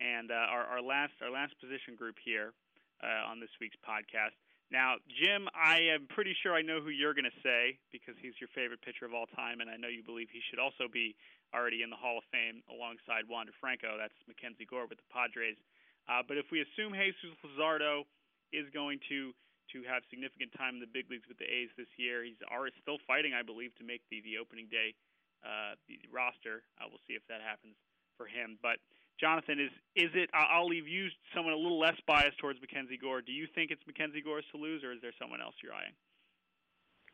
and 0.00 0.32
uh, 0.32 0.48
our, 0.48 0.64
our 0.64 0.82
last 0.82 1.12
our 1.20 1.30
last 1.30 1.54
position 1.60 1.94
group 1.94 2.16
here 2.24 2.56
uh, 3.04 3.30
on 3.30 3.38
this 3.38 3.52
week's 3.60 3.78
podcast. 3.84 4.34
Now, 4.70 5.02
Jim, 5.10 5.50
I 5.50 5.82
am 5.90 6.06
pretty 6.06 6.30
sure 6.42 6.54
I 6.54 6.62
know 6.62 6.78
who 6.78 6.94
you're 6.94 7.14
going 7.14 7.26
to 7.26 7.42
say 7.42 7.74
because 7.90 8.14
he's 8.22 8.38
your 8.38 8.46
favorite 8.54 8.78
pitcher 8.86 9.02
of 9.02 9.10
all 9.10 9.26
time, 9.34 9.58
and 9.58 9.66
I 9.66 9.74
know 9.74 9.90
you 9.90 10.06
believe 10.06 10.30
he 10.30 10.38
should 10.46 10.62
also 10.62 10.86
be 10.86 11.18
already 11.50 11.82
in 11.82 11.90
the 11.90 11.98
Hall 11.98 12.22
of 12.22 12.26
Fame 12.30 12.62
alongside 12.70 13.26
Wander 13.26 13.50
Franco. 13.58 13.98
That's 13.98 14.14
Mackenzie 14.30 14.70
Gore 14.70 14.86
with 14.86 15.02
the 15.02 15.10
Padres. 15.10 15.58
Uh, 16.06 16.22
but 16.22 16.38
if 16.38 16.54
we 16.54 16.62
assume 16.62 16.94
Jesus 16.94 17.34
Luzardo 17.42 18.06
is 18.54 18.70
going 18.70 19.02
to 19.10 19.34
to 19.70 19.86
have 19.86 20.02
significant 20.10 20.50
time 20.58 20.74
in 20.78 20.82
the 20.82 20.90
big 20.90 21.06
leagues 21.06 21.30
with 21.30 21.38
the 21.38 21.46
A's 21.46 21.70
this 21.78 21.90
year, 21.94 22.26
he's 22.26 22.42
already 22.50 22.74
still 22.82 22.98
fighting, 23.06 23.38
I 23.38 23.46
believe, 23.46 23.70
to 23.78 23.86
make 23.86 24.02
the 24.10 24.22
the 24.22 24.38
opening 24.38 24.66
day 24.66 24.94
uh, 25.42 25.78
the 25.86 25.98
roster. 26.10 26.62
Uh, 26.78 26.90
we'll 26.90 27.02
see 27.06 27.14
if 27.14 27.26
that 27.26 27.42
happens 27.42 27.74
for 28.18 28.26
him. 28.26 28.58
But 28.58 28.82
Jonathan, 29.20 29.60
is 29.60 29.70
is 29.94 30.10
it? 30.14 30.30
I'll 30.32 30.66
leave 30.66 30.88
you 30.88 31.08
someone 31.34 31.52
a 31.52 31.56
little 31.56 31.78
less 31.78 31.96
biased 32.06 32.38
towards 32.38 32.60
Mackenzie 32.60 32.96
Gore. 32.96 33.20
Do 33.20 33.32
you 33.32 33.46
think 33.54 33.70
it's 33.70 33.82
Mackenzie 33.86 34.22
Gore's 34.22 34.44
to 34.52 34.58
lose, 34.58 34.82
or 34.82 34.92
is 34.92 34.98
there 35.02 35.12
someone 35.20 35.40
else 35.40 35.54
you're 35.62 35.74
eyeing? 35.74 35.92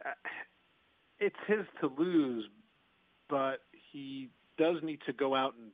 Uh, 0.05 0.11
it's 1.19 1.37
his 1.47 1.67
to 1.81 1.91
lose, 1.99 2.45
but 3.29 3.61
he 3.93 4.31
does 4.59 4.77
need 4.83 5.01
to 5.07 5.13
go 5.13 5.35
out 5.35 5.55
and 5.55 5.73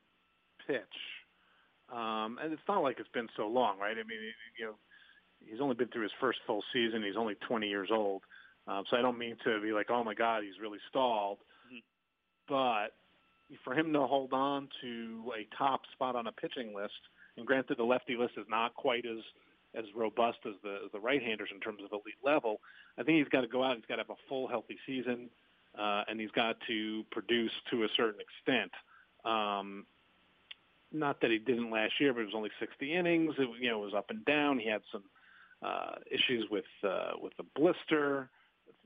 pitch. 0.66 0.96
Um, 1.92 2.38
and 2.42 2.52
it's 2.52 2.62
not 2.66 2.82
like 2.82 2.98
it's 2.98 3.08
been 3.12 3.28
so 3.36 3.46
long, 3.48 3.78
right? 3.78 3.92
I 3.92 4.06
mean, 4.08 4.18
you 4.58 4.64
know, 4.64 4.74
he's 5.40 5.60
only 5.60 5.74
been 5.74 5.88
through 5.88 6.04
his 6.04 6.12
first 6.20 6.38
full 6.46 6.62
season. 6.72 7.02
He's 7.02 7.16
only 7.18 7.34
20 7.46 7.68
years 7.68 7.90
old. 7.92 8.22
Um, 8.66 8.84
so 8.88 8.96
I 8.96 9.02
don't 9.02 9.18
mean 9.18 9.36
to 9.44 9.60
be 9.60 9.72
like, 9.72 9.90
oh 9.90 10.04
my 10.04 10.14
God, 10.14 10.42
he's 10.44 10.60
really 10.60 10.78
stalled. 10.88 11.38
Mm-hmm. 11.66 11.82
But 12.48 12.94
for 13.64 13.74
him 13.74 13.92
to 13.92 14.00
hold 14.00 14.32
on 14.32 14.68
to 14.80 15.32
a 15.38 15.56
top 15.56 15.82
spot 15.92 16.16
on 16.16 16.26
a 16.26 16.32
pitching 16.32 16.74
list, 16.74 16.92
and 17.36 17.46
granted 17.46 17.78
the 17.78 17.84
lefty 17.84 18.16
list 18.16 18.34
is 18.36 18.46
not 18.48 18.74
quite 18.74 19.06
as 19.06 19.22
as 19.74 19.84
robust 19.96 20.38
as 20.46 20.54
the 20.62 20.80
as 20.84 20.92
the 20.92 21.00
right-handers 21.00 21.48
in 21.52 21.60
terms 21.60 21.80
of 21.84 21.92
elite 21.92 22.20
level, 22.22 22.60
I 22.98 23.02
think 23.02 23.18
he's 23.18 23.28
got 23.28 23.40
to 23.40 23.48
go 23.48 23.64
out. 23.64 23.76
He's 23.76 23.86
got 23.86 23.96
to 23.96 24.02
have 24.02 24.10
a 24.10 24.28
full 24.28 24.46
healthy 24.48 24.78
season, 24.86 25.30
uh, 25.78 26.04
and 26.08 26.20
he's 26.20 26.30
got 26.32 26.56
to 26.68 27.04
produce 27.10 27.52
to 27.70 27.84
a 27.84 27.88
certain 27.96 28.20
extent. 28.20 28.70
Um, 29.24 29.86
not 30.92 31.20
that 31.22 31.30
he 31.30 31.38
didn't 31.38 31.70
last 31.70 31.94
year, 32.00 32.12
but 32.12 32.20
it 32.20 32.26
was 32.26 32.34
only 32.34 32.50
60 32.60 32.92
innings. 32.92 33.34
It, 33.38 33.48
you 33.60 33.70
know, 33.70 33.82
it 33.82 33.84
was 33.86 33.94
up 33.94 34.10
and 34.10 34.22
down. 34.26 34.58
He 34.58 34.68
had 34.68 34.82
some 34.92 35.04
uh, 35.62 35.92
issues 36.10 36.46
with 36.50 36.64
uh, 36.84 37.12
with 37.20 37.32
the 37.38 37.44
blister 37.56 38.28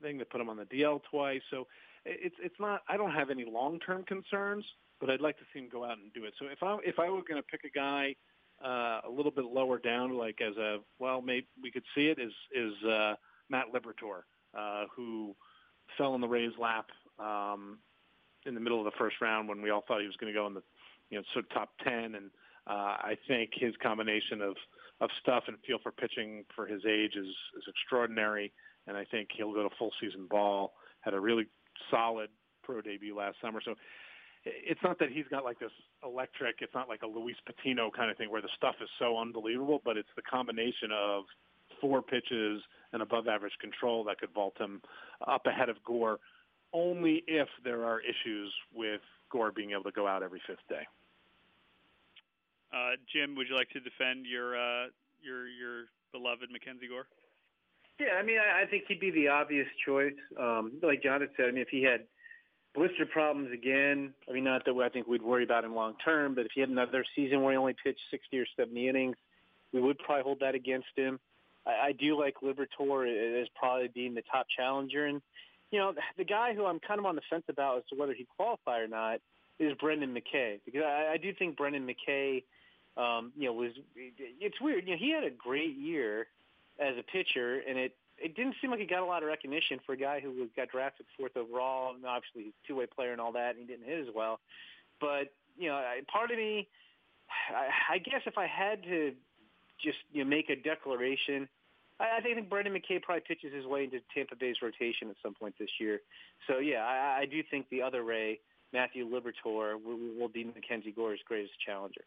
thing 0.01 0.17
that 0.19 0.29
put 0.29 0.39
him 0.39 0.49
on 0.49 0.57
the 0.57 0.65
DL 0.65 1.01
twice. 1.09 1.41
So 1.49 1.67
it's 2.07 2.35
it's 2.41 2.55
not. 2.59 2.81
I 2.87 2.97
don't 2.97 3.11
have 3.11 3.29
any 3.29 3.45
long 3.45 3.79
term 3.79 4.03
concerns, 4.03 4.65
but 4.99 5.09
I'd 5.09 5.21
like 5.21 5.37
to 5.37 5.43
see 5.53 5.59
him 5.59 5.69
go 5.71 5.83
out 5.83 5.97
and 5.97 6.13
do 6.13 6.25
it. 6.25 6.33
So 6.39 6.45
if 6.47 6.63
I 6.63 6.77
if 6.85 6.99
I 6.99 7.09
were 7.09 7.21
going 7.21 7.41
to 7.41 7.43
pick 7.43 7.61
a 7.63 7.69
guy 7.69 8.15
uh, 8.63 9.01
a 9.07 9.09
little 9.09 9.31
bit 9.31 9.45
lower 9.45 9.77
down, 9.77 10.17
like 10.17 10.39
as 10.41 10.55
a 10.57 10.77
well, 10.99 11.21
maybe 11.21 11.47
we 11.61 11.71
could 11.71 11.83
see 11.95 12.07
it 12.07 12.19
is 12.19 12.33
is 12.55 12.73
uh, 12.87 13.15
Matt 13.49 13.65
Liberatore, 13.73 14.23
uh, 14.57 14.85
who 14.95 15.35
fell 15.97 16.15
in 16.15 16.21
the 16.21 16.27
Rays' 16.27 16.51
lap 16.59 16.87
um, 17.19 17.79
in 18.45 18.53
the 18.53 18.59
middle 18.59 18.79
of 18.79 18.85
the 18.85 18.97
first 18.97 19.17
round 19.21 19.47
when 19.47 19.61
we 19.61 19.69
all 19.69 19.83
thought 19.87 20.01
he 20.01 20.07
was 20.07 20.15
going 20.17 20.33
to 20.33 20.37
go 20.37 20.47
in 20.47 20.53
the 20.53 20.63
you 21.09 21.17
know 21.17 21.23
sort 21.33 21.45
of 21.45 21.51
top 21.51 21.69
ten, 21.83 22.15
and 22.15 22.31
uh, 22.67 22.97
I 22.99 23.17
think 23.27 23.51
his 23.53 23.73
combination 23.81 24.41
of 24.41 24.55
of 24.99 25.09
stuff 25.21 25.43
and 25.47 25.57
feel 25.65 25.77
for 25.83 25.91
pitching 25.91 26.43
for 26.55 26.65
his 26.65 26.81
age 26.85 27.15
is 27.15 27.27
is 27.27 27.63
extraordinary, 27.67 28.51
and 28.87 28.97
I 28.97 29.05
think 29.05 29.29
he'll 29.35 29.53
go 29.53 29.63
to 29.63 29.75
full 29.77 29.91
season 30.01 30.27
ball. 30.29 30.73
Had 31.01 31.13
a 31.13 31.19
really 31.19 31.47
solid 31.89 32.29
pro 32.63 32.81
debut 32.81 33.15
last 33.15 33.37
summer. 33.41 33.61
So 33.63 33.75
it's 34.45 34.81
not 34.83 34.99
that 34.99 35.09
he's 35.09 35.27
got 35.29 35.43
like 35.43 35.59
this 35.59 35.71
electric. 36.03 36.57
It's 36.61 36.73
not 36.73 36.87
like 36.89 37.01
a 37.01 37.07
Luis 37.07 37.35
Patino 37.45 37.89
kind 37.95 38.11
of 38.11 38.17
thing 38.17 38.31
where 38.31 38.41
the 38.41 38.49
stuff 38.55 38.75
is 38.81 38.89
so 38.99 39.17
unbelievable, 39.17 39.81
but 39.83 39.97
it's 39.97 40.09
the 40.15 40.21
combination 40.21 40.91
of 40.93 41.23
four 41.81 42.01
pitches 42.01 42.61
and 42.93 43.01
above 43.01 43.27
average 43.27 43.53
control 43.59 44.03
that 44.05 44.19
could 44.19 44.31
vault 44.33 44.55
him 44.57 44.81
up 45.27 45.45
ahead 45.45 45.69
of 45.69 45.77
Gore 45.83 46.19
only 46.73 47.23
if 47.27 47.47
there 47.63 47.85
are 47.85 47.99
issues 48.01 48.53
with 48.73 49.01
Gore 49.31 49.51
being 49.51 49.71
able 49.71 49.83
to 49.83 49.91
go 49.91 50.07
out 50.07 50.23
every 50.23 50.41
fifth 50.47 50.65
day. 50.69 50.85
Uh, 52.73 52.91
Jim, 53.11 53.35
would 53.35 53.47
you 53.49 53.55
like 53.55 53.69
to 53.69 53.79
defend 53.79 54.25
your 54.25 54.57
uh, 54.57 54.87
your 55.23 55.47
your 55.47 55.85
beloved 56.11 56.51
Mackenzie 56.51 56.87
Gore? 56.87 57.07
Yeah, 57.99 58.13
I 58.19 58.23
mean, 58.23 58.37
I, 58.37 58.63
I 58.63 58.65
think 58.65 58.83
he'd 58.87 58.99
be 58.99 59.11
the 59.11 59.27
obvious 59.29 59.67
choice. 59.85 60.13
Um, 60.39 60.73
like 60.83 61.01
John 61.01 61.21
had 61.21 61.29
said, 61.35 61.47
I 61.47 61.51
mean, 61.51 61.61
if 61.61 61.69
he 61.69 61.83
had 61.83 62.01
blister 62.75 63.05
problems 63.05 63.51
again, 63.51 64.13
I 64.29 64.33
mean, 64.33 64.43
not 64.43 64.65
that 64.65 64.75
I 64.75 64.89
think 64.89 65.07
we'd 65.07 65.23
worry 65.23 65.43
about 65.43 65.63
him 65.63 65.73
long 65.73 65.95
term, 66.03 66.35
but 66.35 66.45
if 66.45 66.51
he 66.53 66.61
had 66.61 66.69
another 66.69 67.03
season 67.15 67.41
where 67.41 67.53
he 67.53 67.57
only 67.57 67.75
pitched 67.83 68.01
60 68.11 68.37
or 68.37 68.45
70 68.55 68.87
innings, 68.87 69.15
we 69.73 69.81
would 69.81 69.97
probably 69.99 70.23
hold 70.23 70.39
that 70.41 70.53
against 70.53 70.87
him. 70.95 71.19
I, 71.65 71.87
I 71.87 71.91
do 71.91 72.19
like 72.19 72.35
Liberatore 72.43 73.41
as 73.41 73.47
probably 73.55 73.87
being 73.87 74.13
the 74.13 74.23
top 74.31 74.45
challenger, 74.55 75.05
and 75.05 75.21
you 75.71 75.79
know, 75.79 75.93
the 76.17 76.23
guy 76.23 76.53
who 76.53 76.65
I'm 76.65 76.79
kind 76.79 76.99
of 76.99 77.05
on 77.05 77.15
the 77.15 77.21
fence 77.29 77.43
about 77.49 77.79
as 77.79 77.83
to 77.89 77.95
whether 77.95 78.13
he'd 78.13 78.29
qualify 78.37 78.79
or 78.79 78.87
not 78.87 79.19
is 79.59 79.73
Brendan 79.79 80.15
McKay 80.15 80.59
because 80.65 80.83
I, 80.85 81.13
I 81.13 81.17
do 81.17 81.33
think 81.33 81.57
Brendan 81.57 81.85
McKay, 81.85 82.43
um, 82.95 83.33
you 83.35 83.47
know, 83.47 83.53
was 83.53 83.71
it's 83.95 84.61
weird. 84.61 84.85
You 84.85 84.93
know, 84.93 84.99
he 84.99 85.11
had 85.11 85.23
a 85.23 85.35
great 85.35 85.75
year 85.75 86.27
as 86.79 86.95
a 86.97 87.03
pitcher, 87.03 87.61
and 87.67 87.77
it 87.77 87.95
it 88.17 88.35
didn't 88.35 88.55
seem 88.59 88.71
like 88.71 88.79
he 88.79 88.85
got 88.85 89.03
a 89.03 89.05
lot 89.05 89.21
of 89.21 89.29
recognition 89.29 89.79
for 89.85 89.93
a 89.93 89.97
guy 89.97 90.19
who 90.19 90.47
got 90.55 90.69
drafted 90.69 91.05
fourth 91.17 91.37
overall, 91.37 91.93
and 91.93 92.03
obviously 92.05 92.43
he's 92.45 92.53
a 92.63 92.67
two-way 92.67 92.87
player 92.87 93.11
and 93.11 93.21
all 93.21 93.31
that, 93.31 93.51
and 93.51 93.59
he 93.59 93.65
didn't 93.65 93.85
hit 93.85 93.99
as 93.99 94.13
well. 94.15 94.39
But 94.99 95.33
you 95.57 95.69
know, 95.69 95.81
part 96.11 96.31
of 96.31 96.37
me, 96.37 96.67
I, 97.49 97.95
I 97.95 97.97
guess 97.99 98.21
if 98.25 98.37
I 98.37 98.47
had 98.47 98.83
to 98.83 99.13
just 99.81 99.97
you 100.11 100.23
know, 100.23 100.29
make 100.29 100.49
a 100.49 100.55
declaration. 100.55 101.47
I, 101.99 102.17
I 102.17 102.21
think 102.21 102.49
Brendan 102.49 102.73
McKay 102.73 103.01
probably 103.01 103.23
pitches 103.27 103.53
his 103.53 103.65
way 103.65 103.83
into 103.83 103.99
Tampa 104.13 104.35
Bay's 104.35 104.57
rotation 104.61 105.09
at 105.09 105.15
some 105.23 105.33
point 105.33 105.55
this 105.59 105.69
year. 105.79 106.01
So 106.47 106.59
yeah, 106.59 106.83
I, 106.83 107.21
I 107.21 107.25
do 107.25 107.41
think 107.49 107.69
the 107.69 107.81
other 107.81 108.03
Ray, 108.03 108.39
Matthew 108.73 109.07
Liberatore, 109.07 109.81
will, 109.83 109.97
will 110.19 110.29
be 110.29 110.43
Mackenzie 110.43 110.91
Gore's 110.91 111.19
greatest 111.27 111.53
challenger. 111.65 112.01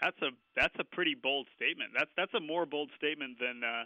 That's 0.00 0.20
a 0.22 0.30
that's 0.56 0.74
a 0.78 0.84
pretty 0.84 1.14
bold 1.14 1.46
statement. 1.56 1.90
That's 1.96 2.10
that's 2.16 2.34
a 2.34 2.40
more 2.40 2.66
bold 2.66 2.90
statement 2.96 3.38
than 3.38 3.62
uh, 3.62 3.84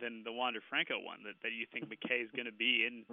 than 0.00 0.22
the 0.24 0.32
Wander 0.32 0.60
Franco 0.68 0.98
one 0.98 1.22
that, 1.26 1.34
that 1.42 1.52
you 1.52 1.66
think 1.70 1.90
McKay 1.90 2.22
is 2.22 2.30
going 2.34 2.46
to 2.46 2.54
be 2.54 2.86
in 2.86 3.04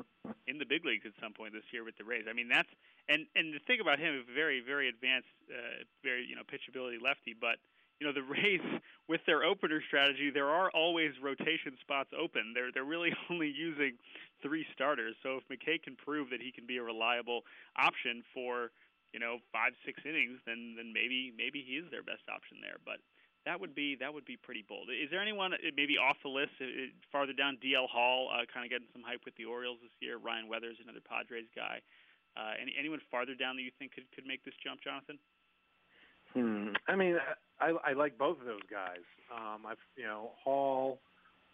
in 0.48 0.58
the 0.58 0.66
big 0.66 0.86
leagues 0.86 1.06
at 1.06 1.14
some 1.22 1.34
point 1.34 1.54
this 1.54 1.66
year 1.74 1.84
with 1.84 1.98
the 1.98 2.04
Rays. 2.04 2.26
I 2.30 2.34
mean 2.34 2.50
that's 2.50 2.70
and 3.10 3.26
and 3.36 3.54
the 3.54 3.60
thing 3.66 3.80
about 3.82 4.00
him, 4.00 4.16
is 4.16 4.26
very 4.34 4.62
very 4.62 4.90
advanced, 4.90 5.32
uh, 5.50 5.86
very 6.04 6.26
you 6.26 6.36
know 6.36 6.44
pitchability 6.46 7.02
lefty, 7.02 7.34
but 7.34 7.58
you 8.00 8.08
know 8.08 8.14
the 8.14 8.24
Rays 8.36 8.62
with 9.08 9.22
their 9.26 9.44
opener 9.44 9.82
strategy, 9.86 10.30
there 10.34 10.50
are 10.50 10.70
always 10.72 11.12
rotation 11.22 11.78
spots 11.82 12.10
open. 12.18 12.54
They're 12.54 12.72
they're 12.74 12.88
really 12.88 13.14
only 13.30 13.50
using 13.50 13.98
three 14.42 14.66
starters. 14.74 15.16
So 15.24 15.42
if 15.42 15.46
McKay 15.50 15.82
can 15.82 15.96
prove 15.96 16.30
that 16.30 16.42
he 16.42 16.52
can 16.52 16.66
be 16.66 16.78
a 16.78 16.84
reliable 16.84 17.42
option 17.78 18.24
for 18.34 18.72
you 19.16 19.24
know 19.24 19.40
five 19.56 19.72
six 19.88 20.04
innings, 20.04 20.44
then 20.44 20.76
then 20.76 20.92
maybe 20.92 21.32
maybe 21.40 21.64
he 21.64 21.80
is 21.80 21.88
their 21.88 22.04
best 22.04 22.28
option 22.28 22.60
there. 22.60 22.84
But 22.84 23.00
that 23.48 23.56
would 23.56 23.72
be 23.72 23.96
that 24.04 24.12
would 24.12 24.28
be 24.28 24.36
pretty 24.36 24.68
bold. 24.68 24.92
Is 24.92 25.08
there 25.08 25.24
anyone 25.24 25.56
uh, 25.56 25.72
maybe 25.72 25.96
off 25.96 26.20
the 26.20 26.28
list 26.28 26.52
uh, 26.60 26.92
farther 27.16 27.32
down? 27.32 27.56
DL 27.64 27.88
Hall, 27.88 28.28
uh, 28.28 28.44
kind 28.52 28.68
of 28.68 28.70
getting 28.70 28.92
some 28.92 29.08
hype 29.08 29.24
with 29.24 29.40
the 29.40 29.48
Orioles 29.48 29.80
this 29.80 29.96
year. 30.04 30.20
Ryan 30.20 30.52
Weathers, 30.52 30.76
another 30.84 31.00
Padres 31.00 31.48
guy. 31.56 31.80
Uh, 32.36 32.60
any 32.60 32.76
anyone 32.76 33.00
farther 33.08 33.40
down 33.40 33.56
that 33.56 33.64
you 33.64 33.72
think 33.80 33.96
could 33.96 34.04
could 34.12 34.28
make 34.28 34.44
this 34.44 34.58
jump, 34.60 34.84
Jonathan? 34.84 35.16
Hmm. 36.36 36.76
I 36.92 37.00
mean, 37.00 37.16
I, 37.64 37.72
I 37.88 37.94
like 37.94 38.18
both 38.20 38.42
of 38.42 38.46
those 38.46 38.68
guys. 38.70 39.08
Um, 39.32 39.64
I've 39.64 39.80
you 39.96 40.04
know 40.04 40.36
Hall 40.44 41.00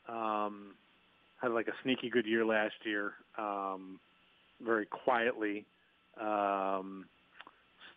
um, 0.09 0.73
had 1.37 1.51
like 1.51 1.67
a 1.67 1.77
sneaky 1.83 2.09
good 2.09 2.25
year 2.25 2.43
last 2.43 2.81
year, 2.85 3.13
um, 3.37 3.99
very 4.65 4.87
quietly. 4.87 5.67
Um, 6.19 7.05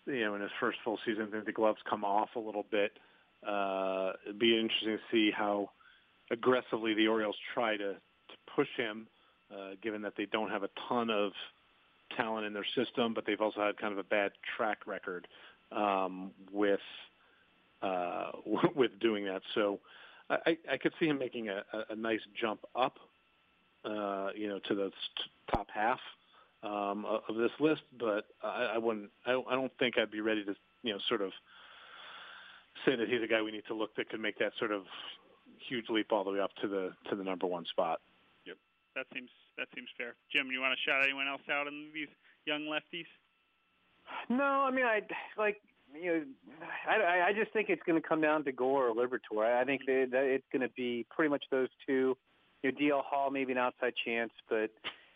you 0.07 0.25
know, 0.25 0.35
in 0.35 0.43
his 0.43 0.51
first 0.61 0.79
full 0.85 0.99
season, 1.05 1.27
I 1.29 1.31
think 1.31 1.47
the 1.47 1.53
gloves 1.53 1.79
come 1.89 2.05
off 2.05 2.31
a 2.37 2.41
little 2.41 2.67
bit. 2.71 2.93
Uh, 3.47 4.13
it'd 4.25 4.39
be 4.39 4.59
interesting 4.59 4.97
to 4.97 4.99
see 5.11 5.31
how 5.31 5.71
aggressively 6.31 6.95
the 6.95 7.07
Orioles 7.07 7.37
try 7.53 7.77
to, 7.77 7.93
to 7.95 8.37
push 8.55 8.69
him, 8.77 9.07
uh, 9.53 9.71
given 9.83 10.03
that 10.03 10.15
they 10.17 10.27
don't 10.27 10.51
have 10.51 10.63
a 10.63 10.71
ton 10.89 11.11
of 11.11 11.33
talent 12.17 12.47
in 12.47 12.53
their 12.53 12.67
system, 12.75 13.15
but 13.15 13.25
they've 13.27 13.41
also 13.41 13.61
had 13.61 13.77
kind 13.77 13.93
of 13.93 13.99
a 13.99 14.05
bad 14.05 14.33
track 14.57 14.87
record 14.87 15.27
um, 15.73 16.31
with 16.53 16.81
uh, 17.83 18.31
with 18.75 18.99
doing 19.01 19.25
that. 19.27 19.43
So 19.55 19.81
I, 20.31 20.57
I 20.71 20.77
could 20.79 20.93
see 20.99 21.07
him 21.07 21.19
making 21.19 21.49
a, 21.49 21.63
a 21.91 21.97
nice 21.97 22.21
jump 22.41 22.61
up, 22.75 22.97
uh, 23.85 24.29
you 24.35 24.49
know, 24.49 24.59
to 24.69 24.75
the 24.75 24.91
top 25.55 25.67
half 25.73 26.01
um, 26.65 27.05
of 27.05 27.37
this 27.37 27.51
list. 27.61 27.83
But 27.99 28.25
I, 28.43 28.73
I 28.75 28.79
wouldn't. 28.79 29.11
I, 29.27 29.33
I 29.33 29.55
don't 29.55 29.73
think 29.79 29.99
I'd 29.99 30.11
be 30.11 30.21
ready 30.21 30.45
to, 30.45 30.55
you 30.83 30.93
know, 30.93 30.99
sort 31.09 31.21
of 31.21 31.33
say 32.85 32.97
that 32.97 33.09
he's 33.09 33.23
a 33.23 33.27
guy 33.27 33.43
we 33.43 33.53
need 33.53 33.67
to 33.69 33.75
look 33.75 33.95
that 33.97 34.09
could 34.09 34.21
make 34.21 34.39
that 34.39 34.53
sort 34.59 34.73
of 34.73 34.83
huge 35.69 35.87
leap 35.89 36.13
all 36.13 36.25
the 36.25 36.31
way 36.31 36.41
up 36.41 36.51
to 36.63 36.69
the 36.69 36.93
to 37.11 37.17
the 37.17 37.25
number 37.25 37.47
one 37.47 37.65
spot. 37.67 38.01
Yep, 38.47 38.57
that 38.97 39.07
seems 39.15 39.31
that 39.57 39.69
seems 39.75 39.89
fair. 39.97 40.15
Jim, 40.33 40.49
you 40.51 40.61
want 40.61 40.75
to 40.77 40.91
shout 40.91 41.03
anyone 41.05 41.29
else 41.29 41.43
out 41.51 41.67
in 41.67 41.91
these 41.95 42.09
young 42.47 42.63
lefties? 42.63 43.09
No, 44.29 44.45
I 44.45 44.71
mean 44.71 44.85
I 44.85 45.01
like 45.39 45.61
you 45.95 46.13
know 46.13 46.23
I 46.89 47.29
I 47.29 47.33
just 47.33 47.53
think 47.53 47.69
it's 47.69 47.83
going 47.87 48.01
to 48.01 48.07
come 48.07 48.21
down 48.21 48.45
to 48.45 48.53
Gore 48.53 48.89
or 48.89 48.95
Liberatore. 48.95 49.55
I 49.55 49.65
think 49.65 49.83
that, 49.87 50.09
that 50.13 50.25
it's 50.25 50.47
going 50.53 50.63
to 50.63 50.75
be 50.77 51.07
pretty 51.15 51.31
much 51.31 51.45
those 51.51 51.69
two. 51.87 52.17
You 52.63 52.73
know, 52.73 52.79
DL 52.79 53.05
Hall 53.05 53.31
maybe 53.31 53.53
an 53.53 53.59
outside 53.59 53.93
chance, 54.05 54.33
but 54.49 54.71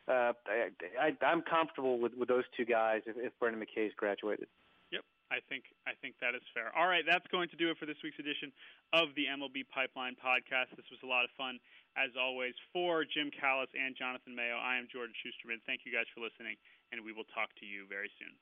uh, 0.08 0.32
I, 0.48 0.72
I 0.96 1.08
I'm 1.20 1.42
comfortable 1.42 2.00
with 2.00 2.16
with 2.16 2.28
those 2.28 2.44
two 2.56 2.64
guys 2.64 3.02
if, 3.06 3.16
if 3.16 3.32
Brendan 3.38 3.60
McKay's 3.60 3.92
graduated. 3.96 4.48
Yep, 4.90 5.04
I 5.30 5.38
think 5.48 5.68
I 5.84 5.92
think 6.00 6.16
that 6.24 6.34
is 6.34 6.42
fair. 6.56 6.72
All 6.72 6.88
right, 6.88 7.04
that's 7.04 7.26
going 7.28 7.48
to 7.52 7.58
do 7.60 7.68
it 7.70 7.76
for 7.76 7.84
this 7.84 8.00
week's 8.02 8.18
edition 8.18 8.48
of 8.96 9.12
the 9.20 9.28
MLB 9.28 9.68
Pipeline 9.68 10.16
podcast. 10.16 10.72
This 10.72 10.88
was 10.88 11.00
a 11.04 11.08
lot 11.08 11.28
of 11.28 11.30
fun 11.36 11.60
as 12.00 12.16
always. 12.16 12.56
For 12.72 13.04
Jim 13.04 13.28
Callis 13.28 13.68
and 13.76 13.92
Jonathan 13.92 14.32
Mayo, 14.32 14.56
I 14.56 14.80
am 14.80 14.88
Jordan 14.88 15.12
Schusterman. 15.20 15.60
Thank 15.68 15.84
you 15.84 15.92
guys 15.92 16.08
for 16.16 16.24
listening, 16.24 16.56
and 16.88 17.04
we 17.04 17.12
will 17.12 17.28
talk 17.36 17.52
to 17.60 17.66
you 17.68 17.84
very 17.84 18.08
soon. 18.16 18.32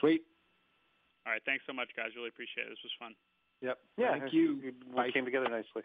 Sweet. 0.00 0.22
All 1.24 1.32
right. 1.32 1.42
Thanks 1.48 1.64
so 1.66 1.72
much, 1.72 1.88
guys. 1.96 2.12
Really 2.16 2.28
appreciate 2.28 2.68
it. 2.68 2.76
This 2.76 2.84
was 2.84 2.94
fun. 3.00 3.12
Yep. 3.60 3.78
Yeah. 3.96 4.18
Thank 4.20 4.32
you. 4.32 4.60
We 4.92 5.12
came 5.12 5.24
together 5.24 5.48
nicely. 5.48 5.82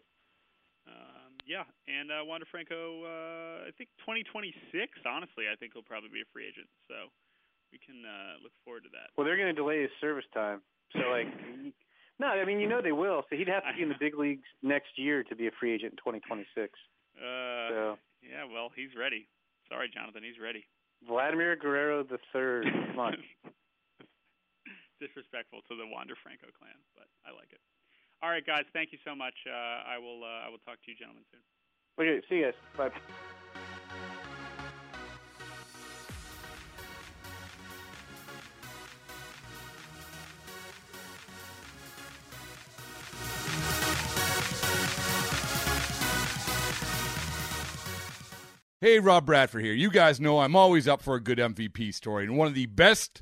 Um, 0.87 1.22
yeah, 1.45 1.67
and 1.87 2.11
uh, 2.11 2.23
Wander 2.23 2.47
Franco, 2.49 3.03
uh, 3.03 3.67
I 3.67 3.71
think 3.77 3.89
2026. 4.03 4.55
Honestly, 5.05 5.45
I 5.51 5.55
think 5.55 5.73
he'll 5.73 5.85
probably 5.85 6.09
be 6.09 6.23
a 6.23 6.29
free 6.31 6.47
agent. 6.47 6.67
So 6.87 7.11
we 7.71 7.79
can 7.79 8.03
uh, 8.05 8.41
look 8.41 8.55
forward 8.63 8.83
to 8.87 8.91
that. 8.95 9.11
Well, 9.15 9.25
they're 9.25 9.37
going 9.37 9.51
to 9.51 9.57
delay 9.57 9.81
his 9.81 9.93
service 9.99 10.27
time. 10.33 10.61
So 10.93 11.09
like, 11.09 11.27
no, 12.19 12.27
I 12.27 12.45
mean 12.45 12.59
you 12.59 12.69
know 12.69 12.81
they 12.81 12.95
will. 12.95 13.23
So 13.29 13.35
he'd 13.35 13.49
have 13.49 13.63
to 13.63 13.73
be 13.75 13.83
in 13.83 13.89
the 13.89 13.99
big 13.99 14.17
leagues 14.17 14.47
next 14.61 14.95
year 14.95 15.23
to 15.23 15.35
be 15.35 15.47
a 15.47 15.53
free 15.59 15.73
agent 15.73 15.93
in 15.93 15.99
2026. 15.99 16.47
Uh, 17.17 17.19
so 17.19 17.97
yeah, 18.21 18.45
well, 18.45 18.69
he's 18.75 18.95
ready. 18.97 19.27
Sorry, 19.69 19.89
Jonathan, 19.91 20.23
he's 20.23 20.41
ready. 20.41 20.65
Vladimir 21.07 21.55
Guerrero 21.55 22.03
the 22.03 22.19
third. 22.31 22.65
Come 22.65 22.99
on. 22.99 23.17
disrespectful 25.03 25.59
to 25.67 25.75
the 25.75 25.83
Wander 25.83 26.15
Franco 26.23 26.47
clan, 26.55 26.79
but 26.95 27.11
I 27.27 27.35
like 27.35 27.51
it. 27.51 27.59
All 28.23 28.29
right, 28.29 28.45
guys, 28.45 28.63
thank 28.71 28.93
you 28.93 28.97
so 29.03 29.13
much. 29.13 29.33
Uh, 29.45 29.51
I 29.51 29.97
will 29.97 30.23
uh, 30.23 30.47
I 30.47 30.49
will 30.49 30.57
talk 30.59 30.77
to 30.85 30.91
you 30.91 30.95
gentlemen 30.97 31.23
soon. 31.29 31.41
Okay, 31.99 32.25
see 32.29 32.35
you 32.35 32.45
guys. 32.45 32.53
Bye. 32.77 32.89
Hey, 48.79 48.99
Rob 48.99 49.25
Bradford 49.25 49.65
here. 49.65 49.73
You 49.73 49.89
guys 49.89 50.21
know 50.21 50.39
I'm 50.39 50.55
always 50.55 50.87
up 50.87 51.01
for 51.01 51.15
a 51.15 51.19
good 51.19 51.39
MVP 51.39 51.93
story, 51.93 52.23
and 52.23 52.37
one 52.37 52.47
of 52.47 52.53
the 52.53 52.67
best 52.67 53.21